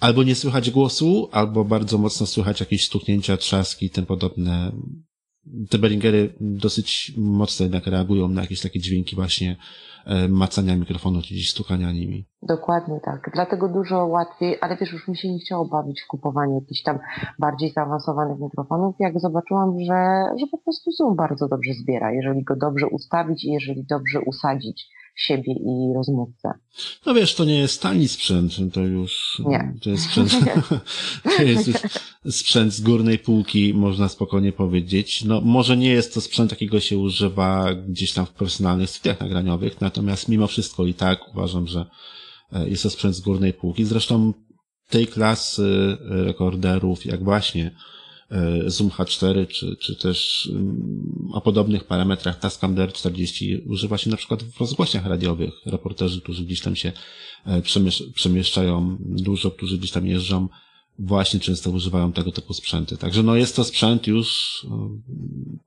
[0.00, 4.72] albo nie słychać głosu, albo bardzo mocno słychać jakieś stuknięcia, trzaski i tym podobne.
[5.70, 9.56] Te Behringery dosyć mocno jednak reagują na jakieś takie dźwięki właśnie e,
[10.28, 12.28] macania mikrofonu, czy gdzieś stukania nimi.
[12.42, 13.30] Dokładnie tak.
[13.34, 16.98] Dlatego dużo łatwiej, ale wiesz, już mi się nie chciało bawić w kupowanie jakichś tam
[17.38, 22.56] bardziej zaawansowanych mikrofonów, jak zobaczyłam, że, że po prostu Zoom bardzo dobrze zbiera, jeżeli go
[22.56, 26.48] dobrze ustawić i jeżeli dobrze usadzić siebie i rozmówcę.
[27.06, 29.74] No wiesz, to nie jest tani sprzęt, to już, Nie.
[29.82, 30.32] to jest sprzęt,
[31.36, 31.76] to jest już
[32.30, 35.24] sprzęt z górnej półki, można spokojnie powiedzieć.
[35.24, 39.80] No, może nie jest to sprzęt, jakiego się używa gdzieś tam w profesjonalnych studiach nagraniowych,
[39.80, 41.86] natomiast mimo wszystko i tak uważam, że
[42.52, 43.84] e, jest to sprzęt z górnej półki.
[43.84, 44.32] Zresztą
[44.90, 47.70] tej klasy e, rekorderów, jak właśnie
[48.66, 54.42] Zoom H4, czy, czy też mm, o podobnych parametrach Tascam DR40 używa się na przykład
[54.42, 55.54] w rozgłośniach radiowych.
[55.66, 56.92] Reporterzy, którzy gdzieś tam się
[57.46, 60.48] e, przemiesz- przemieszczają dużo, którzy gdzieś tam jeżdżą,
[60.98, 62.96] właśnie często używają tego typu sprzęty.
[62.96, 64.88] Także no jest to sprzęt już e,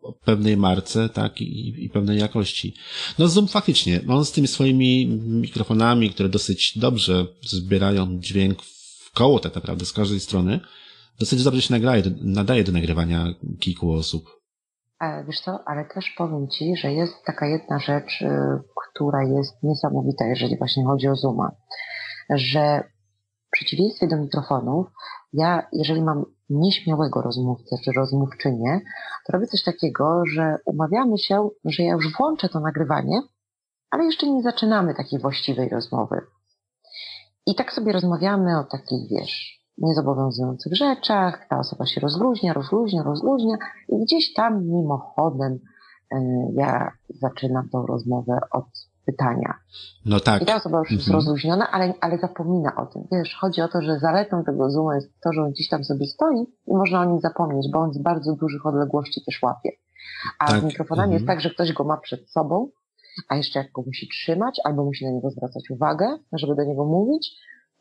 [0.01, 2.73] o pewnej marce, tak, i, i pewnej jakości.
[3.19, 9.39] No Zoom faktycznie, on z tymi swoimi mikrofonami, które dosyć dobrze zbierają dźwięk w koło
[9.39, 10.59] tak naprawdę z każdej strony,
[11.19, 13.25] dosyć dobrze się nagraje, nadaje do nagrywania
[13.59, 14.39] kilku osób.
[14.99, 18.27] Ale wiesz co, ale też powiem Ci, że jest taka jedna rzecz, y,
[18.75, 21.51] która jest niesamowita, jeżeli właśnie chodzi o Zooma,
[22.29, 22.83] że
[23.47, 24.87] w przeciwieństwie do mikrofonów,
[25.33, 28.81] ja, jeżeli mam nieśmiałego rozmówcę czy rozmówczynię,
[29.25, 33.21] to robię coś takiego, że umawiamy się, że ja już włączę to nagrywanie,
[33.91, 36.21] ale jeszcze nie zaczynamy takiej właściwej rozmowy.
[37.45, 43.57] I tak sobie rozmawiamy o takich, wiesz, niezobowiązujących rzeczach, ta osoba się rozluźnia, rozluźnia, rozluźnia
[43.89, 46.17] i gdzieś tam mimochodem y,
[46.53, 48.65] ja zaczynam tą rozmowę od
[49.05, 49.53] pytania.
[50.05, 50.41] No tak.
[50.41, 51.15] I ta osoba już jest Mhm.
[51.15, 53.01] rozluźniona, ale, ale zapomina o tym.
[53.11, 56.05] Wiesz, chodzi o to, że zaletą tego Zooma jest to, że on gdzieś tam sobie
[56.05, 59.71] stoi i można o nim zapomnieć, bo on z bardzo dużych odległości też łapie.
[60.39, 61.13] A Tak, z mikrofonami mhm.
[61.13, 62.69] jest tak, że ktoś go ma przed sobą,
[63.29, 66.85] a jeszcze jak go musi trzymać, albo musi na niego zwracać uwagę, żeby do niego
[66.85, 67.31] mówić,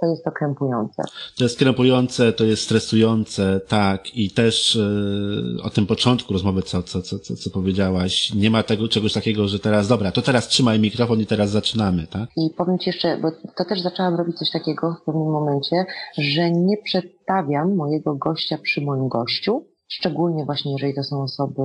[0.00, 1.02] to jest to krępujące.
[1.38, 6.82] To jest krępujące, to jest stresujące, tak, i też e, o tym początku rozmowy, co,
[6.82, 10.48] co, co, co, co powiedziałaś, nie ma tego czegoś takiego, że teraz, dobra, to teraz
[10.48, 12.28] trzymaj mikrofon i teraz zaczynamy, tak?
[12.36, 15.86] I powiem Ci jeszcze, bo to też zaczęłam robić coś takiego w pewnym momencie,
[16.18, 21.62] że nie przedstawiam mojego gościa przy moim gościu, szczególnie właśnie jeżeli to są osoby,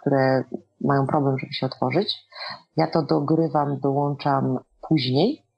[0.00, 0.44] które
[0.80, 2.18] mają problem, żeby się otworzyć.
[2.76, 5.49] Ja to dogrywam, dołączam później.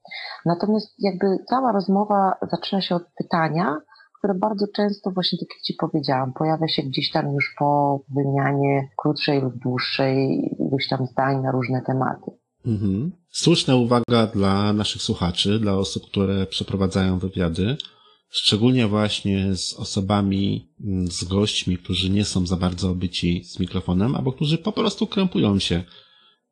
[0.47, 3.77] Natomiast jakby cała rozmowa zaczyna się od pytania,
[4.19, 8.89] które bardzo często, właśnie tak jak Ci powiedziałam, pojawia się gdzieś tam już po wymianie
[8.97, 12.31] krótszej lub dłuższej iluś tam zdań na różne tematy.
[12.67, 13.13] Mhm.
[13.31, 17.77] Słuszna uwaga dla naszych słuchaczy, dla osób, które przeprowadzają wywiady,
[18.31, 24.17] szczególnie właśnie z osobami, mm, z gośćmi, którzy nie są za bardzo obyci z mikrofonem,
[24.17, 25.85] albo którzy po prostu krępują się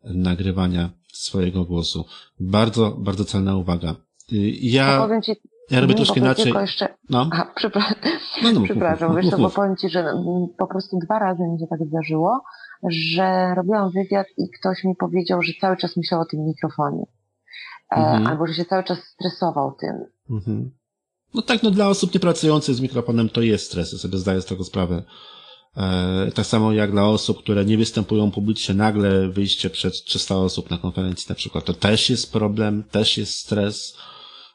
[0.05, 0.91] nagrywania
[1.21, 2.05] swojego głosu.
[2.41, 3.91] Bardzo, bardzo celna uwaga.
[4.33, 5.33] Y, Ja, Ci,
[5.71, 6.53] ja robię troszkę inaczej.
[6.61, 7.95] Jeszcze, No, aha, przepraszam,
[8.43, 11.61] no, no, przepraszam, wiesz co, bo powiem Ci, że mm, po prostu dwa razy mi
[11.61, 12.43] się tak zdarzyło,
[12.91, 17.03] że robiłam wywiad i ktoś mi powiedział, że cały czas myślał o tym mikrofonie.
[17.93, 18.27] E, Mhm.
[18.27, 20.05] Albo że się cały czas stresował tym.
[20.31, 20.71] Mhm.
[21.35, 24.47] No tak, no dla osób niepracujących z mikrofonem to jest stres, ja sobie zdaję z
[24.47, 25.03] tego sprawę.
[25.77, 30.71] E, tak samo jak dla osób, które nie występują publicznie, nagle wyjście przed 300 osób
[30.71, 33.97] na konferencji na przykład, to też jest problem, też jest stres.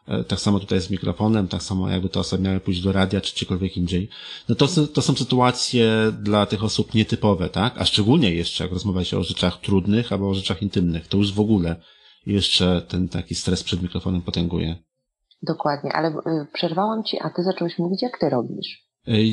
[0.07, 3.21] E, tak samo tutaj z mikrofonem, tak samo jakby te osoby miały pójść do radia
[3.21, 4.09] czy gdziekolwiek indziej.
[4.49, 7.77] No to, to są sytuacje dla tych osób nietypowe, tak?
[7.77, 11.33] A szczególnie jeszcze jak rozmawia się o rzeczach trudnych albo o rzeczach intymnych, to już
[11.33, 11.75] w ogóle
[12.25, 14.75] jeszcze ten taki stres przed mikrofonem potęguje.
[15.41, 18.84] Dokładnie, ale y, przerwałam Ci, a Ty zacząłeś mówić, jak Ty robisz.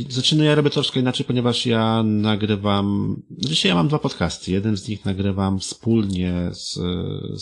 [0.08, 4.50] Znaczy, no ja robię troszkę inaczej, ponieważ ja nagrywam, dzisiaj ja mam dwa podcasty.
[4.50, 6.74] Jeden z nich nagrywam wspólnie z,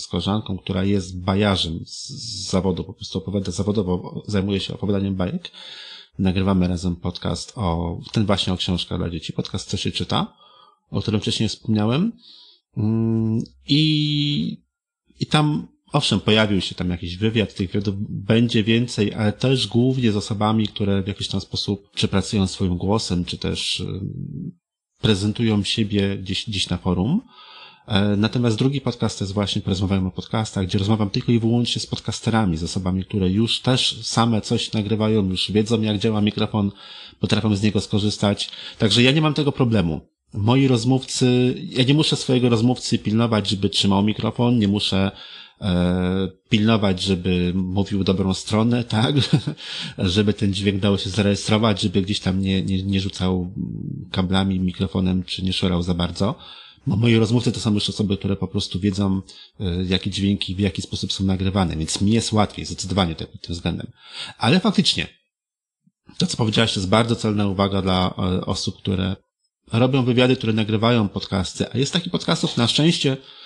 [0.01, 5.15] z koleżanką, która jest bajarzem z, z zawodu, po prostu opowiada zawodowo, zajmuje się opowiadaniem
[5.15, 5.51] bajek.
[6.19, 10.35] Nagrywamy razem podcast o, ten właśnie o książkach dla dzieci, podcast Co się czyta,
[10.91, 12.13] o którym wcześniej wspomniałem.
[12.77, 14.63] Mm, I,
[15.21, 20.13] i tam, owszem, pojawił się tam jakiś wywiad, tych wywiadów będzie więcej, ale też głównie
[20.13, 24.53] z osobami, które w jakiś tam sposób czy pracują swoim głosem, czy też ym,
[25.01, 27.21] prezentują siebie gdzieś, gdzieś na forum.
[27.87, 31.83] E, Natomiast drugi podcast to jest właśnie porozmawiamy o podcastach, gdzie rozmawiam tylko i wyłącznie
[31.83, 36.71] z podcasterami, z osobami, które już też same coś nagrywają, już wiedzą jak działa mikrofon,
[37.21, 38.51] potrafią z niego skorzystać.
[38.79, 40.01] Także ja nie mam tego problemu.
[40.35, 45.11] Moi rozmówcy, ja nie muszę swojego rozmówcy pilnować, żeby trzymał mikrofon, nie muszę
[46.49, 49.15] pilnować, żeby mówił dobrą stronę, tak,
[49.99, 53.55] żeby ten dźwięk dało się zarejestrować, żeby gdzieś tam nie, nie, nie rzucał
[54.11, 56.35] kablami, mikrofonem, czy nie szorał za bardzo.
[56.87, 59.23] Bo moi rozmówcy to są już osoby, które po prostu wiedzą,
[59.61, 63.55] e, jakie dźwięki, w jaki sposób są nagrywane, więc mi jest łatwiej, zdecydowanie tym, tym
[63.55, 63.93] względem.
[64.39, 65.07] Ale faktycznie,
[66.19, 69.17] to co powiedziałaś, to jest bardzo celna uwaga dla e, osób, które
[69.73, 73.40] robią wywiady, które nagrywają podcasty, a jest takich podcastów na szczęście e,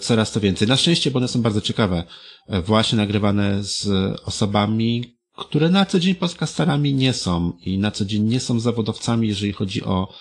[0.00, 0.68] coraz to więcej.
[0.68, 2.04] Na szczęście, bo one są bardzo ciekawe,
[2.48, 3.88] e, właśnie nagrywane z
[4.24, 9.28] osobami, które na co dzień podcasterami nie są i na co dzień nie są zawodowcami,
[9.28, 10.12] jeżeli chodzi o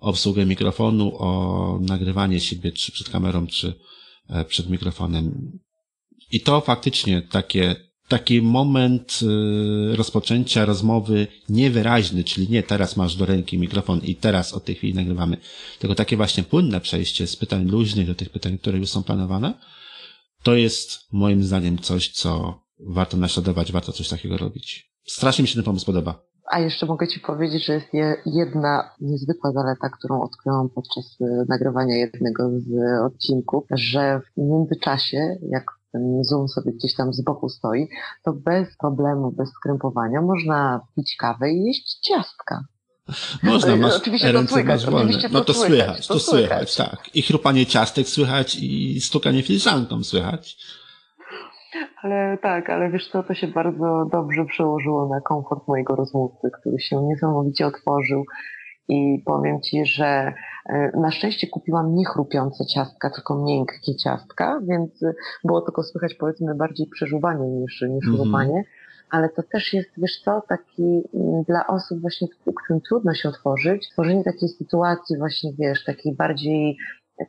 [0.00, 3.74] obsługę mikrofonu, o nagrywanie siebie, czy przed kamerą, czy
[4.28, 5.58] e, przed mikrofonem.
[6.30, 7.76] I to faktycznie takie,
[8.08, 9.18] taki moment
[9.92, 14.74] y, rozpoczęcia rozmowy niewyraźny, czyli nie teraz masz do ręki mikrofon i teraz od tej
[14.74, 15.36] chwili nagrywamy,
[15.78, 19.54] tylko takie właśnie płynne przejście z pytań luźnych do tych pytań, które już są planowane,
[20.42, 24.92] to jest moim zdaniem coś, co warto naśladować, warto coś takiego robić.
[25.06, 26.22] Strasznie mi się ten pomysł podoba.
[26.50, 31.24] A jeszcze mogę Ci powiedzieć, że jest je- jedna niezwykła zaleta, którą odkryłam podczas y,
[31.48, 35.64] nagrywania jednego z y, odcinków, że w międzyczasie, jak
[36.20, 37.88] Zoom sobie gdzieś tam z boku stoi,
[38.24, 42.64] to bez problemu, bez skrępowania można pić kawę i jeść ciastka.
[43.42, 45.18] Można, masz Oczywiście to ręce słychać, masz wolne.
[45.32, 46.70] No to słychać, słychać, to słychać.
[46.70, 47.16] słychać, tak.
[47.16, 50.56] I chrupanie ciastek słychać i stukanie filiżanką słychać.
[52.02, 56.80] Ale tak, ale wiesz co, to się bardzo dobrze przełożyło na komfort mojego rozmówcy, który
[56.80, 58.24] się niesamowicie otworzył
[58.88, 60.34] i powiem Ci, że
[60.94, 65.14] na szczęście kupiłam nie chrupiące ciastka, tylko miękkie ciastka, więc e,
[65.44, 68.16] było tylko słychać powiedzmy bardziej przeżuwanie niż, niż Mhm.
[68.16, 68.64] chrupanie.
[69.10, 72.28] Ale to też jest, wiesz co, taki mm, dla osób właśnie,
[72.64, 76.76] którym trudno się otworzyć, stworzenie takiej sytuacji właśnie, wiesz, takiej bardziej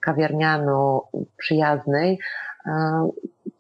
[0.02, 2.59] kawiarniano przyjaznej, e,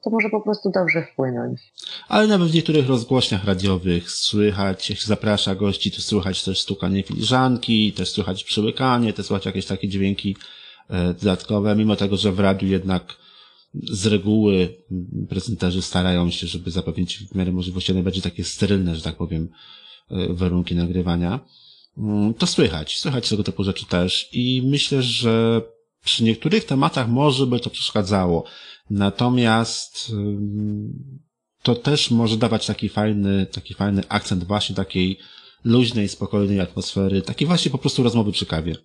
[0.03, 1.59] to może po prostu dobrze wpłynąć.
[2.07, 7.03] Ale nawet w niektórych rozgłośniach radiowych słychać, jak się zaprasza gości, to słychać też stukanie
[7.03, 10.35] filiżanki, też słychać przyłykanie, też słychać jakieś takie dźwięki
[10.89, 13.15] e, dodatkowe, mimo tego, że w radiu jednak
[13.73, 14.75] z reguły
[15.29, 19.49] prezenterzy starają się, żeby zapewnić w miarę możliwości najbardziej takie sterylne, że tak powiem,
[20.11, 21.39] e, warunki nagrywania.
[21.97, 25.61] Mm, to słychać, słychać tego typu rzeczy też i myślę, że
[26.03, 28.43] przy niektórych tematach może by to przeszkadzało.
[28.89, 30.11] Natomiast
[31.63, 35.19] to też może dawać taki fajny, taki fajny akcent właśnie takiej
[35.63, 38.75] luźnej, spokojnej atmosfery, takiej właśnie po prostu rozmowy przy kawie.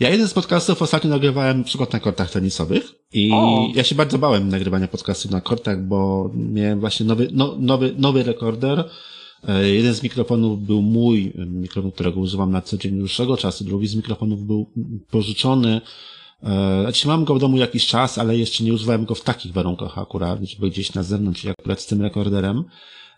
[0.00, 3.68] Ja jeden z podcastów ostatnio nagrywałem przykład na kortach tenisowych i o.
[3.74, 8.22] ja się bardzo bałem nagrywania podcastów na kortach, bo miałem właśnie nowy, no, nowy, nowy
[8.22, 8.84] rekorder.
[9.48, 13.86] E, jeden z mikrofonów był mój, mikrofon, którego używam na co dzień dłuższego czasu, drugi
[13.86, 14.72] z mikrofonów był
[15.10, 15.80] pożyczony.
[16.42, 19.52] E, znaczy mam go w domu jakiś czas, ale jeszcze nie używałem go w takich
[19.52, 22.64] warunkach akurat, żeby gdzieś na zewnątrz, akurat z tym rekorderem.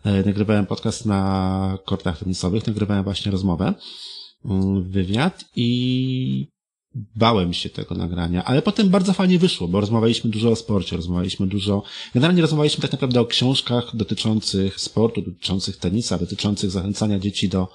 [0.05, 3.75] E, nagrywałem podcast na kortach tenisowych, nagrywałem właśnie rozmowę,
[4.45, 6.49] mm, wywiad i
[6.95, 11.47] bałem się tego nagrania, ale potem bardzo fajnie wyszło, bo rozmawialiśmy dużo o sporcie, rozmawialiśmy
[11.47, 11.83] dużo,
[12.15, 17.69] generalnie rozmawialiśmy tak naprawdę o książkach dotyczących sportu, dotyczących tenisa, dotyczących zachęcania dzieci do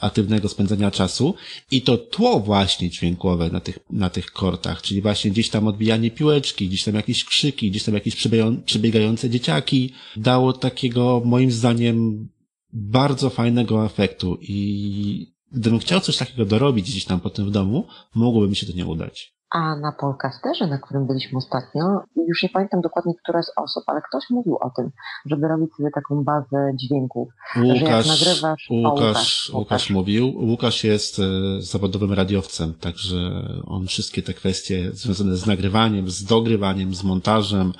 [0.00, 1.34] aktywnego spędzania czasu
[1.70, 6.10] i to tło właśnie dźwiękowe na tych, na tych kortach, czyli właśnie gdzieś tam odbijanie
[6.10, 8.28] piłeczki, gdzieś tam jakieś krzyki, gdzieś tam jakieś
[8.64, 12.28] przebiegające dzieciaki, dało takiego moim zdaniem
[12.72, 18.48] bardzo fajnego efektu i gdybym chciał coś takiego dorobić gdzieś tam potem w domu, mogłoby
[18.48, 19.34] mi się to nie udać.
[19.52, 24.00] A na Polcasterze, na którym byliśmy ostatnio, już nie pamiętam dokładnie, która z osób, ale
[24.08, 24.90] ktoś mówił o tym,
[25.26, 27.28] żeby robić sobie taką bazę dźwięków.
[27.56, 28.68] Łukasz, że jak nagrywasz...
[28.70, 30.26] Łukasz, o, Łukasz, Łukasz mówił.
[30.36, 31.22] Łukasz jest e,
[31.58, 33.16] zawodowym radiowcem, także
[33.66, 37.72] on wszystkie te kwestie związane z nagrywaniem, z dogrywaniem, z montażem,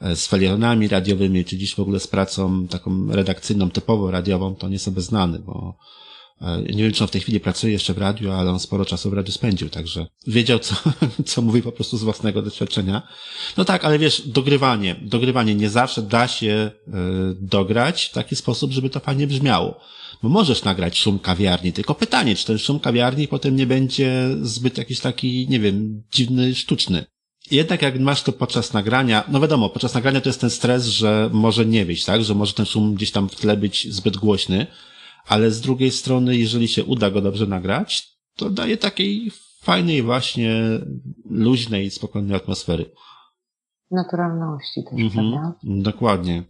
[0.00, 4.68] e, z felionami radiowymi, czy dziś w ogóle z pracą taką redakcyjną, typowo radiową, to
[4.68, 5.74] nie są znany, bo
[6.74, 9.10] nie wiem, czy on w tej chwili pracuje jeszcze w radiu, ale on sporo czasu
[9.10, 10.74] w radiu spędził, także wiedział, co,
[11.26, 13.02] co mówi po prostu z własnego doświadczenia.
[13.56, 16.92] No tak, ale wiesz, dogrywanie, dogrywanie nie zawsze da się y,
[17.40, 19.80] dograć w taki sposób, żeby to fajnie brzmiało.
[20.22, 24.78] Bo możesz nagrać szum kawiarni, tylko pytanie, czy ten szum kawiarni potem nie będzie zbyt
[24.78, 27.04] jakiś taki, nie wiem, dziwny, sztuczny.
[27.50, 31.30] Jednak jak masz to podczas nagrania, no wiadomo, podczas nagrania to jest ten stres, że
[31.32, 32.24] może nie wyjść, tak?
[32.24, 34.66] Że może ten szum gdzieś tam w tle być zbyt głośny
[35.26, 39.30] ale z drugiej strony, jeżeli się uda go dobrze nagrać, to daje takiej
[39.62, 40.62] fajnej właśnie,
[41.30, 42.90] luźnej, spokojnej atmosfery.
[43.90, 45.58] Naturalności też, mhm, prawda?
[45.62, 46.42] Dokładnie.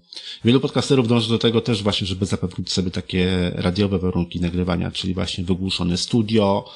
[0.44, 5.14] Wielu podcasterów dąży do tego też właśnie, żeby zapewnić sobie takie radiowe warunki nagrywania, czyli
[5.14, 6.70] właśnie wygłuszone studio,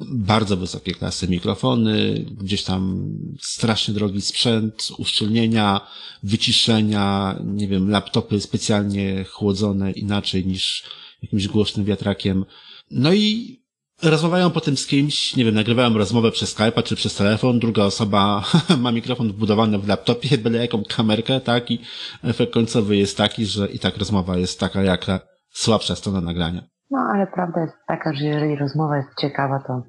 [0.00, 5.80] bardzo wysokie klasy mikrofony, gdzieś tam strasznie drogi sprzęt, uszczelnienia,
[6.22, 10.84] wyciszenia, nie wiem, laptopy specjalnie chłodzone inaczej niż
[11.22, 12.44] jakimś głośnym wiatrakiem.
[12.90, 13.60] No i
[14.02, 18.44] rozmawiają potem z kimś, nie wiem, nagrywają rozmowę przez Skype'a czy przez telefon, druga osoba
[18.78, 21.78] ma mikrofon wbudowany w laptopie, byle jaką kamerkę, tak, i
[22.22, 25.06] efekt końcowy jest taki, że i tak rozmowa jest taka, jak
[25.52, 26.68] słabsza strona nagrania.
[26.90, 29.82] No, ale prawda jest taka, że jeżeli rozmowa jest ciekawa, to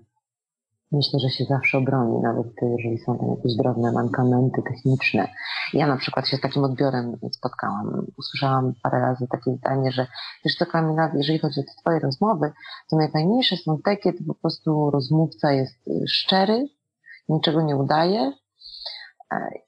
[0.92, 5.28] myślę, że się zawsze obroni, nawet jeżeli są tam jakieś drobne mankamenty techniczne.
[5.74, 8.06] Ja na przykład się z takim odbiorem spotkałam.
[8.18, 10.08] Usłyszałam parę razy takie zdanie, że
[10.46, 12.52] wiesz co Kamila, jeżeli chodzi o te twoje rozmowy,
[12.90, 16.66] to najfajniejsze są te, kiedy po prostu rozmówca jest szczery,
[17.30, 18.32] niczego nie udaje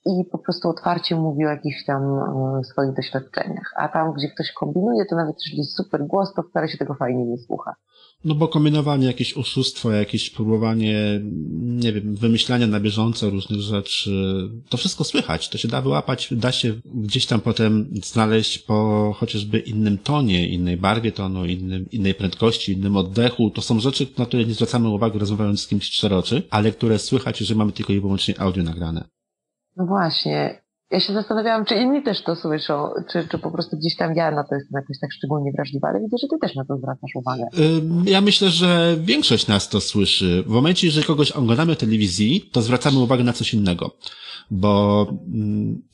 [0.06, 3.74] i po prostu otwarcie mówi o jakichś tam e, swoich doświadczeniach.
[3.78, 7.26] A tam, gdzie ktoś kombinuje, to nawet jest super głos, to wcale się tego fajnie
[7.26, 7.76] nie słucha.
[8.26, 11.22] No bo kombinowanie, jakieś oszustwo, jakieś próbowanie,
[11.62, 14.12] nie wiem, wymyślania na bieżąco różnych rzeczy,
[14.70, 19.60] to wszystko słychać, to się da wyłapać, da się gdzieś tam potem znaleźć po chociażby
[19.60, 23.50] innym tonie, innej barwie tonu, innym, innej prędkości, innym oddechu.
[23.50, 27.40] To są rzeczy, na które nie zwracamy uwagi rozmawiając z kimś czteroczy, ale które słychać,
[27.40, 29.13] jeżeli mamy tylko i wyłącznie audio nagrane.
[29.78, 30.64] No właśnie
[30.94, 34.32] ja się zastanawiałam, czy inni też to słyszą, czy, czy po prostu gdzieś tam ja
[34.32, 37.12] na to jestem jakoś tak szczególnie wrażliwa, ale widzę, że ty też na to zwracasz
[37.16, 37.44] uwagę.
[38.06, 40.44] Ja myślę, że większość nas to słyszy.
[40.48, 43.92] W momencie, jeżeli kogoś oglądamy w telewizji, to zwracamy uwagę na coś innego.
[44.52, 45.08] Bo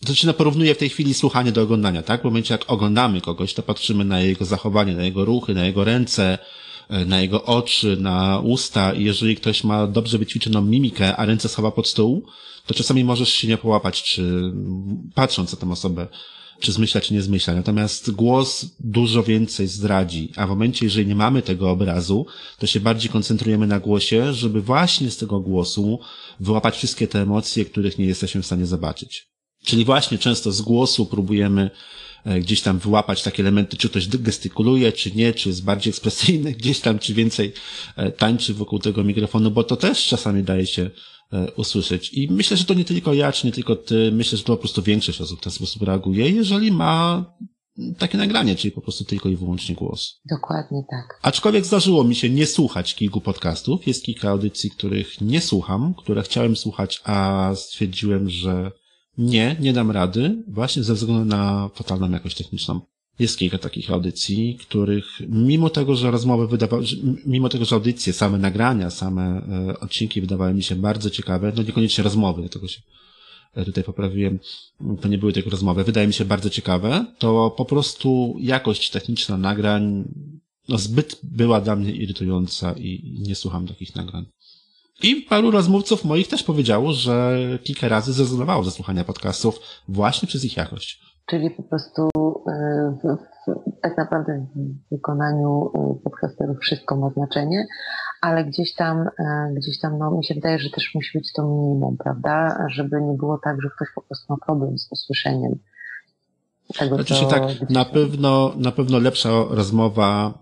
[0.07, 2.21] to się porównuje w tej chwili słuchanie do oglądania, tak?
[2.21, 5.83] W momencie, jak oglądamy kogoś, to patrzymy na jego zachowanie, na jego ruchy, na jego
[5.83, 6.37] ręce,
[6.89, 11.49] e, na jego oczy, na usta i jeżeli ktoś ma dobrze wyćwiczoną mimikę, a ręce
[11.49, 12.23] schowa pod stół,
[12.65, 14.53] to czasami możesz się nie połapać, czy
[15.15, 16.07] patrząc na tę osobę,
[16.59, 17.55] czy zmyśla, czy nie zmyśla.
[17.55, 22.25] Natomiast głos dużo więcej zdradzi, a w momencie, jeżeli nie mamy tego obrazu,
[22.59, 25.99] to się bardziej koncentrujemy na głosie, żeby właśnie z tego głosu
[26.39, 29.29] wyłapać wszystkie te emocje, których nie jesteśmy w stanie zobaczyć.
[29.65, 31.71] Czyli właśnie często z głosu próbujemy
[32.25, 36.51] e, gdzieś tam wyłapać takie elementy, czy ktoś gestykuluje, czy nie, czy jest bardziej ekspresyjny
[36.59, 37.53] gdzieś tam, czy więcej
[37.95, 40.89] e, tańczy wokół tego mikrofonu, bo to też czasami daje się
[41.55, 42.13] usłyszeć.
[42.13, 44.59] I myślę, że to nie tylko ja, czy nie tylko ty, myślę, że to po
[44.59, 47.25] prostu większość osób w ten sposób reaguje, jeżeli ma
[47.97, 50.21] takie nagranie, czyli po prostu tylko i wyłącznie głos.
[50.29, 51.19] Dokładnie tak.
[51.21, 53.87] Aczkolwiek zdarzyło mi się nie słuchać kilku podcastów.
[53.87, 58.71] Jest kilka audycji, których nie słucham, które chciałem słuchać, a stwierdziłem, że
[59.17, 62.81] nie, nie dam rady, właśnie ze względu na fatalną jakość techniczną.
[63.19, 66.85] Jest kilka takich audycji, których mimo tego, że rozmowy wydawały,
[67.25, 69.21] mimo tego, że audycje, same nagrania, same
[69.69, 72.81] e, odcinki wydawały mi się bardzo ciekawe, no niekoniecznie rozmowy, dlatego się
[73.53, 74.39] e, tutaj poprawiłem,
[75.01, 79.37] to nie były tylko rozmowy, wydaje mi się bardzo ciekawe, to po prostu jakość techniczna
[79.37, 80.03] nagrań
[80.69, 84.25] no zbyt była dla mnie irytująca i nie słucham takich nagrań.
[85.03, 90.45] I paru rozmówców moich też powiedziało, że kilka razy zrezygnowało ze słuchania podcastów właśnie przez
[90.45, 90.99] ich jakość.
[91.29, 92.09] Czyli po prostu
[92.47, 97.67] e, w, w, tak naprawdę w wykonaniu e, podcasterów wszystko ma znaczenie,
[98.21, 101.43] ale gdzieś tam, e, gdzieś tam, no mi się wydaje, że też musi być to
[101.43, 102.65] minimum, prawda?
[102.69, 105.59] Żeby nie było tak, że ktoś po prostu ma problem z usłyszeniem.
[106.77, 110.33] Tego, znaczy się tak, na pewno, na pewno lepsza rozmowa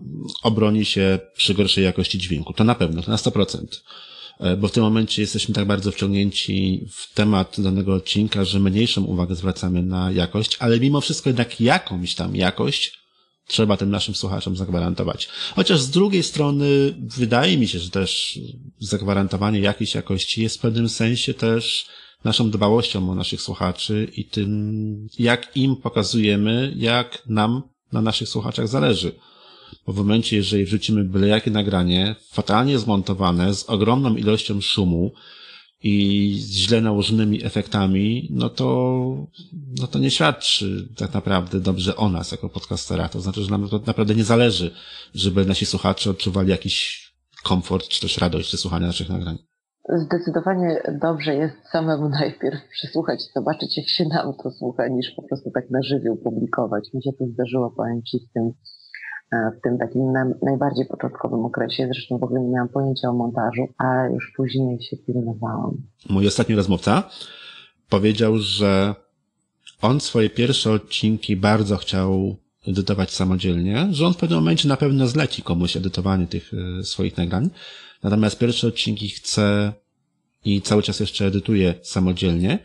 [0.42, 2.52] obroni się przy gorszej jakości dźwięku.
[2.52, 3.82] To na pewno, to na 100%.
[4.40, 9.04] E, bo w tym momencie jesteśmy tak bardzo wciągnięci w temat danego odcinka, że mniejszą
[9.04, 12.98] uwagę zwracamy na jakość, ale mimo wszystko jednak jakąś tam jakość
[13.46, 15.28] trzeba tym naszym słuchaczom zagwarantować.
[15.56, 18.38] Chociaż z drugiej strony wydaje mi się, że też
[18.78, 21.86] zagwarantowanie jakiejś jakości jest w pewnym sensie też
[22.24, 27.62] naszą dbałością o naszych słuchaczy i tym, jak im pokazujemy, jak nam
[27.92, 29.12] na naszych słuchaczach zależy.
[29.86, 35.12] Bo w momencie, jeżeli wrzucimy byle jakie nagranie, fatalnie zmontowane, z ogromną ilością szumu
[35.82, 38.66] i z źle nałożonymi efektami, no to,
[39.80, 43.08] no to nie świadczy tak naprawdę dobrze o nas jako podcastera.
[43.08, 44.70] To znaczy, że nam to naprawdę nie zależy,
[45.14, 47.08] żeby nasi słuchacze odczuwali jakiś
[47.44, 49.38] komfort, czy też radość ze słuchania naszych nagrań.
[49.96, 55.50] Zdecydowanie dobrze jest samemu najpierw przysłuchać, zobaczyć jak się nam to słucha, niż po prostu
[55.50, 56.92] tak na żywioł publikować.
[56.94, 58.52] Mi się to zdarzyło, powiem Ci, z tym
[59.32, 61.88] w tym takim najbardziej początkowym okresie.
[61.92, 65.76] Zresztą w ogóle nie miałam pojęcia o montażu, a już później się pilnowałam.
[66.10, 67.02] Mój ostatni rozmówca
[67.88, 68.94] powiedział, że
[69.82, 72.36] on swoje pierwsze odcinki bardzo chciał
[72.66, 77.16] edytować samodzielnie, że on w pewnym momencie na pewno zleci komuś edytowanie tych e, swoich
[77.16, 77.50] nagrań.
[78.02, 79.72] Natomiast pierwsze odcinki chce
[80.44, 82.58] i cały czas jeszcze edytuje samodzielnie.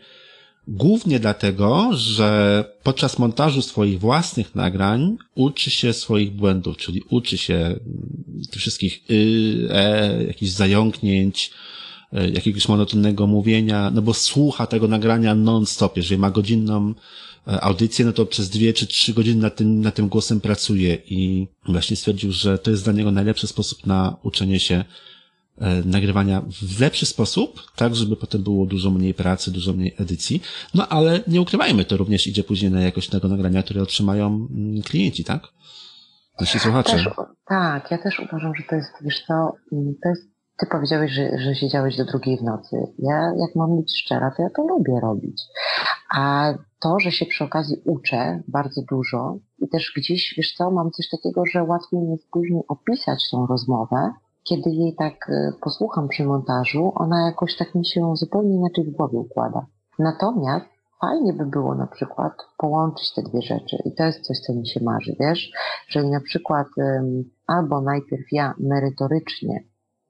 [0.68, 7.54] Głównie dlatego, że podczas montażu swoich własnych nagrań uczy się swoich błędów, czyli uczy się
[7.54, 7.80] mm,
[8.50, 11.50] tych wszystkich y, e, jakichś zająknięć,
[12.12, 15.96] e, jakiegoś monotonnego mówienia, no bo słucha tego nagrania non-stop.
[15.96, 16.94] Jeżeli ma godzinną
[17.48, 20.98] e, audycję, no to przez dwie czy trzy godziny nad tym, nad tym głosem pracuje
[21.06, 24.84] i właśnie stwierdził, że to jest dla niego najlepszy sposób na uczenie się
[25.84, 30.42] nagrywania w lepszy sposób, tak, żeby potem było dużo mniej pracy, dużo mniej edycji.
[30.74, 34.82] No ale nie ukrywajmy, to również idzie później na jakość tego nagrania, które otrzymają mm,
[34.82, 35.42] klienci, tak?
[36.40, 36.92] Nasi słuchacze.
[36.92, 37.08] Też,
[37.48, 40.22] tak, ja też uważam, że to jest, wiesz co, mm, to jest,
[40.58, 42.76] ty powiedziałeś, że, że siedziałeś do drugiej w nocy.
[42.98, 45.42] Ja, jak mam być szczera, to ja to lubię robić.
[46.14, 50.90] A to, że się przy okazji uczę bardzo dużo i też gdzieś, wiesz co, mam
[50.90, 54.12] coś takiego, że łatwiej mi jest później opisać tą rozmowę,
[54.44, 58.90] kiedy jej tak e, posłucham przy montażu, ona jakoś tak mi się zupełnie inaczej w
[58.90, 59.66] głowie układa.
[59.98, 60.66] Natomiast
[61.00, 64.68] fajnie by było na przykład połączyć te dwie rzeczy i to jest coś, co mi
[64.68, 65.50] się marzy, wiesz?
[65.88, 66.66] Czyli na przykład
[67.46, 69.64] albo najpierw ja merytorycznie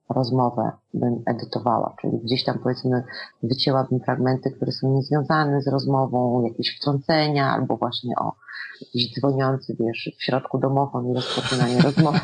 [0.09, 3.03] rozmowę bym edytowała, czyli gdzieś tam powiedzmy
[3.43, 8.35] wycięłabym fragmenty, które są niezwiązane z rozmową, jakieś wtrącenia, albo właśnie o
[8.81, 12.19] jakiś dzwoniący, wiesz, w środku domofon i rozpoczynanie rozmowy.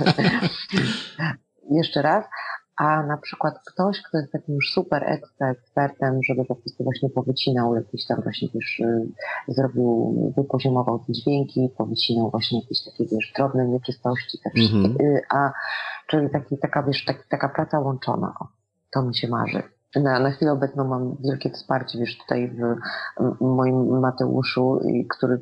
[1.72, 2.26] Jeszcze raz,
[2.78, 7.10] a na przykład ktoś, kto jest takim już super ekstra ekspertem, żeby po prostu właśnie
[7.10, 9.08] powycinał jakieś tam właśnie też y,
[9.48, 15.20] zrobił, wypoziomował te dźwięki, powycinał właśnie jakieś takie wiesz, drobne nieczystości, te mm -hmm.
[15.30, 15.52] a
[16.08, 18.48] czyli taki, taka wiesz, taki, taka praca łączona, o,
[18.94, 19.64] to mi się marzy.
[19.96, 22.56] Na, na chwilę obecną mam wielkie wsparcie, wiesz, tutaj
[23.42, 24.80] w moim Mateuszu,
[25.10, 25.40] który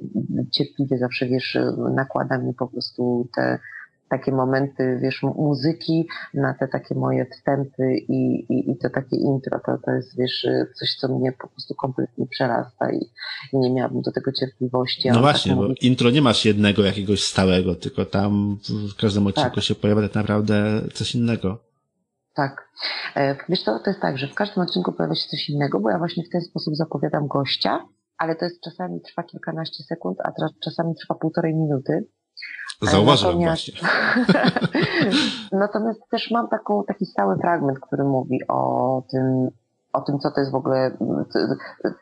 [0.52, 3.60] cierpliwie zawsze, wiesz, nakłada mi po prostu te
[4.10, 9.60] takie momenty, wiesz, muzyki na te takie moje wstępy i, i, i to takie intro,
[9.66, 10.48] to, to jest, wiesz,
[10.80, 13.12] coś, co mnie po prostu kompletnie przerasta i,
[13.54, 15.10] i nie miałabym do tego cierpliwości.
[15.12, 18.58] No właśnie, tak bo intro nie masz jednego jakiegoś stałego, tylko tam
[18.92, 19.64] w każdym odcinku tak.
[19.64, 21.58] się pojawia tak naprawdę coś innego.
[22.36, 22.70] Tak.
[23.16, 25.90] E, wiesz to, to jest tak, że w każdym odcinku pojawia się coś innego, bo
[25.90, 27.86] ja właśnie w ten sposób zapowiadam gościa,
[28.18, 30.32] ale to jest czasami trwa kilkanaście sekund, a
[30.64, 32.08] czasami trwa półtorej minuty.
[32.82, 33.90] Zauważyłem natomiast, właśnie.
[35.60, 39.50] natomiast też mam taką, taki stały fragment, który mówi o tym,
[39.94, 40.98] o tym, co to jest w ogóle,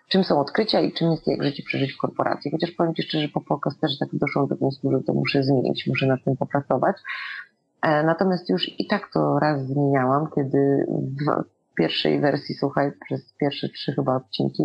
[0.09, 2.51] czym są odkrycia i czym jest jak życie przeżyć w korporacji.
[2.51, 5.87] Chociaż powiem Ci szczerze, po podcast też tak doszłam do wniosku, że to muszę zmienić,
[5.87, 6.97] muszę nad tym popracować.
[7.81, 10.87] E, natomiast już i tak to raz zmieniałam, kiedy
[11.77, 14.63] pierwszej wersji, słuchaj, przez pierwsze trzy chyba odcinki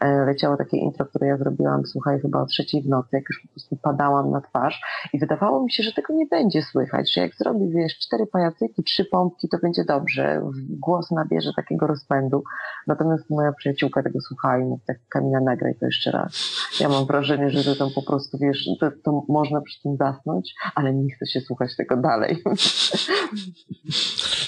[0.00, 3.42] e, leciało takie intro, które ja zrobiłam, słuchaj, chyba o trzeciej w nocy, jak już
[3.42, 4.80] po prostu padałam na twarz
[5.12, 8.84] i wydawało mi się, że tego nie będzie słychać, że jak zrobię, wiesz, cztery pajacyki,
[8.84, 12.42] trzy pompki, to będzie dobrze, głos nabierze takiego rozpędu,
[12.86, 16.50] natomiast moja przyjaciółka tego słuchała i mówi tak, Kamila, nagraj to jeszcze raz.
[16.80, 20.54] Ja mam wrażenie, że to tam po prostu, wiesz, to, to można przy tym zasnąć,
[20.74, 22.42] ale nie chce się słuchać tego dalej.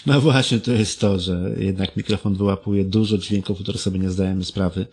[0.06, 4.44] No właśnie, to jest to, że jednak mikrofon wyłapuje dużo dźwięków, które sobie nie zdajemy
[4.44, 4.86] sprawy.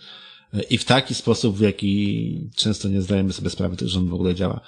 [0.69, 4.35] I w taki sposób, w jaki często nie zdajemy sobie sprawy, że on w ogóle
[4.35, 4.59] działa.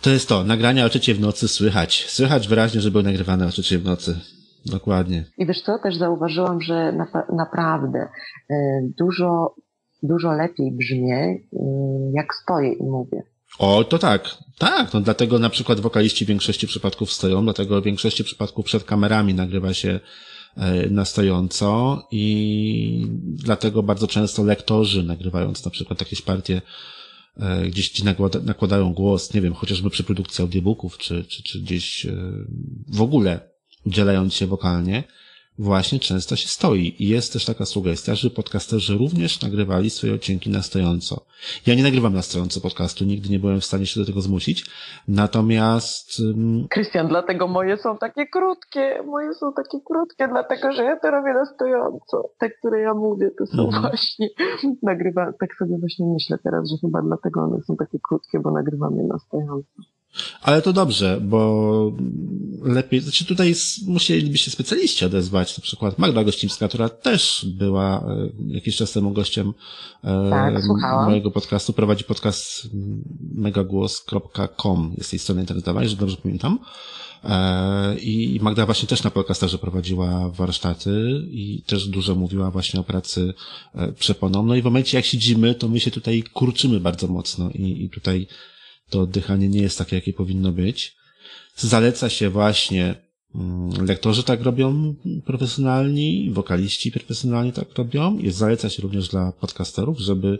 [0.00, 2.04] To jest to, nagrania o trzeciej w nocy słychać.
[2.08, 4.20] Słychać wyraźnie, że były nagrywane o trzeciej w nocy.
[4.66, 5.24] Dokładnie.
[5.38, 7.06] I wiesz co, też zauważyłam, że na,
[7.36, 8.08] naprawdę
[8.50, 8.54] y,
[8.98, 9.54] dużo,
[10.02, 11.56] dużo lepiej brzmię, y,
[12.12, 13.22] jak stoję i mówię.
[13.58, 14.22] O, to tak.
[14.58, 18.84] Tak, no dlatego na przykład wokaliści w większości przypadków stoją, dlatego w większości przypadków przed
[18.84, 20.00] kamerami nagrywa się e,
[20.90, 26.62] na stojąco i dlatego bardzo często lektorzy nagrywając na przykład jakieś partie
[27.36, 28.04] e, gdzieś ci
[28.44, 32.16] nakładają głos, nie wiem, chociażby przy produkcji audiobooków, czy, czy, czy gdzieś e,
[32.88, 33.40] w ogóle
[33.86, 35.04] udzielając się wokalnie,
[35.58, 36.94] właśnie często się stoi.
[36.98, 41.20] I jest też taka sugestia, że podcasterzy również nagrywali swoje odcinki na stojąco.
[41.66, 44.66] Ja nie nagrywam na stojąco podcastu, nigdy nie byłem w stanie się do tego zmusić.
[45.08, 46.22] Natomiast...
[46.70, 49.02] Krystian, dlatego moje są takie krótkie.
[49.06, 52.30] Moje są takie krótkie, dlatego że ja to robię na stojąco.
[52.38, 53.82] Te, które ja mówię, to są mhm.
[53.82, 54.28] właśnie
[54.82, 55.32] nagrywa.
[55.40, 59.02] Tak sobie właśnie myślę teraz, że chyba dlatego one są takie krótkie, bo nagrywam je
[59.02, 59.97] na stojąco.
[60.42, 61.92] Ale to dobrze, bo
[62.62, 63.54] lepiej, znaczy tutaj
[63.86, 69.10] musieliby się specjaliści odezwać, na przykład Magda Gościmska, która też była e, jakiś czas temu
[69.10, 69.52] gościem
[70.04, 70.54] e, tak,
[71.06, 72.68] mojego podcastu, prowadzi podcast
[73.34, 76.58] megagłos.com, jest jej strona internetowa, jeżeli dobrze pamiętam.
[77.24, 82.84] E, I Magda właśnie też na podcasterze prowadziła warsztaty i też dużo mówiła właśnie o
[82.84, 83.34] pracy
[83.98, 84.42] przeponą.
[84.42, 87.90] No i w momencie jak siedzimy, to my się tutaj kurczymy bardzo mocno i, i
[87.90, 88.26] tutaj
[88.90, 90.96] to oddychanie nie jest takie, jakie powinno być.
[91.56, 92.94] Zaleca się właśnie,
[93.34, 94.94] mm, lektorzy tak robią
[95.24, 98.18] profesjonalni, wokaliści profesjonalni tak robią.
[98.18, 100.38] Jest zaleca się również dla podcasterów, żeby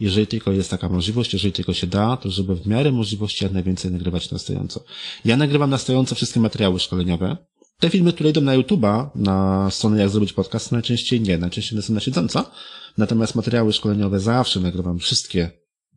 [0.00, 3.52] jeżeli tylko jest taka możliwość, jeżeli tylko się da, to żeby w miarę możliwości jak
[3.52, 4.84] najwięcej nagrywać na stojąco.
[5.24, 7.36] Ja nagrywam na stojąco wszystkie materiały szkoleniowe.
[7.78, 11.92] Te filmy, które idą na YouTube'a, na stronę jak zrobić podcast, najczęściej nie, najczęściej są
[11.92, 12.50] na siedząco.
[12.98, 15.50] Natomiast materiały szkoleniowe zawsze nagrywam wszystkie,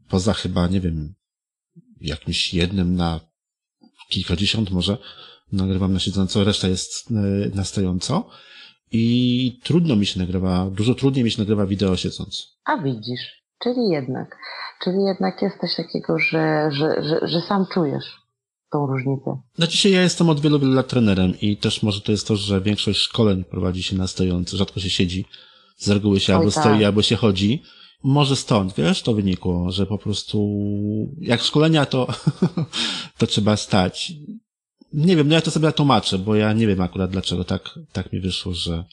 [0.10, 1.14] poza chyba, nie wiem,
[2.02, 3.20] jakimś jednym na
[4.10, 4.98] kilkadziesiąt może
[5.52, 7.14] nagrywam na siedząco, reszta jest e,
[7.56, 8.30] na stojąco
[8.92, 12.58] i trudno mi się nagrywa, dużo trudniej mi się nagrywa wideo siedząc.
[12.66, 14.38] A widzisz, czyli jednak,
[14.84, 18.06] czyli jednak jest coś takiego, że, że, że, że sam czujesz
[18.72, 19.42] tą różnicę.
[19.56, 22.36] Znaczy się, ja jestem od wielu, wielu lat trenerem i też może to jest to,
[22.36, 25.26] że większość szkoleń prowadzi się na stojąco, rzadko się siedzi.
[25.78, 26.64] Z reguły się Oj, albo tak.
[26.64, 27.64] stoi, albo się chodzi.
[28.08, 30.58] Może stąd, wiesz, to wynikło, że po prostu
[31.22, 32.08] jak szkolenia to,
[33.18, 34.14] to trzeba stać.
[34.94, 38.14] Nie wiem, no ja to sobie tłumaczę, bo ja nie wiem akurat dlaczego tak, tak
[38.14, 38.86] mi wyszło, że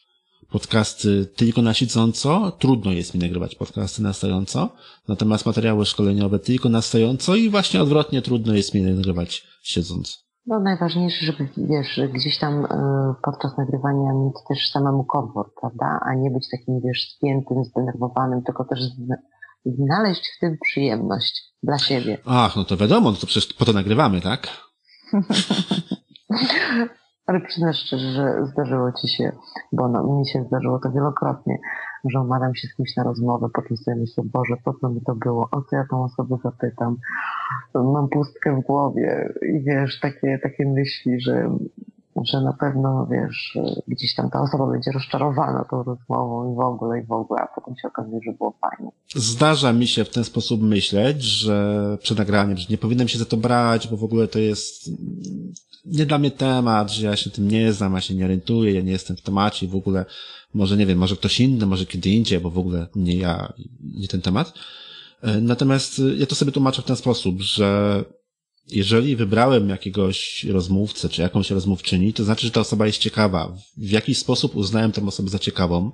[0.50, 4.72] podcasty tylko na siedząco, trudno jest mi nagrywać podcasty na stojąco,
[5.08, 10.21] natomiast materiały szkoleniowe tylko na stojąco i właśnie odwrotnie trudno jest mi nagrywać siedząc.
[10.46, 12.68] No najważniejsze, żeby wiesz, gdzieś tam e,
[13.22, 16.00] podczas nagrywania mieć też samemu komfort, prawda?
[16.02, 18.80] A nie być takim, wiesz, spiętym, zdenerwowanym, tylko też
[19.64, 22.18] znaleźć w tym przyjemność dla siebie.
[22.26, 24.48] Ach, no to wiadomo, no to przecież po to nagrywamy, tak?
[27.26, 29.32] Ale przyznasz szczerze, że zdarzyło ci się,
[29.72, 31.58] bo no, mi się zdarzyło to wielokrotnie,
[32.10, 35.00] że umawiam się z kimś na rozmowę, po czym sobie myślę, Boże, po co mi
[35.00, 36.96] to było, o co ja tą osobę zapytam,
[37.74, 41.58] mam pustkę w głowie i wiesz, takie, takie myśli, że,
[42.24, 43.58] że na pewno, wiesz,
[43.88, 47.46] gdzieś tam ta osoba będzie rozczarowana tą rozmową i w ogóle, i w ogóle, a
[47.54, 48.92] potem się okazuje, że było fajnie.
[49.14, 53.24] Zdarza mi się w ten sposób myśleć, że przed nagraniem, że nie powinienem się za
[53.24, 54.90] to brać, bo w ogóle to jest
[55.84, 58.80] nie dla mnie temat, że ja się tym nie znam, ja się nie orientuję, ja
[58.80, 60.04] nie jestem w temacie i w ogóle
[60.54, 64.08] może nie wiem, może ktoś inny, może kiedy indziej, bo w ogóle nie ja, nie
[64.08, 64.52] ten temat.
[65.22, 68.04] E, natomiast e, ja to sobie tłumaczę w ten sposób, że
[68.68, 73.56] jeżeli wybrałem jakiegoś rozmówcę, czy jakąś rozmówczyni, to znaczy, że ta osoba jest ciekawa.
[73.76, 75.92] W jakiś sposób uznałem tę osobę za ciekawą.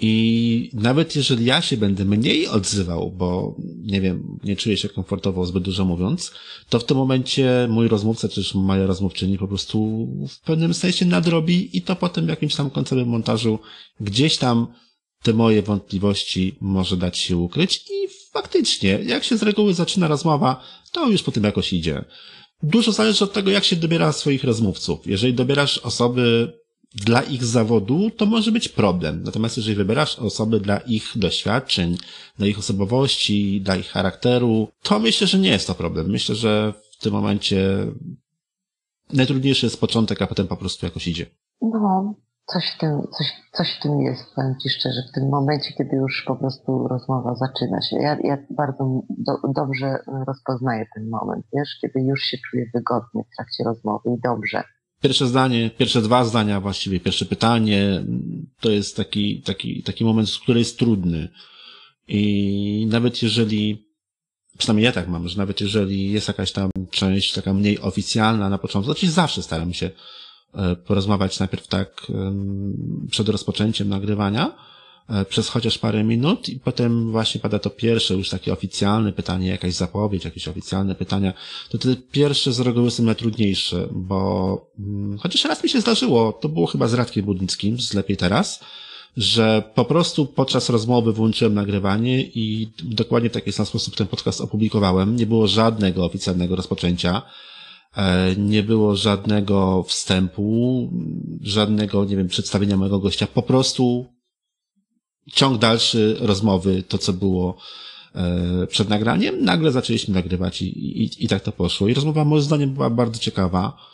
[0.00, 5.46] I nawet jeżeli ja się będę mniej odzywał, bo nie wiem, nie czuję się komfortowo
[5.46, 6.32] zbyt dużo mówiąc,
[6.68, 11.06] to w tym momencie mój rozmówca, czy też moja rozmówczyni po prostu w pewnym sensie
[11.06, 13.58] nadrobi i to potem w jakimś tam końcowym montażu
[14.00, 14.66] gdzieś tam
[15.22, 20.64] te moje wątpliwości może dać się ukryć i faktycznie, jak się z reguły zaczyna rozmowa,
[20.92, 22.04] to już po tym jakoś idzie.
[22.62, 25.06] Dużo zależy od tego, jak się dobiera swoich rozmówców.
[25.06, 26.52] Jeżeli dobierasz osoby
[26.94, 29.22] dla ich zawodu, to może być problem.
[29.22, 31.96] Natomiast jeżeli wybierasz osoby dla ich doświadczeń,
[32.38, 36.10] dla ich osobowości, dla ich charakteru, to myślę, że nie jest to problem.
[36.10, 37.86] Myślę, że w tym momencie
[39.12, 41.26] najtrudniejszy jest początek, a potem po prostu jakoś idzie.
[41.62, 42.14] No,
[42.46, 45.96] coś w tym, coś, coś w tym jest, powiem Ci szczerze, w tym momencie, kiedy
[45.96, 47.96] już po prostu rozmowa zaczyna się.
[47.96, 53.36] Ja, ja bardzo do, dobrze rozpoznaję ten moment, wiesz, kiedy już się czuję wygodnie w
[53.36, 54.64] trakcie rozmowy i dobrze.
[55.02, 58.04] Pierwsze zdanie, pierwsze dwa zdania właściwie, pierwsze pytanie,
[58.60, 61.28] to jest taki, taki, taki moment, który jest trudny.
[62.08, 63.86] I nawet jeżeli,
[64.58, 68.58] przynajmniej ja tak mam, że nawet jeżeli jest jakaś tam część taka mniej oficjalna na
[68.58, 69.90] początku, to zawsze staram się
[70.54, 72.06] e, porozmawiać najpierw tak
[73.10, 74.69] przed rozpoczęciem nagrywania,
[75.28, 79.74] przez chociaż parę minut i potem właśnie pada to pierwsze, już takie oficjalne pytanie, jakaś
[79.74, 81.32] zapowiedź, jakieś oficjalne pytania,
[81.70, 86.48] to te pierwsze z reguły są najtrudniejsze, bo mm, chociaż raz mi się zdarzyło, to
[86.48, 88.60] było chyba z Radkiem Budnickim, z Lepiej Teraz,
[89.16, 94.40] że po prostu podczas rozmowy włączyłem nagrywanie i dokładnie w taki sam sposób ten podcast
[94.40, 95.16] opublikowałem.
[95.16, 97.22] Nie było żadnego oficjalnego rozpoczęcia,
[97.96, 100.88] e, nie było żadnego wstępu,
[101.40, 103.26] żadnego, nie wiem, przedstawienia mojego gościa.
[103.26, 104.06] Po prostu
[105.32, 107.56] ciąg dalszy rozmowy, to co było
[108.14, 111.88] e, przed nagraniem, nagle zaczęliśmy nagrywać i, i, i tak to poszło.
[111.88, 113.90] I rozmowa moim zdaniem była bardzo ciekawa.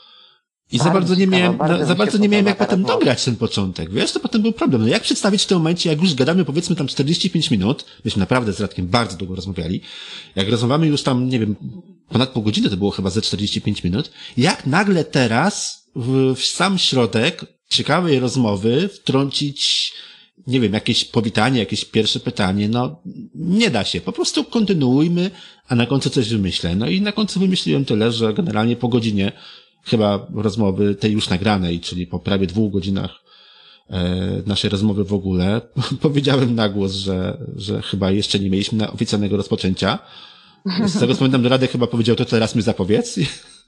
[0.73, 2.99] I bardzo za bardzo nie miałem, bardzo za bardzo nie miałem jak potem rozmowa.
[2.99, 3.91] dograć ten początek.
[3.91, 4.83] Wiesz, to potem był problem.
[4.83, 8.53] No jak przedstawić w tym momencie, jak już gadamy powiedzmy tam 45 minut, myśmy naprawdę
[8.53, 9.81] z Radkiem bardzo długo rozmawiali,
[10.37, 11.57] jak rozmawiamy już tam, nie wiem,
[12.09, 16.79] ponad pół godziny to było chyba ze 45 minut, jak nagle teraz w, w sam
[16.79, 19.93] środek ciekawej rozmowy wtrącić
[20.47, 23.03] nie wiem, jakieś powitanie, jakieś pierwsze pytanie, no
[23.35, 24.01] nie da się.
[24.01, 25.31] Po prostu kontynuujmy,
[25.69, 26.77] a na końcu coś wymyślę.
[26.77, 29.33] No i na końcu wymyśliłem tyle, że generalnie po godzinie
[29.85, 33.11] chyba rozmowy tej już nagranej, czyli po prawie dwóch godzinach
[33.91, 35.61] e, naszej rozmowy w ogóle,
[36.03, 39.99] powiedziałem na głos, że, że chyba jeszcze nie mieliśmy na oficjalnego rozpoczęcia.
[40.87, 43.19] Z tego co pamiętam, Radek chyba powiedział, to teraz mi zapowiedz.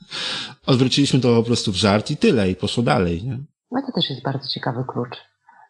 [0.67, 3.25] Odwróciliśmy to po prostu w żart i tyle, i poszło dalej.
[3.25, 3.39] Nie?
[3.71, 5.17] No to też jest bardzo ciekawy klucz.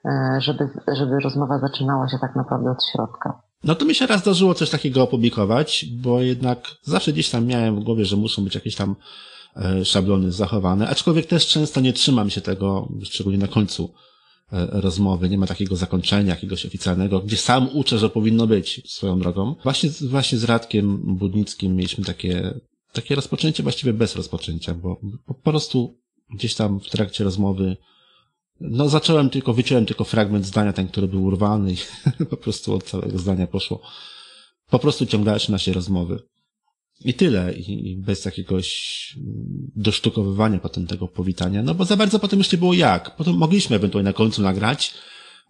[0.04, 3.42] E, żeby, żeby rozmowa zaczynała się tak naprawdę od środka.
[3.64, 7.80] No to mi się raz zdarzyło coś takiego opublikować, bo jednak zawsze gdzieś tam miałem
[7.80, 8.96] w głowie, że muszą być jakieś tam
[9.56, 13.94] e, szablony zachowane, aczkolwiek też często nie trzymam się tego, szczególnie na końcu
[14.52, 19.18] e, rozmowy, nie ma takiego zakończenia jakiegoś oficjalnego, gdzie sam uczę, że powinno być swoją
[19.18, 19.54] drogą.
[19.62, 22.60] Właśnie, właśnie z Radkiem Budnickim mieliśmy takie,
[22.92, 25.98] takie rozpoczęcie właściwie bez rozpoczęcia, bo po prostu
[26.34, 27.76] gdzieś tam w trakcie rozmowy
[28.60, 31.76] no zacząłem tylko, wyciąłem tylko fragment zdania, ten, który był urwany i
[32.30, 33.80] po prostu od całego zdania poszło.
[34.70, 36.22] Po prostu ciąg dalszy naszej rozmowy.
[37.04, 37.52] I tyle.
[37.52, 39.18] I, bez jakiegoś
[39.76, 41.62] dosztukowywania potem tego powitania.
[41.62, 43.16] No bo za bardzo potem już nie było jak.
[43.16, 44.94] Potem mogliśmy ewentualnie na końcu nagrać,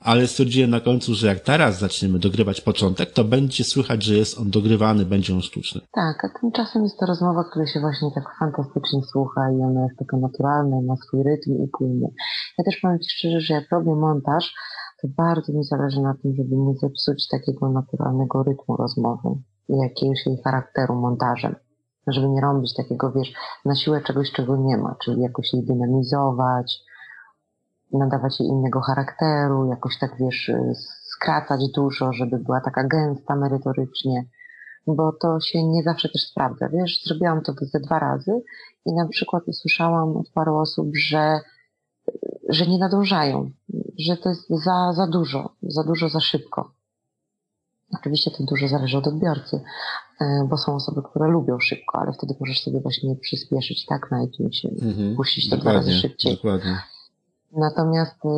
[0.01, 4.39] ale stwierdziłem na końcu, że jak teraz zaczniemy dogrywać początek, to będzie słychać, że jest
[4.39, 5.81] on dogrywany, będzie on sztuczny.
[5.93, 9.99] Tak, a tymczasem jest to rozmowa, która się właśnie tak fantastycznie słucha i ona jest
[9.99, 12.09] taka naturalna, ma swój rytm i płynie.
[12.59, 14.55] Ja też powiem Ci szczerze, że jak robię montaż,
[15.03, 19.29] to bardzo mi zależy na tym, żeby nie zepsuć takiego naturalnego rytmu rozmowy
[19.69, 21.55] i jakiegoś jej charakteru montażem.
[22.07, 23.33] Żeby nie robić takiego, wiesz,
[23.65, 26.81] na siłę czegoś, czego nie ma, czyli jakoś jej dynamizować,
[27.93, 30.51] nadawać jej innego charakteru, jakoś tak wiesz,
[31.19, 34.25] skracać dużo, żeby była taka gęsta merytorycznie,
[34.87, 36.69] bo to się nie zawsze też sprawdza.
[36.69, 38.33] Wiesz, zrobiłam to ze dwa razy
[38.87, 41.41] i na przykład usłyszałam od paru osób, że,
[42.49, 43.51] że nie nadążają,
[43.99, 46.73] że to jest za, za dużo, za dużo, za szybko.
[48.01, 49.61] Oczywiście to dużo zależy od odbiorcy,
[50.21, 54.21] e, bo są osoby, które lubią szybko, ale wtedy możesz sobie właśnie przyspieszyć tak na
[54.21, 56.35] jakimś, mhm, puścić to dwa razy szybciej.
[56.35, 56.79] Dokładnie.
[57.53, 58.29] Natomiast y,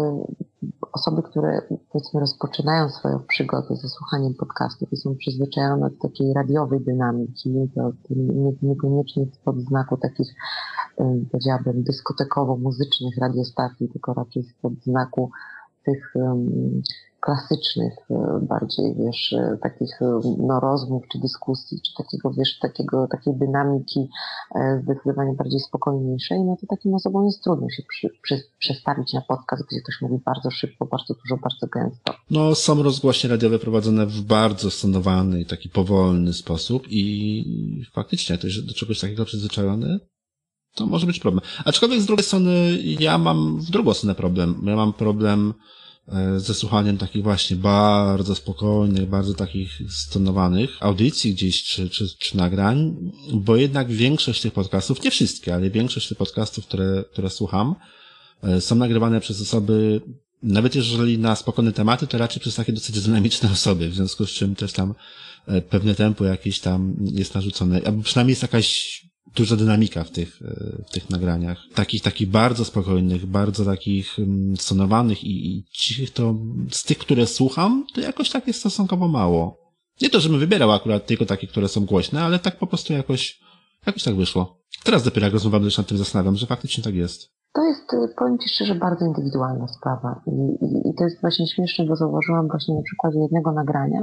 [0.93, 1.63] osoby, które
[1.93, 7.93] powiedzmy rozpoczynają swoją przygodę ze słuchaniem podcastów i są przyzwyczajone do takiej radiowej dynamiki, to
[8.63, 10.29] niekoniecznie spod znaku takich,
[11.01, 15.31] y, powiedziałabym, dyskotekowo-muzycznych radiostacji, tylko raczej spod znaku
[15.85, 16.15] tych
[17.21, 23.07] klasycznych, e, bardziej, wiesz, e, takich e, no, rozmów czy dyskusji, czy takiego, wiesz, takiego,
[23.11, 24.09] takiej dynamiki
[24.83, 29.63] zdecydowanie bardziej spokojniejszej, no to takim osobom jest trudno się przy, przy, przestawić na podcast,
[29.71, 32.15] gdzie ktoś mówi bardzo szybko, bardzo dużo, bardzo gęsto.
[32.31, 38.75] No, są rozgłośnie radiowe prowadzone w bardzo stonowany, taki powolny sposób i faktycznie ktoś do
[38.75, 39.99] czegoś takiego przyzwyczajony,
[40.75, 41.45] to może być problem.
[41.65, 44.63] Aczkolwiek z drugiej strony ja mam w drugą stronę problem.
[44.67, 45.55] Ja mam problem
[46.37, 52.97] ze słuchaniem takich właśnie bardzo spokojnych, bardzo takich stonowanych audycji gdzieś czy, czy, czy nagrań,
[53.35, 57.75] bo jednak większość tych podcastów, nie wszystkie, ale większość tych podcastów, które, które słucham,
[58.43, 60.01] e, są nagrywane przez osoby,
[60.43, 64.31] nawet jeżeli na spokojne tematy, to raczej przez takie dosyć dynamiczne osoby, w związku z
[64.31, 64.95] czym też tam
[65.47, 69.01] e, pewne tempo jakieś tam jest narzucone, albo przynajmniej jest jakaś
[69.37, 71.59] duża dynamika w tych, e, w tych nagraniach.
[71.75, 76.35] Takich, takich bardzo spokojnych, bardzo takich mm, stonowanych i, i cichych, to
[76.71, 79.61] z tych, które słucham, to jakoś tak jest stosunkowo mało.
[80.03, 83.41] Nie to, żebym wybierał akurat tylko takie, które są głośne, ale tak po prostu jakoś,
[83.87, 84.61] jakoś tak wyszło.
[84.85, 87.31] Teraz dopiero jak rozmawiam, też nad tym zastanawiam, że faktycznie tak jest.
[87.55, 90.23] To jest, y, powiem Ci szczerze, bardzo indywidualna sprawa.
[90.27, 94.01] I, i, I to jest właśnie śmieszne, bo zauważyłam właśnie na przykładzie jednego nagrania,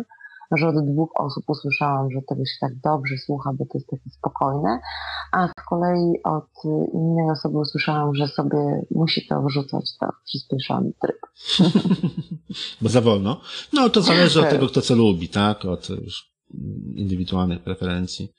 [0.52, 4.10] że od dwóch osób usłyszałam, że tego się tak dobrze słucha, bo to jest takie
[4.10, 4.80] spokojne,
[5.32, 6.49] a z kolei od
[6.94, 11.19] innej osoby usłyszałam, że sobie musi to wrzucać to w przyspieszony tryb.
[12.82, 13.41] bo za wolno.
[13.74, 15.65] No to zależy od tego, kto co lubi, tak?
[15.65, 15.88] Od
[16.95, 18.34] indywidualnych preferencji.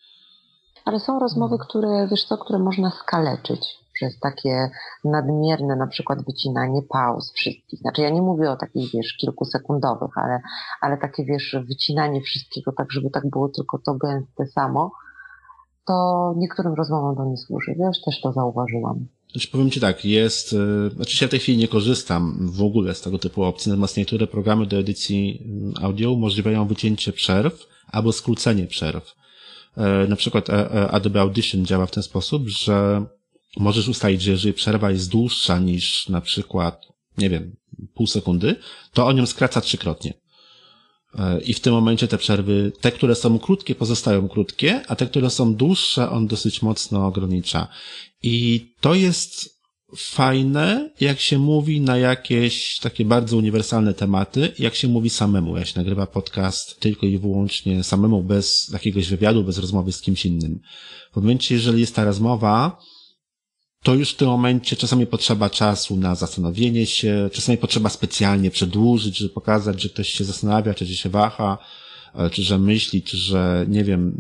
[0.85, 4.71] Ale są rozmowy, które, wiesz co, które można skaleczyć przez takie
[5.05, 7.81] nadmierne na przykład wycinanie pauz wszystkich.
[7.81, 10.41] Znaczy ja nie mówię o takich, wiesz, kilkusekundowych, ale,
[10.81, 14.91] ale takie, wiesz, wycinanie wszystkiego tak, żeby tak było tylko to gęste samo,
[15.87, 17.75] to niektórym rozmowom to nie służy.
[17.79, 19.07] Wiesz, też to zauważyłam.
[19.33, 22.95] Znaczy powiem Ci tak, jest, e, znaczy ja w tej chwili nie korzystam w ogóle
[22.95, 28.13] z tego typu opcji, natomiast niektóre programy do edycji mm, audio umożliwiają wycięcie przerw albo
[28.13, 29.15] skrócenie przerw.
[29.77, 33.07] E, na przykład e, Adobe Audition działa w ten sposób, że
[33.57, 36.87] możesz ustalić, że jeżeli przerwa jest dłuższa niż na przykład,
[37.19, 37.57] nie wiem,
[37.95, 38.57] pół sekundy,
[38.93, 40.15] to on ją skraca trzykrotnie.
[41.15, 45.07] E, I w tym momencie te przerwy, te, które są krótkie, pozostają krótkie, a te,
[45.07, 47.69] które są dłuższe, on dosyć mocno ogranicza.
[48.23, 49.59] I to jest
[49.97, 55.67] fajne, jak się mówi na jakieś takie bardzo uniwersalne tematy, jak się mówi samemu, jak
[55.67, 60.61] się nagrywa podcast tylko i wyłącznie samemu, bez jakiegoś wywiadu, bez rozmowy z kimś innym.
[61.13, 62.79] W momencie, jeżeli jest ta rozmowa,
[63.83, 69.17] to już w tym momencie czasami potrzeba czasu na zastanowienie się, czasami potrzeba specjalnie przedłużyć,
[69.17, 71.59] żeby pokazać, że ktoś się zastanawia, czy się waha,
[72.15, 74.17] e, czy że myśli, czy że, nie wiem,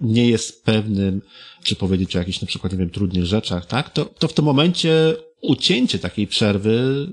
[0.00, 1.22] nie jest pewnym,
[1.62, 3.90] czy powiedzieć o jakichś na przykład, nie wiem, trudnych rzeczach, tak?
[3.90, 7.06] To, to w tym momencie ucięcie takiej przerwy,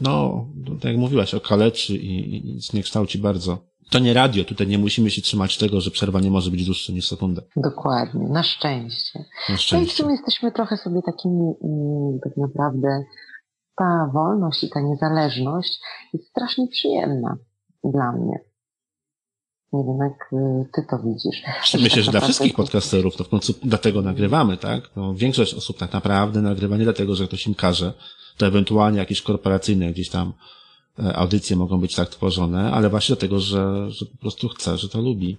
[0.00, 0.46] no,
[0.80, 3.71] tak jak mówiłaś, okaleczy i, i zniekształci bardzo.
[3.90, 6.92] To nie radio, tutaj nie musimy się trzymać tego, że przerwa nie może być dłuższa
[6.92, 7.42] niż sekundę.
[7.56, 9.24] Dokładnie, na szczęście.
[9.48, 9.76] Na szczęście.
[9.76, 13.04] No i w sumie jesteśmy trochę sobie takimi, mm, tak naprawdę,
[13.76, 15.80] ta wolność i ta niezależność
[16.12, 17.36] jest strasznie przyjemna
[17.84, 18.38] dla mnie.
[19.72, 21.42] Nie wiem, jak y, ty to widzisz.
[21.74, 24.90] Myślę, tak że dla wszystkich podcasterów to w końcu dlatego nagrywamy, tak?
[24.96, 27.92] No, większość osób tak naprawdę nagrywa nie dlatego, że ktoś im każe,
[28.36, 30.32] to ewentualnie jakieś korporacyjne gdzieś tam
[31.14, 35.00] audycje mogą być tak tworzone, ale właśnie dlatego, że, że po prostu chce, że to
[35.00, 35.36] lubi.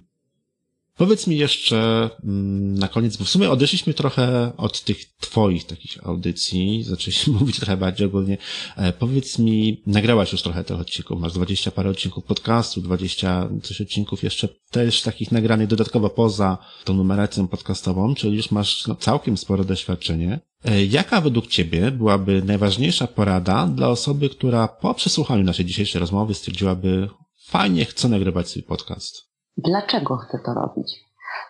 [0.96, 6.06] Powiedz mi jeszcze mm, na koniec, bo w sumie odeszliśmy trochę od tych twoich takich
[6.06, 8.38] audycji, zaczęliśmy mówić trochę bardziej ogólnie.
[8.76, 13.80] E, powiedz mi, nagrałaś już trochę tych odcinków, masz dwadzieścia parę odcinków podcastu, dwadzieścia coś
[13.80, 19.36] odcinków jeszcze też takich nagranych dodatkowo poza tą numeracją podcastową, czyli już masz no, całkiem
[19.36, 20.40] spore doświadczenie.
[20.64, 26.34] E, jaka według Ciebie byłaby najważniejsza porada dla osoby, która po przesłuchaniu naszej dzisiejszej rozmowy
[26.34, 27.08] stwierdziłaby,
[27.46, 29.34] fajnie chcę nagrywać swój podcast?
[29.56, 31.04] dlaczego chcę to robić.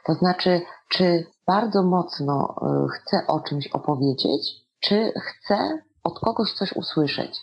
[0.06, 4.42] To znaczy, czy bardzo mocno y, chcę o czymś opowiedzieć,
[4.80, 7.36] czy chcę od kogoś coś usłyszeć.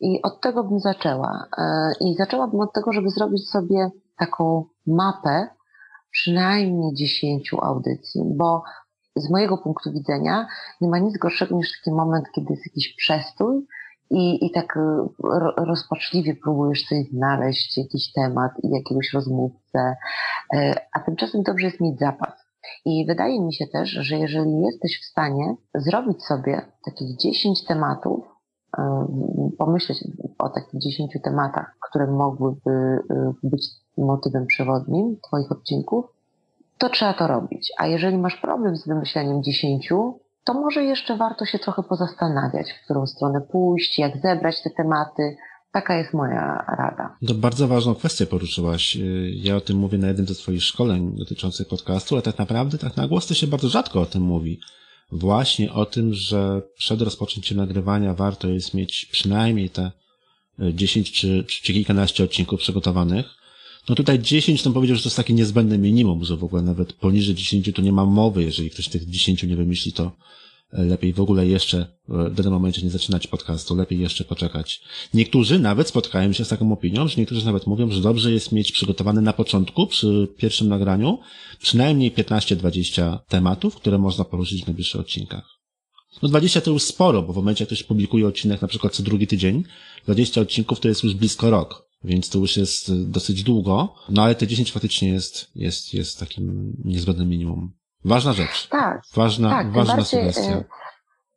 [0.00, 1.46] I od tego bym zaczęła.
[1.58, 5.48] Y, I zaczęłabym od tego, żeby zrobić sobie taką mapę
[6.10, 8.62] przynajmniej dziesięciu audycji, bo
[9.16, 10.46] z mojego punktu widzenia
[10.80, 13.66] nie ma nic gorszego niż taki moment, kiedy jest jakiś przestój
[14.10, 15.08] i, i tak e,
[15.56, 19.96] rozpaczliwie próbujesz coś znaleźć, jakiś temat i jakiegoś rozmówcę,
[20.54, 22.32] e, a tymczasem dobrze jest mieć zapas.
[22.84, 28.24] I wydaje mi się też, że jeżeli jesteś w stanie zrobić sobie takich 10 tematów,
[28.78, 29.06] e,
[29.58, 30.04] pomyśleć
[30.38, 32.98] o takich 10 tematach, które mogłyby
[33.42, 33.66] być
[33.98, 36.13] motywem przewodnim Twoich odcinków,
[36.78, 37.72] to trzeba to robić.
[37.78, 39.88] A jeżeli masz problem z wymyśleniem 10,
[40.44, 45.36] to może jeszcze warto się trochę pozastanawiać, w którą stronę pójść, jak zebrać te tematy.
[45.72, 47.16] Taka jest moja rada.
[47.28, 48.98] To bardzo ważną kwestię poruszyłaś.
[49.34, 52.96] Ja o tym mówię na jednym ze swoich szkoleń dotyczących podcastu, ale tak naprawdę tak
[52.96, 54.60] na głos to się bardzo rzadko o tym mówi.
[55.12, 59.90] Właśnie o tym, że przed rozpoczęciem nagrywania warto jest mieć przynajmniej te
[60.58, 63.26] 10 czy, czy kilkanaście odcinków przygotowanych.
[63.88, 66.92] No tutaj 10 to powiedział, że to jest takie niezbędne minimum, że w ogóle nawet
[66.92, 70.12] poniżej 10 to nie ma mowy, jeżeli ktoś tych 10 nie wymyśli, to,
[70.72, 74.82] lepiej w ogóle jeszcze w danym momencie nie zaczynać podcastu, lepiej jeszcze poczekać.
[75.14, 78.72] Niektórzy nawet spotkają się z taką opinią, że niektórzy nawet mówią, że dobrze jest mieć
[78.72, 81.18] przygotowany na początku, przy pierwszym nagraniu,
[81.60, 85.44] przynajmniej 15-20 tematów, które można poruszyć w najbliższych odcinkach.
[86.22, 89.02] No 20 to już sporo, bo w momencie jak ktoś publikuje odcinek na przykład co
[89.02, 89.64] drugi tydzień,
[90.04, 94.34] 20 odcinków to jest już blisko rok, więc to już jest dosyć długo, no ale
[94.34, 97.72] te 10 faktycznie jest, jest, jest takim niezbędnym minimum.
[98.04, 98.68] Ważna rzecz.
[98.68, 99.02] Tak.
[99.14, 100.52] Ważna, tak, ważna bardziej, sugestia.
[100.56, 100.64] e,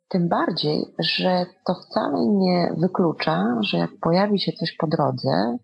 [0.08, 5.58] Tym bardziej, że to wcale nie wyklucza, że jak pojawi się coś po drodze,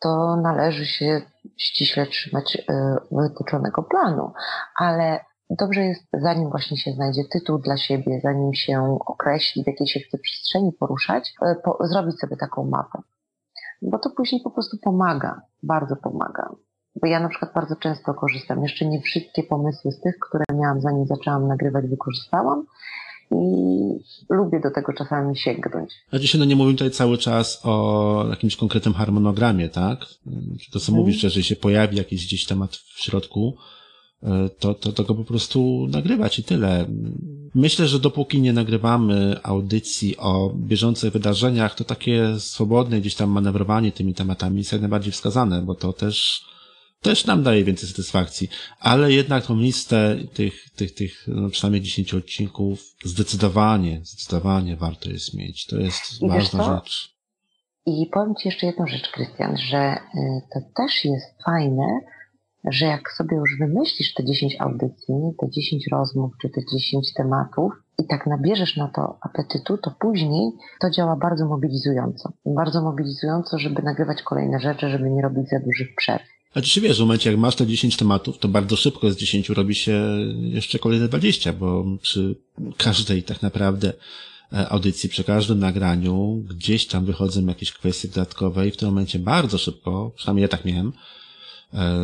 [0.00, 1.22] to należy się
[1.56, 4.32] ściśle trzymać e, wytyczonego planu.
[4.78, 9.86] Ale dobrze jest, zanim właśnie się znajdzie tytuł dla siebie, zanim się określi, w jakiej
[9.86, 11.34] się chce przestrzeni poruszać,
[11.64, 12.98] po, zrobić sobie taką mapę.
[13.90, 16.50] Bo to później po prostu pomaga, bardzo pomaga.
[17.02, 18.62] Bo ja na przykład bardzo często korzystam.
[18.62, 22.64] Jeszcze nie wszystkie pomysły z tych, które miałam zanim zaczęłam nagrywać, wykorzystałam
[23.30, 23.36] i
[24.30, 25.94] lubię do tego czasami sięgnąć.
[26.12, 29.98] A dzisiaj no nie mówimy tutaj cały czas o jakimś konkretnym harmonogramie, tak?
[30.72, 30.98] To co Mhm.
[30.98, 33.56] mówisz, że jeżeli się pojawi jakiś gdzieś temat w środku,
[34.58, 36.86] to, to, to go po prostu nagrywać i tyle.
[37.54, 43.92] Myślę, że dopóki nie nagrywamy audycji o bieżących wydarzeniach, to takie swobodne gdzieś tam manewrowanie
[43.92, 46.44] tymi tematami jest jak najbardziej wskazane, bo to też,
[47.02, 48.48] też nam daje więcej satysfakcji.
[48.80, 55.34] Ale jednak tą listę tych, tych, tych, no przynajmniej 10 odcinków zdecydowanie, zdecydowanie warto jest
[55.34, 55.66] mieć.
[55.66, 57.14] To jest I ważna rzecz.
[57.86, 62.00] I powiem Ci jeszcze jedną rzecz, Krystian, że y, to też jest fajne,
[62.70, 67.72] że jak sobie już wymyślisz te 10 audycji, te 10 rozmów, czy te 10 tematów
[67.98, 72.32] i tak nabierzesz na to apetytu, to później to działa bardzo mobilizująco.
[72.46, 76.24] Bardzo mobilizująco, żeby nagrywać kolejne rzeczy, żeby nie robić za dużych przerw.
[76.52, 79.48] Znaczy się wiesz, w momencie jak masz te 10 tematów, to bardzo szybko z 10
[79.48, 80.00] robi się
[80.40, 82.36] jeszcze kolejne 20, bo przy
[82.76, 83.92] każdej tak naprawdę
[84.52, 89.18] e, audycji, przy każdym nagraniu gdzieś tam wychodzą jakieś kwestie dodatkowe i w tym momencie
[89.18, 90.92] bardzo szybko, przynajmniej ja tak miałem,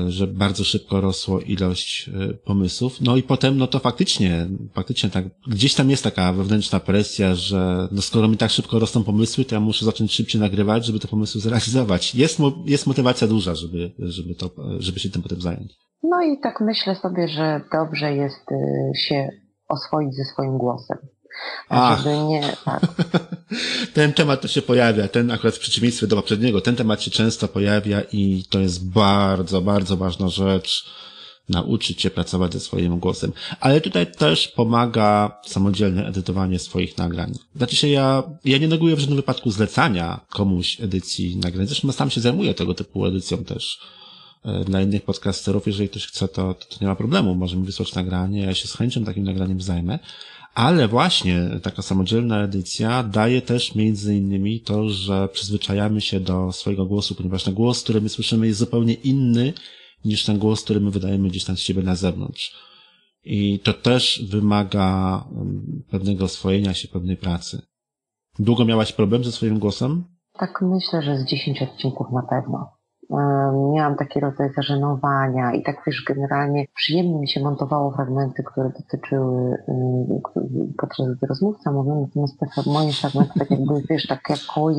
[0.09, 3.01] że bardzo szybko rosło ilość e, pomysłów.
[3.01, 7.89] No i potem, no to faktycznie, faktycznie tak, gdzieś tam jest taka wewnętrzna presja, że
[7.93, 11.09] no skoro mi tak szybko rosną pomysły, to ja muszę zacząć szybciej nagrywać, żeby te
[11.09, 12.15] pomysły zrealizować.
[12.15, 15.73] Jest, jest motywacja duża, żeby, żeby to, żeby się tym potem zająć.
[16.03, 19.29] No i tak myślę sobie, że dobrze jest y, się
[19.69, 20.99] oswoić ze swoim głosem.
[21.69, 21.99] Ach.
[21.99, 22.87] żeby nie, tak,
[23.95, 27.49] Ten temat to się pojawia, ten akurat w przeciwieństwie do poprzedniego, ten temat się często
[27.49, 30.85] pojawia i to jest bardzo, bardzo ważna rzecz.
[31.49, 33.33] Nauczyć się pracować ze swoim głosem.
[33.61, 37.35] Ale tutaj też pomaga samodzielne edytowanie swoich nagrań.
[37.57, 41.67] Znaczy się ja, ja nie neguję w żadnym wypadku zlecania komuś edycji nagrań.
[41.67, 43.81] Zresztą sam się zajmuję tego typu edycją też
[44.45, 45.67] e, dla innych podcasterów.
[45.67, 47.35] Jeżeli ktoś chce, to, to, to nie ma problemu.
[47.35, 48.43] Może mi wysłać nagranie.
[48.43, 49.99] Ja się z chęcią takim nagraniem zajmę.
[50.55, 56.87] Ale właśnie taka samodzielna edycja daje też między innymi to, że przyzwyczajamy się do swojego
[56.87, 59.53] głosu, ponieważ ten głos, który my słyszymy jest zupełnie inny
[60.05, 62.55] niż ten głos, który my wydajemy gdzieś tam z siebie na zewnątrz.
[63.25, 67.63] I to też wymaga um, pewnego oswojenia się, pewnej pracy.
[68.39, 70.05] Długo miałaś problem ze swoim głosem?
[70.41, 72.80] tak myślę, że z 10 odcinków na pewno.
[73.75, 79.57] Miałam taki rodzaj zażenowania i tak wiesz, generalnie przyjemnie mi się montowało fragmenty, które dotyczyły
[80.79, 84.71] podczas gdy rozmówca mówił, natomiast te moje fragmenty tak jakby, wiesz, tak jak koło.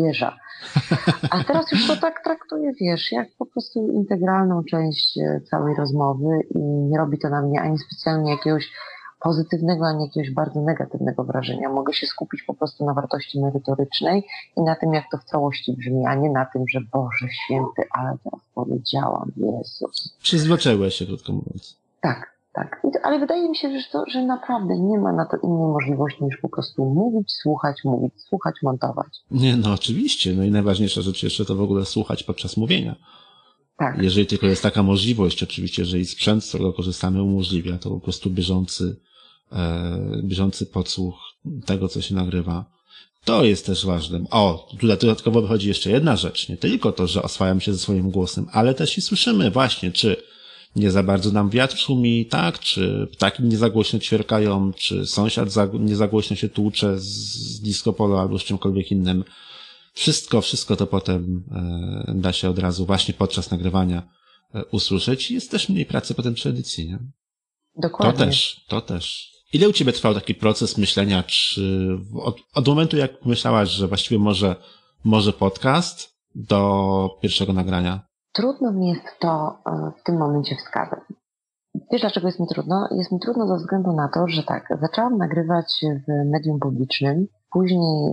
[1.32, 6.40] A teraz już to tak traktuję, wiesz, jak po prostu integralną część e, całej rozmowy
[6.56, 8.72] i nie robi to na mnie ani specjalnie jakiegoś
[9.22, 11.70] pozytywnego, ani jakiegoś bardzo negatywnego wrażenia.
[11.70, 14.24] Mogę się skupić po prostu na wartości merytorycznej
[14.58, 17.82] i na tym, jak to w całości brzmi, a nie na tym, że Boże święty,
[17.92, 20.18] ale teraz powiedziałam, Jezus.
[20.22, 21.78] Przyzwyczaiłeś się, krótko mówiąc.
[22.02, 22.82] Tak, tak.
[23.04, 26.38] Ale wydaje mi się, że, to, że naprawdę nie ma na to innej możliwości niż
[26.38, 29.08] po prostu mówić, słuchać, mówić, słuchać, montować.
[29.32, 30.34] Nie, no oczywiście.
[30.34, 32.96] No i najważniejsza rzecz jeszcze to w ogóle słuchać podczas mówienia.
[33.78, 34.02] Tak.
[34.02, 38.30] Jeżeli tylko jest taka możliwość, oczywiście, jeżeli sprzęt, z którego korzystamy, umożliwia, to po prostu
[38.30, 38.96] bieżący,
[40.24, 41.16] bieżący podsłuch
[41.66, 42.66] tego, co się nagrywa.
[43.26, 44.24] To jest też ważne.
[44.32, 46.50] O, tutaj dodatkowo wychodzi jeszcze jedna rzecz.
[46.50, 50.16] Nie tylko to, że oswajam się ze swoim głosem, ale też i słyszymy właśnie, czy
[50.76, 52.60] nie za bardzo nam wiatr szumi, tak?
[52.60, 57.62] Czy ptaki nie za głośno ćwierkają, czy sąsiad za, nie za głośno się tłucze z,
[57.62, 59.24] disco polo albo z czymkolwiek innym.
[59.94, 61.44] Wszystko, wszystko to potem
[62.08, 64.04] e, da się od razu właśnie podczas nagrywania
[64.54, 65.32] e, usłyszeć.
[65.32, 66.98] Jest też mniej pracy potem przy edycji, nie?
[66.98, 68.26] To Dokładnie.
[68.26, 69.32] też, to też.
[69.54, 71.88] Ile u ciebie trwał taki proces myślenia, czy
[72.24, 74.56] od, od momentu jak myślałaś, że właściwie może,
[75.04, 78.00] może podcast do pierwszego nagrania?
[78.34, 81.00] Trudno mi jest to e, w tym momencie wskazać.
[81.92, 82.88] Wiesz, dlaczego jest mi trudno?
[82.92, 88.12] Jest mi trudno ze względu na to, że tak, zaczęłam nagrywać w medium publicznym, później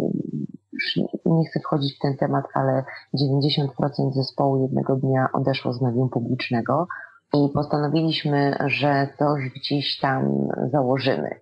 [0.72, 0.96] już
[1.26, 2.84] nie chcę wchodzić w ten temat, ale
[3.22, 6.86] 90% zespołu jednego dnia odeszło z medium publicznego
[7.34, 11.40] i postanowiliśmy, że coś gdzieś tam założymy.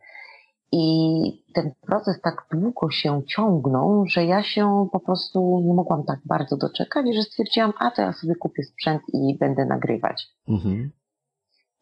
[0.72, 6.18] I ten proces tak długo się ciągnął, że ja się po prostu nie mogłam tak
[6.24, 10.26] bardzo doczekać, że stwierdziłam, a to ja sobie kupię sprzęt i będę nagrywać.
[10.48, 10.90] Mhm.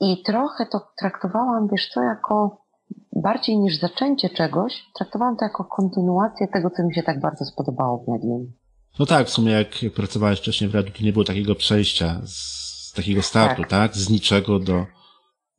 [0.01, 2.64] I trochę to traktowałam, wiesz co, jako
[3.12, 7.98] bardziej niż zaczęcie czegoś, traktowałam to jako kontynuację tego, co mi się tak bardzo spodobało
[7.98, 8.52] w medium.
[8.98, 12.64] No tak, w sumie jak pracowałeś wcześniej w radiu, to nie było takiego przejścia z
[12.95, 13.71] takiego startu, tak?
[13.71, 13.95] tak?
[13.95, 14.87] Z niczego do,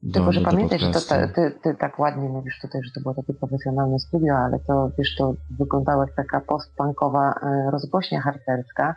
[0.01, 1.01] do, Tylko, że do pamiętaj, że to,
[1.35, 5.15] ty, ty tak ładnie mówisz tutaj, że to było takie profesjonalne studio, ale to wiesz,
[5.17, 8.95] to wyglądało jak taka postpunkowa e, rozgłośnia harcerska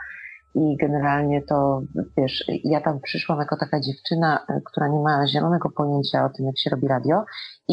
[0.58, 1.82] i generalnie to,
[2.16, 6.46] wiesz, ja tam przyszłam jako taka dziewczyna, e, która nie ma zielonego pojęcia o tym,
[6.46, 7.24] jak się robi radio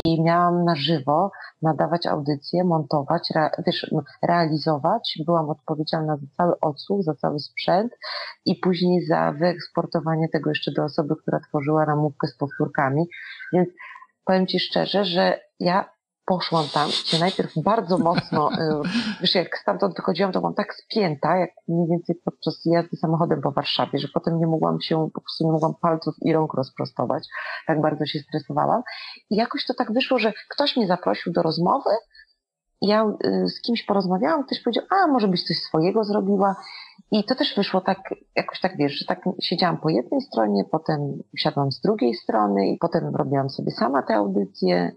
[0.05, 1.31] i miałam na żywo
[1.61, 3.91] nadawać audycje, montować, re, wiesz,
[4.23, 5.17] realizować.
[5.25, 7.91] Byłam odpowiedzialna za cały odsłuch, za cały sprzęt
[8.45, 13.05] i później za wyeksportowanie tego jeszcze do osoby, która tworzyła ramówkę z powtórkami.
[13.53, 13.69] Więc
[14.25, 15.94] powiem Ci szczerze, że ja
[16.25, 18.57] poszłam tam, gdzie najpierw bardzo mocno, y,
[19.21, 23.51] wiesz, jak stamtąd wychodziłam, to byłam tak spięta, jak mniej więcej podczas jazdy samochodem po
[23.51, 27.27] Warszawie, że potem nie mogłam się, po prostu nie mogłam palców i rąk rozprostować.
[27.67, 28.81] Tak bardzo się stresowałam.
[29.29, 31.89] I jakoś to tak wyszło, że ktoś mnie zaprosił do rozmowy,
[32.81, 36.55] ja y, z kimś porozmawiałam, ktoś powiedział, a może byś coś swojego zrobiła.
[37.11, 37.99] I to też wyszło tak,
[38.35, 40.99] jakoś tak wiesz, że tak siedziałam po jednej stronie, potem
[41.33, 44.91] usiadłam z drugiej strony i potem robiłam sobie sama te audycje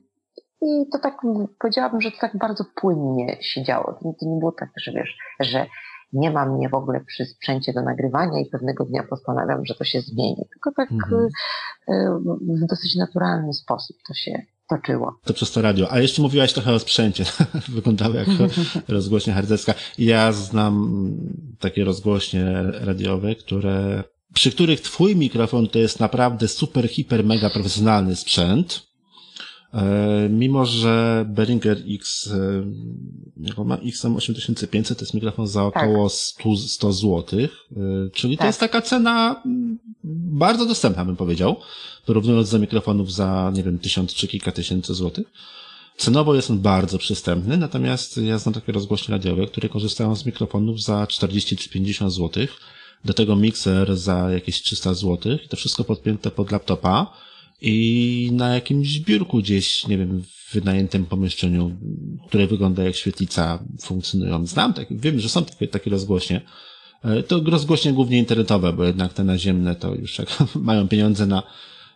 [0.62, 1.16] i to tak
[1.60, 3.92] powiedziałabym, że to tak bardzo płynnie się działo.
[3.92, 5.66] To, to nie było tak, że wiesz, że
[6.12, 9.84] nie ma mnie w ogóle przy sprzęcie do nagrywania i pewnego dnia postanawiam, że to
[9.84, 10.44] się zmieni.
[10.52, 11.24] Tylko tak mhm.
[11.24, 11.30] Y,
[12.40, 15.20] w dosyć naturalny sposób to się toczyło.
[15.24, 15.92] To przez to radio.
[15.92, 17.24] A jeszcze mówiłaś trochę o sprzęcie.
[17.68, 18.28] Wyglądało jak
[18.88, 19.74] rozgłośnia harcerska.
[19.98, 21.02] Ja znam
[21.60, 24.04] takie rozgłośnie radiowe, które,
[24.34, 28.87] przy których twój mikrofon to jest naprawdę super, hiper, mega profesjonalny sprzęt E,
[30.30, 32.64] mimo, że Behringer X, e,
[33.40, 36.18] jak ma XM8500, to jest mikrofon za około tak.
[36.18, 37.24] 100, 100 zł,
[38.12, 38.42] czyli tak.
[38.42, 39.78] to jest taka cena mm,
[40.30, 41.56] bardzo dostępna, bym powiedział,
[42.06, 45.32] porównując do mikrofonów za, nie wiem, tysiąc czy kilka tysięcy złotych.
[45.96, 50.82] Cenowo jest on bardzo przystępny, natomiast ja znam takie rozgłośnie radiowe, które korzystają z mikrofonów
[50.82, 52.60] za 40 czy 50 złotych,
[53.04, 57.12] do tego mikser za jakieś 300 złotych, to wszystko podpięte pod laptopa,
[57.60, 61.76] i na jakimś biurku gdzieś, nie wiem, w wynajętym pomieszczeniu,
[62.28, 64.46] które wygląda jak świetlica funkcjonują.
[64.46, 66.40] Znam tak, wiem, że są takie, takie rozgłośnie.
[67.04, 71.42] E, to rozgłośnie głównie internetowe, bo jednak te naziemne to już jak mają pieniądze na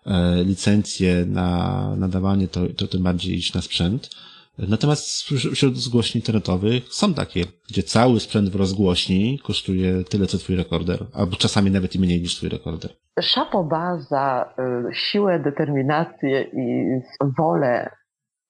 [0.06, 4.10] e, licencje, na nadawanie, to, to tym bardziej iść na sprzęt.
[4.58, 5.22] Natomiast
[5.52, 11.06] wśród zgłośni internetowych są takie, gdzie cały sprzęt w rozgłośni kosztuje tyle, co twój rekorder,
[11.14, 12.90] albo czasami nawet i mniej niż twój rekorder.
[13.20, 14.54] Szapoba za
[14.90, 16.86] y, siłę, determinację i
[17.38, 17.90] wolę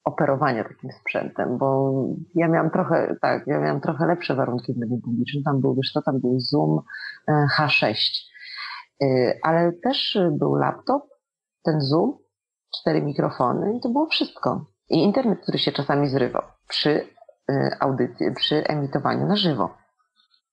[0.04, 1.92] operowania takim sprzętem, bo
[2.34, 5.42] ja miałam trochę, tak, ja miałam trochę lepsze warunki w medium publicznym.
[5.44, 6.78] Tam był, wiesz co, tam był Zoom
[7.28, 7.94] y, H6,
[9.02, 11.02] y, ale też był laptop,
[11.64, 12.18] ten Zoom,
[12.78, 14.71] cztery mikrofony i to było wszystko.
[14.92, 17.06] I internet, który się czasami zrywał przy y,
[17.80, 19.74] audycji, przy emitowaniu na żywo,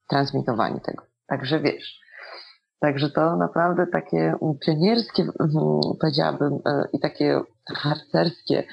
[0.10, 1.04] transmitowaniu tego.
[1.28, 2.00] Także wiesz.
[2.80, 4.36] Także to naprawdę takie
[4.66, 6.60] pionierskie, mm, powiedziałabym, y,
[6.94, 7.42] i takie
[7.76, 8.64] harcerskie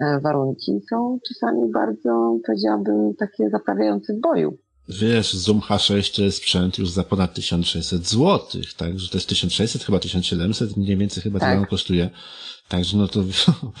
[0.00, 4.58] y, warunki są czasami bardzo, powiedziałabym, takie zaprawiające w boju.
[4.88, 9.84] Wiesz, Zoom H6 to jest sprzęt już za ponad 1600 złotych, także to jest 1600,
[9.84, 11.54] chyba 1700, mniej więcej chyba tak.
[11.54, 12.10] tyle kosztuje.
[12.68, 13.20] Także no to
[13.62, 13.72] no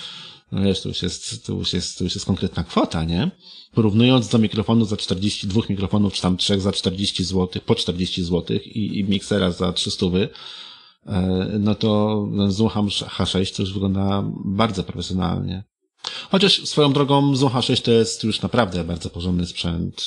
[0.52, 3.30] wiesz, to już jest, to już jest, to już jest konkretna kwota, nie?
[3.74, 8.56] Porównując do mikrofonu za 42 mikrofonów, czy tam trzech za 40 zł, po 40 zł
[8.56, 10.28] i, i miksera za 300 wy,
[11.06, 15.64] e, no to Zoom H6 to już wygląda bardzo profesjonalnie.
[16.30, 20.02] Chociaż swoją drogą Zoom H6 to jest już naprawdę bardzo porządny sprzęt.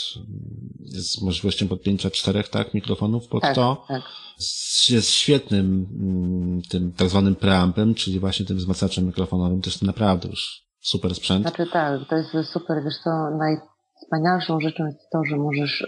[0.85, 3.85] Z możliwością podpięcia czterech, tak, mikrofonów pod tak, to.
[3.87, 4.01] Tak.
[4.89, 9.61] Jest świetnym mm, tym tak zwanym preampem, czyli właśnie tym wzmacniaczem mikrofonowym.
[9.61, 11.41] To jest naprawdę już super sprzęt.
[11.41, 15.87] Znaczy tak, to jest super, wiesz co, najwspanialszą rzeczą jest to, że możesz y,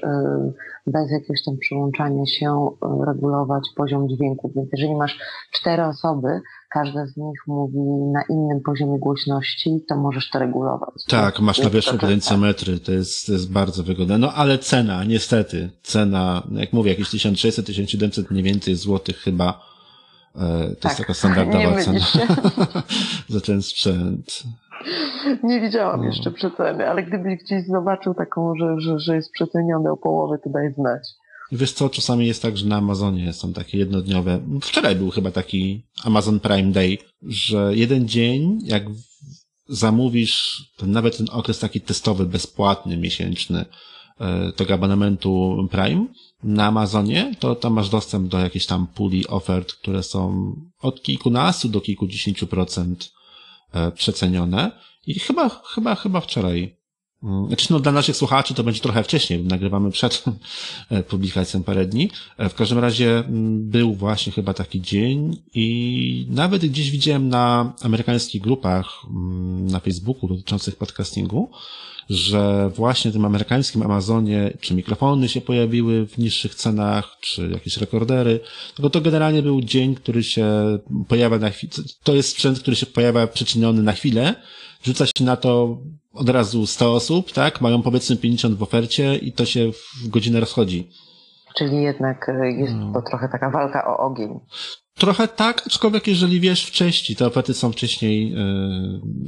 [0.87, 2.69] bez jakiegoś tam przyłączania się
[3.01, 4.51] y, regulować poziom dźwięku.
[4.55, 5.19] Więc jeżeli masz
[5.53, 6.41] cztery osoby,
[6.73, 7.77] każda z nich mówi
[8.13, 11.05] na innym poziomie głośności, to możesz to regulować.
[11.09, 14.17] Tak, masz na wierzchu potencjometry, to jest, to jest bardzo wygodne.
[14.17, 19.71] No ale cena, niestety, cena, jak mówię, jakieś 1600, 1700 mniej więcej złotych chyba
[20.35, 21.99] E, To Tak, jest taka standardowa cena
[23.29, 24.43] za ten sprzęt.
[25.43, 26.05] Nie widziałam No.
[26.05, 30.49] jeszcze przeceny, ale gdybyś gdzieś zobaczył taką, że, że, że jest przeceniony o połowę, to
[30.49, 31.01] daj znać.
[31.51, 34.41] Wiesz co, czasami jest tak, że na Amazonie są takie jednodniowe.
[34.61, 38.83] Wczoraj był chyba taki Amazon Prime Day, że jeden dzień, jak
[39.67, 43.65] zamówisz ten, nawet ten okres taki testowy, bezpłatny, miesięczny,
[44.19, 46.05] e, tego abonamentu Prime
[46.43, 51.69] na Amazonie, to tam masz dostęp do jakiejś tam puli ofert, które są od kilkunastu
[51.69, 53.11] do kilkudziesięciu procent
[53.73, 54.71] e, przecenione.
[55.07, 56.80] I chyba, chyba, chyba wczoraj.
[57.23, 60.23] Mm, Znaczy, no, dla naszych słuchaczy to będzie trochę wcześniej, nagrywamy przed
[60.89, 62.09] e, publikacją parę dni.
[62.37, 67.73] E, W każdym razie mm, był właśnie chyba taki dzień i nawet gdzieś widziałem na
[67.81, 71.51] amerykańskich grupach mm, na Facebooku dotyczących podcastingu,
[72.09, 77.77] że właśnie w tym amerykańskim Amazonie czy mikrofony się pojawiły w niższych cenach, czy jakieś
[77.77, 78.39] rekordery.
[78.75, 80.45] Tylko to generalnie był dzień, który się
[81.07, 81.73] pojawia na chwilę.
[82.03, 84.35] To jest sprzęt, który się pojawia przyczyniony na chwilę.
[84.83, 85.77] Rzuca się na to
[86.13, 87.61] od razu 100 osób, tak?
[87.61, 90.89] Mają powiedzmy 50 w ofercie i to się w godzinę rozchodzi.
[91.57, 92.93] Czyli jednak e, jest No.
[92.93, 94.39] to trochę taka walka o ogień.
[94.95, 98.37] Trochę tak, aczkolwiek jeżeli wiesz wcześniej, te oferty są wcześniej e,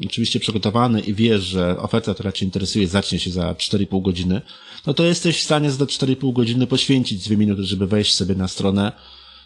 [0.06, 4.42] oczywiście przygotowane i wiesz, że oferta, która Cię interesuje, zacznie się za 4,5 godziny,
[4.88, 8.48] no to jesteś w stanie za 4,5 godziny poświęcić dwie minuty, żeby wejść sobie na
[8.48, 8.92] stronę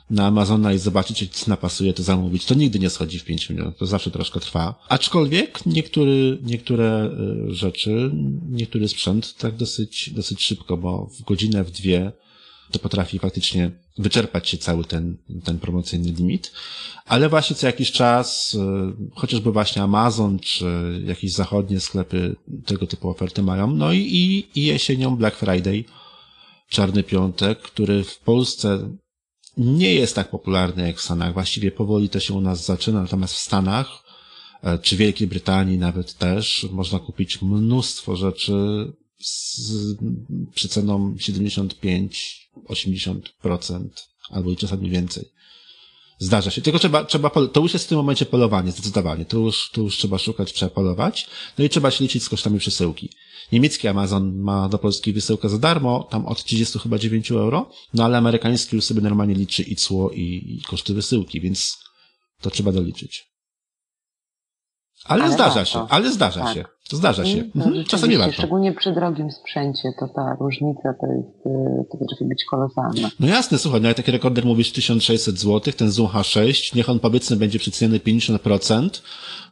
[0.10, 2.46] na Amazona i zobaczyć, jak ci napasuje, to zamówić.
[2.46, 4.76] To nigdy nie schodzi w 5 minut, to zawsze troszkę trwa.
[4.90, 8.12] Aczkolwiek niektóry, niektóre e, rzeczy,
[8.50, 12.12] niektóry sprzęt tak dosyć, dosyć szybko, bo w godzinę, w dwie
[12.72, 16.52] to potrafi faktycznie wyczerpać się cały ten, ten promocyjny limit.
[17.06, 18.60] Ale właśnie co jakiś czas, y,
[19.16, 20.66] chociażby właśnie Amazon, czy
[21.06, 22.36] jakieś zachodnie sklepy
[22.66, 23.72] tego typu oferty mają.
[23.72, 25.84] No i, i, i jesienią Black Friday,
[26.70, 28.90] Czarny Piątek, który w Polsce
[29.58, 31.34] nie jest tak popularny jak w Stanach.
[31.34, 34.04] Właściwie powoli to się u nas zaczyna, natomiast w Stanach,
[34.64, 38.54] e, czy Wielkiej Brytanii nawet też, można kupić mnóstwo rzeczy
[39.20, 39.72] z
[40.54, 43.88] przeceną 75-80%
[44.30, 45.26] albo i czasami więcej.
[46.20, 46.62] Zdarza się.
[46.62, 49.26] Tylko trzeba, trzeba, to już jest w tym momencie polowanie, zdecydowanie.
[49.26, 51.28] To już, to już trzeba szukać, trzeba polować.
[51.58, 53.10] No i trzeba się liczyć z kosztami przesyłki.
[53.52, 58.06] Niemiecki Amazon ma do Polski wysyłkę za darmo, tam od 30 chyba 9 euro, no
[58.06, 61.78] ale amerykański już sobie normalnie liczy i cło, i, i koszty wysyłki, więc
[62.42, 63.37] to trzeba doliczyć.
[65.06, 65.72] Ale, Ale zdarza warto.
[65.72, 66.54] się, ale zdarza Tak.
[66.54, 66.64] się.
[66.92, 67.38] Zdarza się.
[67.38, 68.34] Mhm, rzeczywiście, Czasami warto.
[68.34, 73.10] Szczególnie przy drogim sprzęcie, to ta różnica to jest, e, to potrafi być kolosalna.
[73.20, 77.00] No jasne, słuchaj, no jak taki rekorder mówisz 1600 zł, ten Zoom H6, niech on
[77.00, 79.02] powiedzmy będzie przeceniony 50%,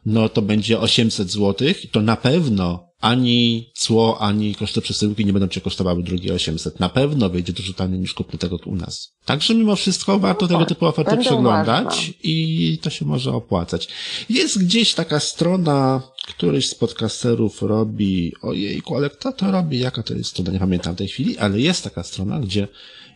[0.06, 5.48] no to będzie 800 zł to na pewno ani cło, ani koszty przesyłki nie będą
[5.48, 6.80] cię kosztowały drugie 800.
[6.80, 9.12] Na pewno wyjdzie dużo taniej niż kupny tego u nas.
[9.24, 12.12] Także mimo wszystko warto tego tak, typu oferty przeglądać uważna.
[12.22, 13.88] i to się może opłacać.
[14.28, 20.14] Jest gdzieś taka strona, któryś z podcasterów robi, ojejku, ale kto to robi, jaka to
[20.14, 22.68] jest strona, nie pamiętam w tej chwili, ale jest taka strona, gdzie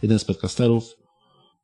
[0.02, 1.00] jeden z podcasterów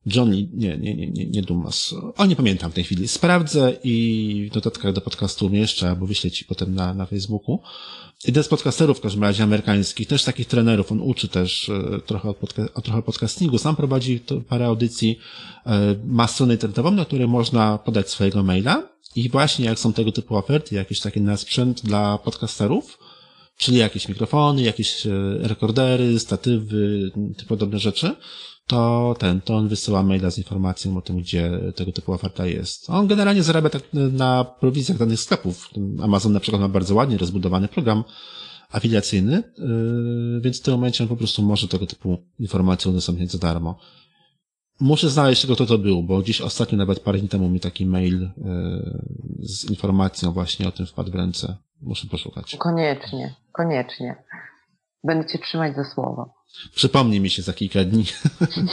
[0.07, 1.95] John nie, nie, nie, nie, nie Dumas.
[2.17, 3.09] O, nie pamiętam w tej chwili.
[3.09, 7.61] Sprawdzę i w notatkach do podcastu umieszczę, albo wyślę ci potem na, na Facebooku.
[8.27, 12.29] Jeden z podcasterów, w każdym razie amerykańskich, też takich trenerów, on uczy też e, trochę
[12.29, 15.19] podca- trochę podcastingu, sam prowadzi to parę audycji,
[15.67, 18.89] e, ma stronę internetową, na której można podać swojego maila.
[19.17, 22.99] I właśnie jak są tego typu oferty, jakieś takie na sprzęt dla podcasterów,
[23.57, 28.17] czyli jakieś mikrofony, jakieś e, rekordery, statywy, te podobne rzeczy,
[28.67, 32.91] to ten, to on wysyła maila z informacją o tym, gdzie tego typu oferta jest.
[32.91, 35.71] On generalnie zarabia tak na prowizjach danych sklepów.
[36.03, 38.05] Amazon na przykład ma bardzo ładnie rozbudowany program
[38.71, 43.39] afiliacyjny, yy, więc w tym momencie on po prostu może tego typu informacje udostępniać za
[43.39, 43.79] darmo.
[44.81, 47.87] Muszę znaleźć tego, kto to był, bo gdzieś ostatnio, nawet parę dni temu mi taki
[47.87, 48.31] mail yy,
[49.39, 51.57] z informacją właśnie o tym wpadł w ręce.
[51.83, 52.57] Muszę poszukać.
[52.57, 54.25] Koniecznie, koniecznie.
[55.05, 56.36] Będę cię trzymać za słowo.
[56.75, 58.05] Przypomnij mi się za kilka dni.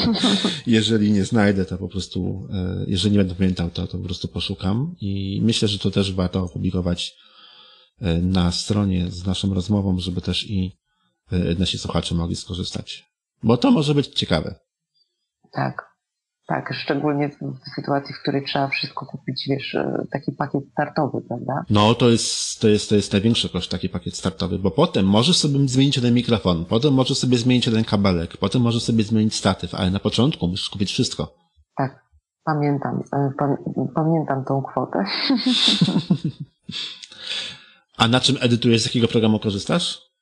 [0.68, 4.28] jeżeli nie znajdę, to po prostu, e, jeżeli nie będę pamiętał, to, to po prostu
[4.28, 4.96] poszukam.
[5.02, 7.16] I myślę, że to też warto opublikować
[8.02, 10.72] e, na stronie z naszą rozmową, żeby też i
[11.32, 13.06] e, nasi słuchacze mogli skorzystać.
[13.44, 14.60] Bo to może być ciekawe.
[15.52, 15.93] Tak.
[16.48, 17.36] Tak, szczególnie w,
[17.76, 21.66] sytuacji, w której trzeba wszystko kupić, wiesz, e, taki pakiet startowy, prawda?
[21.70, 25.38] No, to jest, to jest, to jest największy koszt, taki pakiet startowy, bo potem możesz
[25.38, 29.76] sobie zmienić jeden mikrofon, potem możesz sobie zmienić jeden kabelek, potem możesz sobie zmienić statyw,
[29.76, 31.36] ale na początku musisz kupić wszystko.
[31.78, 32.06] Tak,
[32.44, 33.58] pamiętam, e, pam,
[33.96, 35.04] pamiętam tą kwotę.
[37.98, 40.13] A na czym edytujesz, z jakiego programu korzystasz?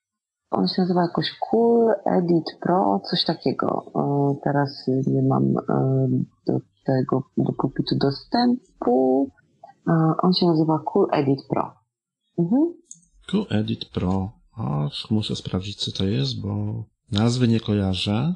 [0.51, 3.91] On się nazywa jakoś Cool Edit Pro, coś takiego.
[3.95, 6.07] E, Teraz nie mam e,
[6.47, 9.29] do tego do pulpitu dostępu.
[10.23, 11.73] On się nazywa Cool Edit Pro.
[12.37, 12.73] Mhm.
[13.31, 14.31] Cool Edit Pro.
[14.57, 18.33] Ach, muszę sprawdzić, co to jest, bo nazwy nie kojarzę.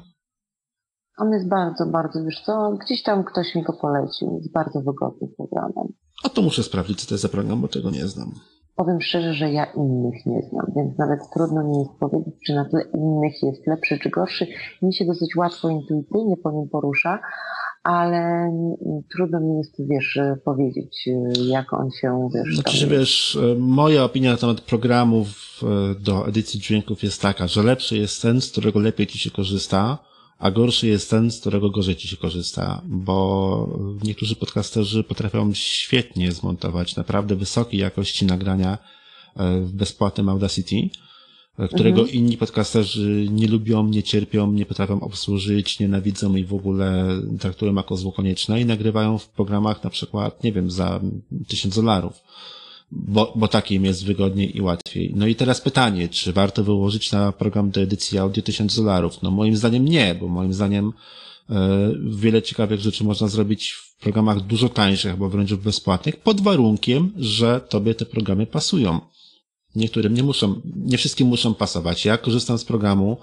[1.18, 4.34] On jest bardzo, bardzo, wiesz co, gdzieś tam ktoś mi go polecił.
[4.36, 5.92] Jest bardzo wygodnym programem.
[6.24, 8.32] A to muszę sprawdzić, co to jest za program, bo tego nie znam.
[8.76, 12.64] Powiem szczerze, że ja innych nie znam, więc nawet trudno mi jest powiedzieć, czy na
[12.64, 14.46] tle innych jest lepszy czy gorszy.
[14.82, 17.18] Mi się dosyć łatwo, intuicyjnie po nim porusza,
[17.82, 18.52] ale
[19.12, 21.08] trudno mi jest, wiesz, powiedzieć,
[21.48, 22.54] jak on się, wiesz...
[22.54, 27.62] Znaczy, że wiesz, moja opinia na temat programów e, do edycji dźwięków jest taka, że
[27.62, 29.98] lepszy jest ten, z którego lepiej ci się korzysta,
[30.38, 36.32] a gorszy jest ten, z którego gorzej ci się korzysta, bo niektórzy podcasterzy potrafią świetnie
[36.32, 38.78] zmontować naprawdę wysokiej jakości nagrania
[39.36, 40.76] e, w bezpłatnym Audacity,
[41.58, 42.18] e, którego mhm.
[42.18, 47.06] inni podcasterzy nie lubią, nie cierpią, nie potrafią obsłużyć, nienawidzą i w ogóle
[47.40, 51.00] traktują jako zło konieczne i nagrywają w programach na przykład, nie wiem, za
[51.48, 52.22] tysiąc dolarów
[52.90, 55.12] bo, bo tak im jest wygodniej i łatwiej.
[55.16, 59.22] No i teraz pytanie, czy warto wyłożyć na program do edycji audio 1000 dolarów?
[59.22, 60.92] No moim zdaniem nie, bo moim zdaniem
[61.50, 67.12] e, wiele ciekawych rzeczy można zrobić w programach dużo tańszych, albo wręcz bezpłatnych, pod warunkiem,
[67.16, 69.00] że tobie te programy pasują.
[69.74, 72.04] Niektórym nie muszą, nie wszystkim muszą pasować.
[72.04, 73.16] Ja korzystam z programu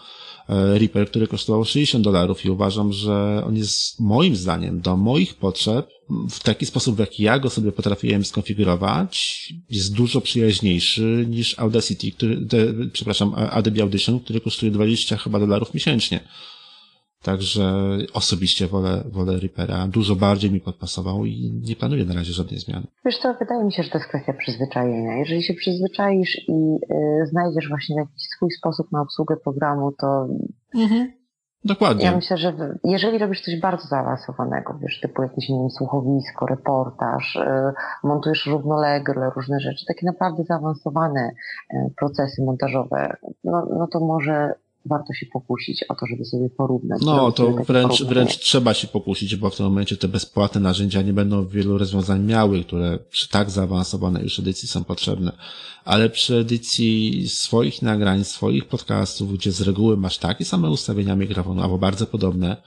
[0.50, 5.90] Reaper, który kosztował 60 dolarów i uważam, że on jest moim zdaniem do moich potrzeb
[6.30, 12.12] w taki sposób, w jaki ja go sobie potrafiłem skonfigurować, jest dużo przyjaźniejszy niż Audacity,
[12.12, 12.48] który,
[12.94, 16.20] przepraszam, Adobe Audition, który kosztuje 20 chyba dolarów miesięcznie.
[17.24, 17.64] Także
[18.14, 19.88] osobiście wolę, wolę Reapera.
[19.88, 22.88] Dużo bardziej mi podpasował i nie planuję na razie żadnej zmiany.
[23.06, 25.18] Wiesz co, wydaje mi się, że to jest kwestia przyzwyczajenia.
[25.18, 26.78] Jeżeli się przyzwyczaisz i
[27.22, 30.28] y, znajdziesz właśnie jakiś swój sposób na obsługę programu, to
[30.76, 31.12] mhm.
[31.66, 32.06] Dokładnie.
[32.06, 37.36] Ja myślę, że jeżeli robisz coś bardzo zaawansowanego, wiesz, typu jakieś, nie wiem, słuchowisko, reportaż,
[37.36, 37.74] y,
[38.04, 41.32] montujesz równolegle, różne rzeczy, takie naprawdę zaawansowane
[41.74, 44.56] y, procesy montażowe, no, no to może
[44.86, 47.02] warto się pokusić o to, żeby sobie porównać.
[47.06, 51.14] No, to wręcz, wręcz trzeba się pokusić, bo w tym momencie te bezpłatne narzędzia nie
[51.14, 55.32] będą wielu rozwiązań miały, które przy tak zaawansowanej już edycji są potrzebne.
[55.86, 61.62] Ale przy edycji swoich nagrań, swoich podcastów, gdzie z reguły masz takie same ustawienia mikrofonu,
[61.62, 62.58] albo bardzo podobne,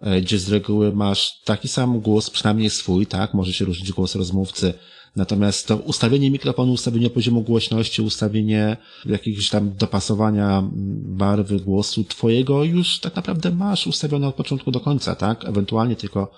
[0.00, 3.34] e, gdzie z reguły masz taki sam głos, przynajmniej swój, tak?
[3.34, 4.74] Może się różnić głos rozmówcy,
[5.16, 10.62] Natomiast to ustawienie mikrofonu, ustawienie poziomu głośności, ustawienie jakiegoś tam dopasowania
[11.02, 15.44] barwy głosu twojego już tak naprawdę masz ustawione od początku do końca, tak?
[15.44, 16.30] Ewentualnie tylko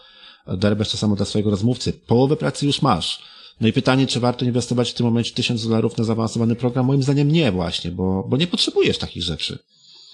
[0.47, 1.93] derbiesz to samo dla swojego rozmówcy.
[1.93, 3.23] Połowę pracy już masz.
[3.61, 6.87] No i pytanie, czy warto inwestować w tym momencie tysiąc dolarów na zaawansowany program?
[6.87, 9.59] Moim zdaniem nie właśnie, bo, bo nie potrzebujesz takich rzeczy.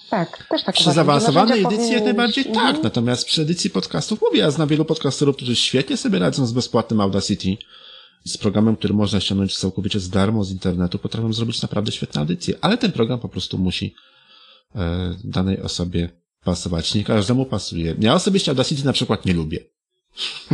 [0.09, 2.83] Tak, też tak Przy zaawansowanej edycji jak najbardziej tak, mhm.
[2.83, 7.01] natomiast przy edycji podcastów mówię, ja znam wielu podcasterów, którzy świetnie sobie radzą z bezpłatnym
[7.01, 7.57] Audacity
[8.25, 12.55] z programem, który można ściągnąć całkowicie z darmo z internetu, potrafią zrobić naprawdę świetne audycje,
[12.61, 13.95] ale ten program po prostu musi
[14.75, 16.09] e, danej osobie
[16.43, 16.95] pasować.
[16.95, 17.95] Nie każdemu pasuje.
[17.99, 19.59] Ja osobiście Audacity na przykład nie lubię.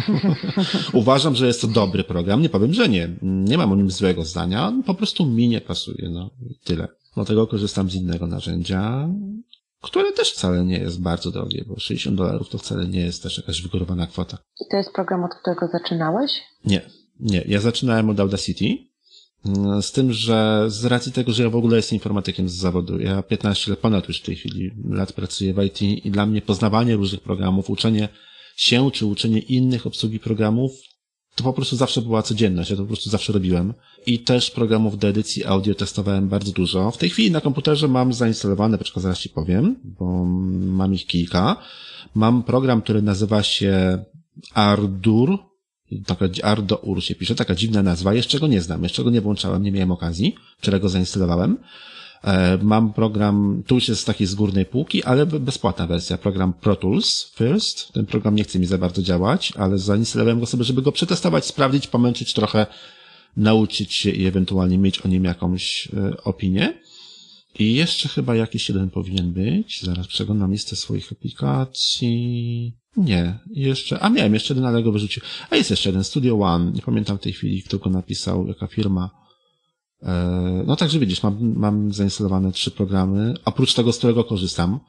[0.94, 2.42] Uważam, że jest to dobry program.
[2.42, 3.10] Nie powiem, że nie.
[3.22, 4.74] Nie mam o nim złego zdania.
[4.86, 6.10] Po prostu mi nie pasuje.
[6.10, 6.30] No
[6.64, 6.88] tyle.
[7.16, 9.10] Dlatego korzystam z innego narzędzia,
[9.82, 13.38] które też wcale nie jest bardzo drogie, bo 60 dolarów to wcale nie jest też
[13.38, 14.38] jakaś wygórowana kwota.
[14.62, 16.32] I to jest program, od którego zaczynałeś?
[16.66, 16.82] Nie.
[17.22, 18.78] Nie, ja zaczynałem od Audacity,
[19.46, 23.00] mm, z tym, że z racji tego, że ja w ogóle jestem informatykiem z zawodu,
[23.00, 26.42] ja 15 lat ponad już w tej chwili lat pracuję w IT i dla mnie
[26.42, 28.10] poznawanie różnych programów, uczenie
[28.56, 30.72] się czy uczenie innych obsługi programów,
[31.36, 33.74] to po prostu zawsze była codzienność, ja to po prostu zawsze robiłem.
[34.06, 36.92] I też programów do edycji audio testowałem bardzo dużo.
[36.92, 40.26] W tej chwili na komputerze mam zainstalowane, przykład zaraz ci powiem, bo
[40.66, 41.56] mam ich kilka.
[42.16, 44.04] Mam program, który nazywa się
[44.54, 45.38] Ardur,
[46.06, 49.22] taka Ardo Ur się pisze, taka dziwna nazwa, jeszcze go nie znam, jeszcze go nie
[49.22, 51.58] włączałem, nie miałem okazji, wczoraj go zainstalowałem.
[52.24, 56.54] E, mam program, tu już jest z takiej z górnej półki, ale bezpłatna wersja, program
[56.54, 57.94] Pro Tools First.
[57.94, 61.46] Ten program nie chce mi za bardzo działać, ale zainstalowałem go sobie, żeby go przetestować,
[61.46, 62.66] sprawdzić, pomęczyć trochę,
[63.38, 66.74] nauczyć się i ewentualnie mieć o nim jakąś e, opinię.
[67.60, 69.82] I jeszcze chyba jakiś jeden powinien być.
[69.82, 72.74] Zaraz przeglądam listę swoich aplikacji.
[72.98, 75.24] Nie, jeszcze, a miałem jeszcze jeden, ale go wyrzucił.
[75.50, 78.68] A jest jeszcze jeden, Studio One, nie pamiętam w tej chwili, kto go napisał, jaka
[78.68, 79.10] firma.
[80.04, 84.80] E, no także widzisz, mam, mam zainstalowane trzy programy, oprócz tego, z którego korzystam.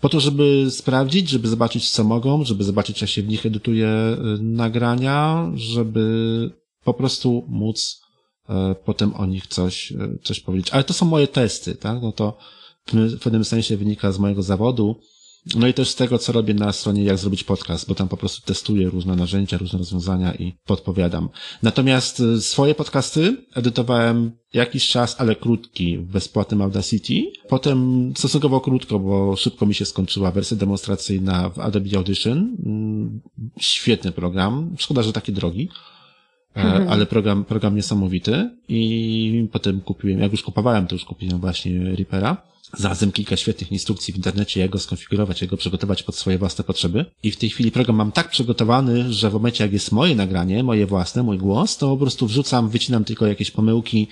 [0.00, 3.88] Po to, żeby sprawdzić, żeby zobaczyć, co mogą, żeby zobaczyć, jak się w nich edytuje
[3.88, 6.50] e, nagrania, żeby
[6.84, 8.02] po prostu móc
[8.48, 10.70] e, potem o nich coś, coś powiedzieć.
[10.70, 12.02] Ale to są moje testy, tak?
[12.02, 12.38] No to
[12.92, 15.00] w pewnym sensie wynika z mojego zawodu,
[15.54, 18.16] No i też z tego, co robię na stronie Jak Zrobić Podcast, bo tam po
[18.16, 21.28] prostu testuję różne narzędzia, różne rozwiązania i podpowiadam.
[21.62, 27.14] Natomiast y, swoje podcasty edytowałem jakiś czas, ale krótki w bezpłatnym Audacity.
[27.48, 32.56] Potem stosunkowo krótko, bo szybko mi się skończyła wersja demonstracyjna w Adobe Audition.
[32.66, 33.20] Mm,
[33.60, 34.74] Świetny program.
[34.78, 35.68] Szkoda, że taki drogi.
[36.56, 36.88] E, Mhm.
[36.88, 42.42] Ale program, program niesamowity i potem kupiłem, jak już kupowałem, to już kupiłem właśnie Reapera.
[42.74, 46.64] Znalazłem kilka świetnych instrukcji w internecie, jak go skonfigurować, jak go przygotować pod swoje własne
[46.64, 47.04] potrzeby.
[47.22, 50.62] I w tej chwili program mam tak przygotowany, że w momencie, jak jest moje nagranie,
[50.62, 54.08] moje własne, mój głos, to po prostu wrzucam, wycinam tylko jakieś pomyłki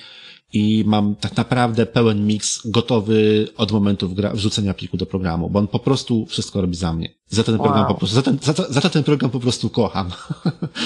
[0.54, 5.68] i mam tak naprawdę pełen miks gotowy od momentu wrzucenia pliku do programu, bo on
[5.68, 7.14] po prostu wszystko robi za mnie.
[7.28, 7.88] Za ten program Wow.
[7.88, 10.10] po prostu, za, ten, za, za, ten program po prostu kocham.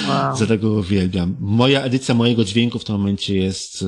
[0.09, 0.37] Wow.
[0.39, 1.37] Dlatego go uwielbiam.
[1.41, 3.87] Moja edycja mojego dźwięku w tym momencie jest y,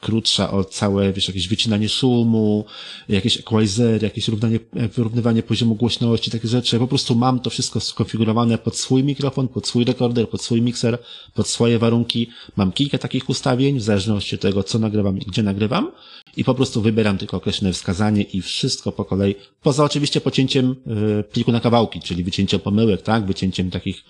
[0.00, 2.64] krótsza o całe, wiesz, jakieś wycinanie szumu,
[3.08, 6.76] jakieś equalizer, jakieś równanie, wyrównywanie poziomu głośności, takie rzeczy.
[6.76, 10.62] Ja po prostu mam to wszystko skonfigurowane pod swój mikrofon, pod swój rekorder, pod swój
[10.62, 10.98] mikser,
[11.34, 12.28] pod swoje warunki.
[12.56, 15.92] Mam kilka takich ustawień, w zależności od tego, co nagrywam i gdzie nagrywam.
[16.36, 19.34] I po prostu wybieram tylko określone wskazanie i wszystko po kolei.
[19.62, 20.76] Poza oczywiście pocięciem
[21.20, 24.04] y, pliku na kawałki, czyli wycięciem pomyłek, tak, wycięciem takich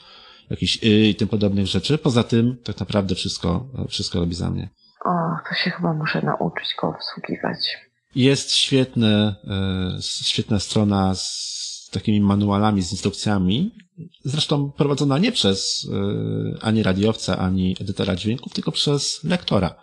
[0.51, 1.99] jakichś y i tym podobnych rzeczy.
[1.99, 4.69] Poza tym tak naprawdę wszystko, wszystko robi za mnie.
[5.05, 5.11] O,
[5.49, 7.59] to się chyba muszę nauczyć go obsługiwać.
[8.15, 13.75] Jest świetne, e, świetna strona z takimi manualami, z instrukcjami.
[14.25, 19.75] Zresztą prowadzona nie przez e, ani radiowca, ani edytora dźwięków, tylko przez lektora.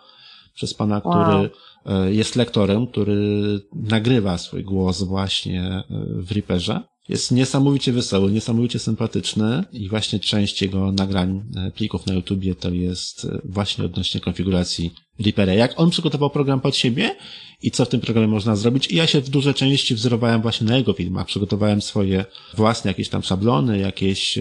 [0.54, 1.50] Przez pana, który
[1.86, 5.84] e, jest lektorem, który nagrywa swój głos właśnie e,
[6.16, 6.80] w Reaperze.
[7.08, 12.70] Jest niesamowicie wesoły, niesamowicie sympatyczny i właśnie część jego nagrań, e, plików na YouTubie to
[12.70, 15.54] jest właśnie odnośnie konfiguracji Reapera.
[15.54, 17.16] Jak on przygotował program pod siebie
[17.62, 18.90] i co w tym programie można zrobić.
[18.90, 21.26] I ja się w dużej części wzorowałem właśnie na jego filmach.
[21.26, 22.24] Przygotowałem swoje
[22.54, 24.38] własne jakieś tam szablony, jakieś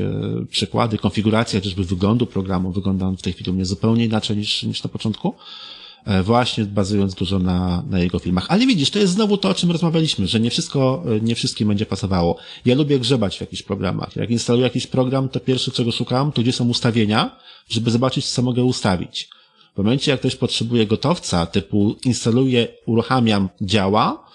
[0.49, 2.71] przykłady, konfiguracje chociażby wyglądu programu.
[2.71, 5.35] Wygląda on w tej chwili u mnie zupełnie inaczej niż, niż na początku.
[6.05, 8.45] E, Właśnie bazując dużo na, na jego filmach.
[8.49, 11.67] Ale widzisz, to jest znowu to, o czym rozmawialiśmy, że nie wszystko, e, nie wszystkim
[11.67, 12.37] będzie pasowało.
[12.65, 14.15] Ja lubię grzebać w jakichś programach.
[14.15, 17.35] Jak instaluję jakiś program, to pierwsze, czego szukam, to gdzie są ustawienia,
[17.69, 19.29] żeby zobaczyć, co mogę ustawić.
[19.75, 24.28] W momencie, jak ktoś potrzebuje gotowca, typu instaluję, uruchamiam, działa,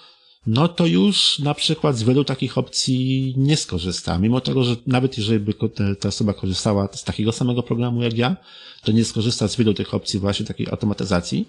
[0.47, 4.19] no to już na przykład z wielu takich opcji nie skorzysta.
[4.19, 5.53] Mimo tego, że nawet jeżeli by
[5.99, 8.35] ta osoba korzystała z takiego samego programu jak ja,
[8.83, 11.47] to nie skorzysta z wielu tych opcji właśnie takiej automatyzacji,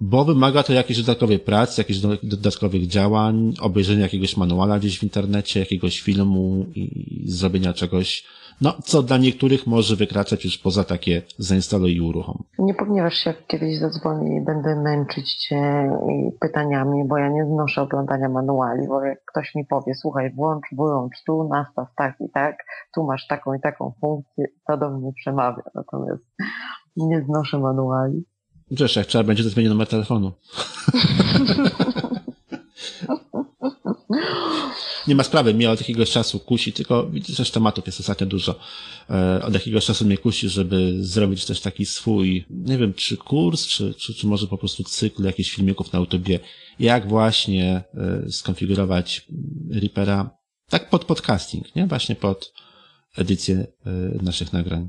[0.00, 5.02] bo wymaga to jakiejś dodatkowej pracy, jakichś do- dodatkowych działań, obejrzenia jakiegoś manuala gdzieś w
[5.02, 8.24] internecie, jakiegoś filmu i zrobienia czegoś,
[8.60, 12.44] no, co dla niektórych może wykraczać już poza takie zainstaluj i uruchom.
[12.58, 15.90] Nie pogniewasz się, jak kiedyś zadzwonię i będę męczyć cię
[16.40, 21.24] pytaniami, bo ja nie znoszę oglądania manuali, bo jak ktoś mi powie, słuchaj, włącz, wyłącz
[21.26, 22.56] tu, nastaw tak i tak,
[22.94, 25.62] tu masz taką i taką funkcję, to do mnie przemawia.
[25.74, 26.22] Natomiast
[26.96, 28.24] nie znoszę manuali.
[28.70, 30.32] Wiesz, jak trzeba będzie, to zmienię numer telefonu.
[35.08, 38.58] Nie ma sprawy, mnie od jakiegoś czasu kusi, tylko widzisz, też tematów jest ostatnio dużo.
[39.10, 43.66] E, Od jakiegoś czasu mnie kusi, żeby zrobić też taki swój, nie wiem, czy kurs,
[43.66, 46.40] czy, czy, czy może po prostu cykl jakichś filmików na YouTubie,
[46.78, 49.26] jak właśnie e, skonfigurować
[49.70, 50.30] Reapera
[50.68, 51.86] tak pod podcasting, nie?
[51.86, 52.52] Właśnie pod
[53.16, 53.90] edycję e,
[54.22, 54.88] naszych nagrań.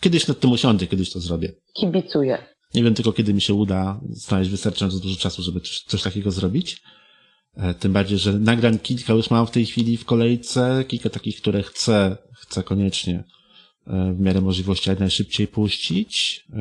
[0.00, 1.52] Kiedyś nad tym usiądę, kiedyś to zrobię.
[1.80, 2.38] Kibicuję.
[2.74, 6.30] Nie wiem tylko, kiedy mi się uda znaleźć wystarczająco dużo czasu, żeby coś, coś takiego
[6.30, 6.82] zrobić.
[7.56, 11.36] E, Tym bardziej, że nagrań kilka już mam w tej chwili w kolejce, kilka takich,
[11.40, 13.24] które chcę, chcę koniecznie
[13.86, 16.44] e, w miarę możliwości jak najszybciej puścić.
[16.52, 16.56] E,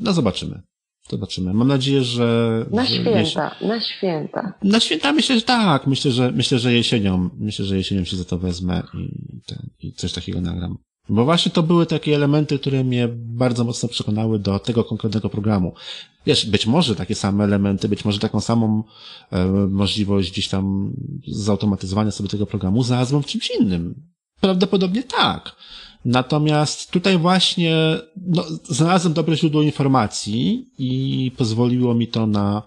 [0.00, 0.62] No zobaczymy.
[1.10, 1.54] Zobaczymy.
[1.54, 2.66] Mam nadzieję, że...
[2.70, 4.52] Na że święta, na święta.
[4.62, 5.86] na święta myślę, że tak.
[5.86, 9.92] Myślę, że myślę, że jesienią, myślę, że jesienią się za to wezmę i, ten, i
[9.92, 10.76] coś takiego nagram.
[11.08, 15.74] Bo właśnie to były takie elementy, które mnie bardzo mocno przekonały do tego konkretnego programu.
[16.26, 18.84] Wiesz, być może takie same elementy, być może taką samą
[19.30, 20.92] e, możliwość gdzieś tam
[21.26, 24.02] zautomatyzowania sobie tego programu znalazłem w czymś innym.
[24.40, 25.56] Prawdopodobnie tak.
[26.04, 27.76] Natomiast tutaj właśnie
[28.16, 32.62] no, znalazłem dobre źródło informacji i pozwoliło mi to na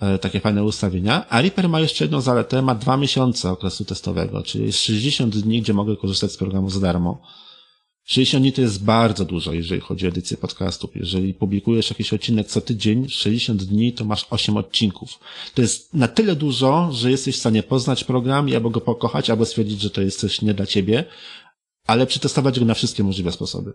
[0.00, 1.28] e, takie fajne ustawienia.
[1.28, 5.62] A Reaper ma jeszcze jedną zaletę, ma dwa miesiące okresu testowego, czyli jest 60 dni,
[5.62, 7.22] gdzie mogę korzystać z programu za darmo.
[8.04, 10.96] 60 dni to jest bardzo dużo, jeżeli chodzi o edycję podcastów.
[10.96, 15.18] Jeżeli publikujesz jakiś odcinek co tydzień, 60 dni to masz 8 odcinków.
[15.54, 19.30] To jest na tyle dużo, że jesteś w stanie poznać program i albo go pokochać,
[19.30, 21.04] albo stwierdzić, że to jest coś nie dla ciebie,
[21.86, 23.72] ale przetestować go na wszystkie możliwe sposoby.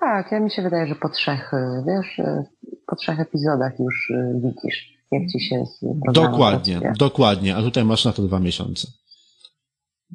[0.00, 2.44] Tak, ja mi się wydaje, że po trzech, y, wiesz, y,
[2.86, 5.64] po trzech epizodach już y, widzisz, jak ci się
[6.12, 6.92] Dokładnie, pracuje.
[6.98, 8.88] dokładnie, a tutaj masz na to dwa miesiące.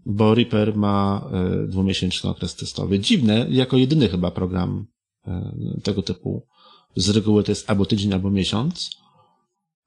[0.06, 3.00] Bo Reaper ma e, dwumiesięczny okres testowy.
[3.00, 4.86] Dziwne, jako jedyny chyba program
[5.28, 5.54] e,
[5.84, 6.46] tego typu.
[6.96, 8.92] Z reguły to jest albo tydzień, albo miesiąc,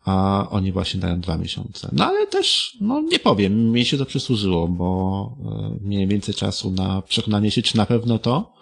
[0.04, 1.88] a oni właśnie dają dwa miesiące.
[1.92, 6.70] No ale też, no nie powiem, mi się to przysłużyło, bo e, miałem więcej czasu
[6.70, 8.52] na przekonanie się, czy na pewno to,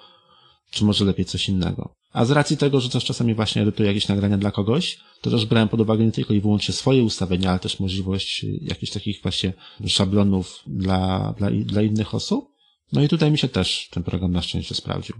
[0.70, 1.94] czy może lepiej coś innego.
[2.12, 5.46] A z racji tego, że też czasami właśnie edytuję jakieś nagrania dla kogoś, to też
[5.46, 9.52] brałem pod uwagę nie tylko i wyłącznie swoje ustawienia, ale też możliwość jakichś takich właśnie
[9.86, 12.48] szablonów dla, dla, dla innych osób.
[12.92, 15.16] No i tutaj mi się też ten program na szczęście sprawdził.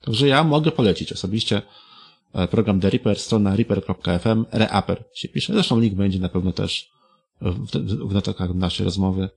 [0.00, 1.62] Także ja mogę polecić osobiście
[2.32, 5.52] e, program The Reaper, strona reaper.fm, Reaper się pisze.
[5.52, 6.90] Zresztą link będzie na pewno też
[7.40, 7.66] w,
[8.08, 9.28] w notatkach naszej rozmowy.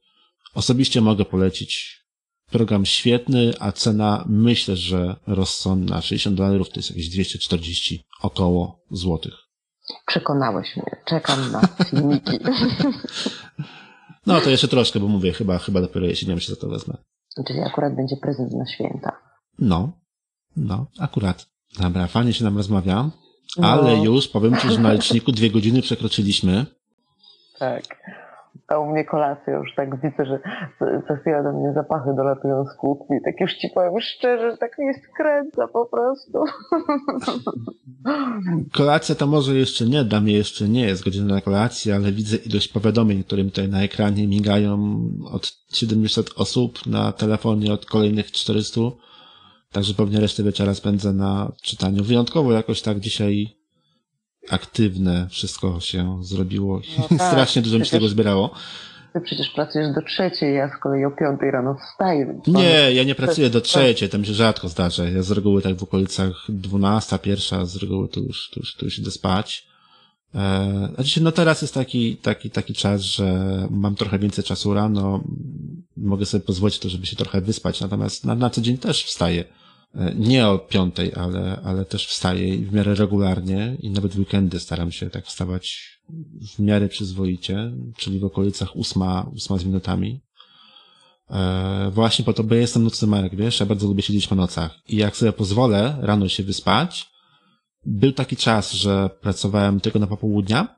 [0.54, 2.00] Osobiście mogę polecić
[2.52, 6.02] Program świetny, a cena myślę, że rozsądna.
[6.02, 9.34] 60 dolarów to jest jakieś 240 około złotych.
[10.08, 10.96] Przekonałeś mnie.
[11.06, 12.40] Czekam na filmiki.
[14.26, 16.98] No to jeszcze troszkę, bo mówię, chyba, chyba dopiero jesienią się za to wezmę.
[17.48, 19.12] Czyli akurat będzie prezent na święta.
[19.60, 19.92] No,
[20.56, 21.46] no, akurat.
[21.80, 23.10] Dobra, fajnie się nam rozmawia,
[23.58, 23.68] no.
[23.68, 26.66] ale już powiem Ci, że na liczniku dwie godziny przekroczyliśmy.
[27.60, 27.84] Tak
[28.70, 30.40] a u mnie kolacja już tak widzę, że
[31.08, 33.18] co chwilę do mnie zapachy dolatują z kuchni.
[33.26, 36.40] Tak już ci powiem szczerze, że tak mnie skręca po prostu.
[38.78, 42.38] Kolacja to może jeszcze nie, dla mnie jeszcze nie jest godzina na kolację, ale widzę
[42.38, 45.00] ilość powiadomień, które mi tutaj na ekranie migają
[45.32, 48.82] od 700 osób na telefonie, od kolejnych 400.
[49.72, 52.04] Także pewnie resztę wieczora spędzę na czytaniu.
[52.04, 53.59] Wyjątkowo jakoś tak dzisiaj
[54.50, 56.82] aktywne wszystko się zrobiło.
[56.98, 58.52] No tak, Strasznie dużo mi się tego zbierało.
[59.14, 62.42] Ty przecież pracujesz do trzeciej, ja z kolei o piątej rano wstaję.
[62.48, 65.06] Nie, ja nie pracuję do trzeciej, tam się rzadko zdarza.
[65.06, 68.86] Ja z reguły tak w okolicach dwunasta, pierwsza, z reguły tu już, tu już, tu
[68.86, 69.68] już idę spać.
[70.36, 73.34] E, znaczy, no teraz jest taki, taki, taki czas, że
[73.70, 75.24] mam trochę więcej czasu rano,
[75.98, 79.44] mogę sobie pozwolić to, żeby się trochę wyspać, natomiast na, na co dzień też wstaję.
[80.16, 84.92] Nie o piątej, ale, ale też wstaję w miarę regularnie i nawet w weekendy staram
[84.92, 86.00] się tak wstawać
[86.56, 90.22] w miarę przyzwoicie, czyli w okolicach ósma, ósma z minutami.
[91.30, 94.36] E, właśnie po to, bo ja jestem nocny Marek, wiesz, ja bardzo lubię siedzieć po
[94.36, 97.10] nocach i jak sobie pozwolę rano się wyspać,
[97.86, 100.76] był taki czas, że pracowałem tylko na popołudnia,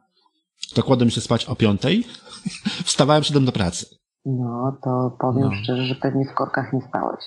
[0.73, 2.03] to kładłem się spać o piątej,
[2.85, 3.85] wstawałem, szedłem do pracy.
[4.25, 5.55] No, to powiem no.
[5.63, 7.23] szczerze, że pewnie w korkach nie stałeś.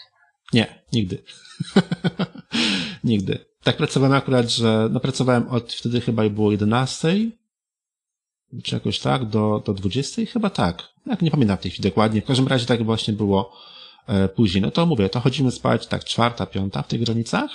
[0.53, 1.23] Nie, nigdy.
[3.05, 3.39] nigdy.
[3.63, 7.31] Tak pracowałem akurat, że no pracowałem od wtedy chyba było 11,
[8.63, 10.83] czy jakoś tak, do, do 20, chyba tak.
[11.07, 12.23] Jak nie pamiętam w tej chwili dokładnie.
[12.23, 13.53] W każdym razie tak właśnie było
[14.07, 14.63] e, później.
[14.63, 17.51] No to mówię, to chodzimy spać tak czwarta, piąta w tych granicach.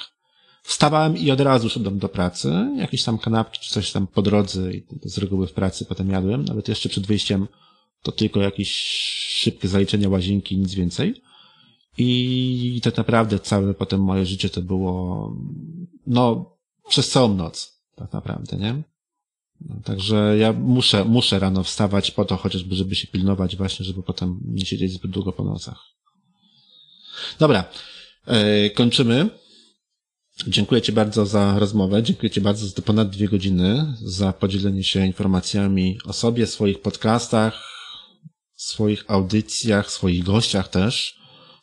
[0.64, 2.68] Wstawałem i od razu szedłem do pracy.
[2.78, 6.46] Jakieś tam kanapki czy coś tam po drodze i z reguły w pracy potem jadłem.
[6.46, 7.48] Nawet jeszcze przed wyjściem
[8.04, 8.72] to tylko jakieś
[9.40, 11.22] szybkie zaliczenie łazienki, nic więcej.
[12.02, 15.36] I tak naprawdę całe potem moje życie to było,
[16.08, 16.56] no,
[16.90, 18.84] przez całą noc, tak naprawdę, nie?
[19.62, 24.04] No, także ja muszę, muszę rano wstawać po to chociażby, żeby się pilnować właśnie, żeby
[24.04, 25.84] potem nie siedzieć zbyt długo po nocach.
[27.40, 27.70] Dobra,
[28.26, 29.30] e, kończymy.
[30.48, 32.04] Dziękuję Ci bardzo za rozmowę.
[32.04, 37.64] Dziękuję Ci bardzo za ponad dwie godziny, za podzielenie się informacjami o sobie, swoich podcastach,
[38.56, 41.19] swoich audycjach, swoich gościach też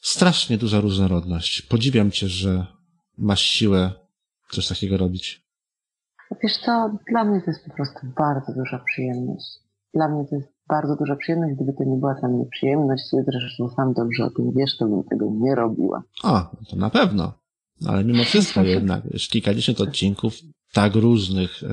[0.06, 1.62] strasznie duża różnorodność.
[1.62, 2.66] Podziwiam cię, że
[3.18, 3.92] masz siłę
[4.50, 5.46] coś takiego robić.
[6.42, 9.46] Wiesz co, dla mnie to jest po prostu bardzo duża przyjemność.
[9.94, 11.54] Dla mnie to jest bardzo duża przyjemność.
[11.54, 15.04] Gdyby to nie była dla mnie przyjemność, zresztą sam dobrze o tym wiesz, to bym
[15.04, 16.02] tego nie robiła.
[16.22, 17.32] A, to na pewno.
[17.86, 20.34] Ale mimo wszystko jednak, wiesz, kilkadziesiąt odcinków
[20.72, 21.68] tak różnych, e,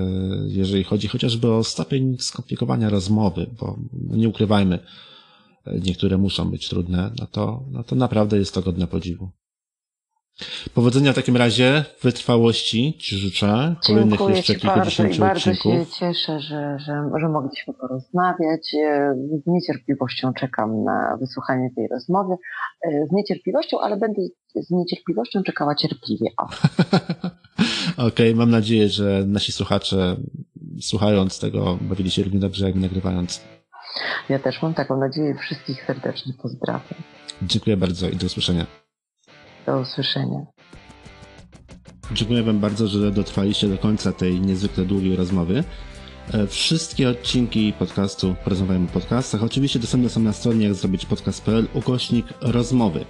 [0.47, 4.79] jeżeli chodzi chociażby o stopień skomplikowania rozmowy, bo nie ukrywajmy,
[5.65, 9.29] niektóre muszą być trudne, no to, no to naprawdę jest to godne podziwu.
[10.73, 15.71] Powodzenia w takim razie, wytrwałości Ci życzę, kolejnych Dziękuję jeszcze kilkudziesięciu bardzo, odcinków.
[15.71, 18.75] Bardzo się cieszę, że, że, że mogliśmy porozmawiać.
[18.75, 22.35] E, z niecierpliwością czekam na wysłuchanie tej rozmowy.
[22.81, 24.21] E, z niecierpliwością, ale będę
[24.55, 26.29] z niecierpliwością czekała cierpliwie.
[27.97, 30.15] Okej, okay, mam nadzieję, że nasi słuchacze
[30.81, 33.41] słuchając tego bawili się równie dobrze, jak nagrywając.
[34.29, 35.35] Ja też mam taką nadzieję.
[35.35, 37.01] Wszystkich serdecznie pozdrawiam.
[37.41, 38.65] Dziękuję bardzo i do usłyszenia.
[39.65, 40.45] Do usłyszenia.
[42.11, 45.63] Dziękuję Wam bardzo, że dotrwaliście do końca tej niezwykle długiej rozmowy.
[46.33, 51.67] E, wszystkie odcinki podcastu Porozmawiamy o podcastach oczywiście dostępne są na stronie jak zrobić podcast.pl
[51.73, 53.05] ukośnik rozmowy.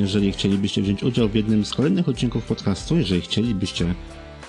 [0.00, 3.94] Jeżeli chcielibyście wziąć udział w jednym z kolejnych odcinków podcastu, jeżeli chcielibyście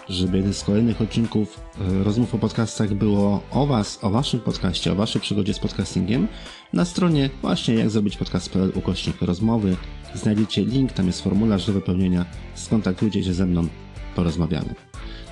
[0.10, 4.96] żeby z kolejnych odcinków e, rozmów o podcastach było o Was, o Waszym podcaście, o
[4.96, 6.28] Waszej przygodzie z podcastingiem,
[6.74, 9.76] na stronie właśnie jak zrobić podcast.pl ukośnik rozmowy
[10.14, 12.26] znajdziecie link, tam jest formularz do wypełnienia,
[12.56, 13.68] skontaktujcie się ze mną,
[14.16, 14.76] porozmawiamy.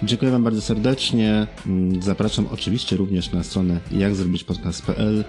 [0.03, 1.47] Dziękuję Wam bardzo serdecznie.
[1.65, 5.23] Mm, Zapraszam oczywiście również na stronę jak zrobić podcast.pl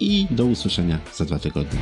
[0.00, 1.80] i do usłyszenia za dwa tygodnie.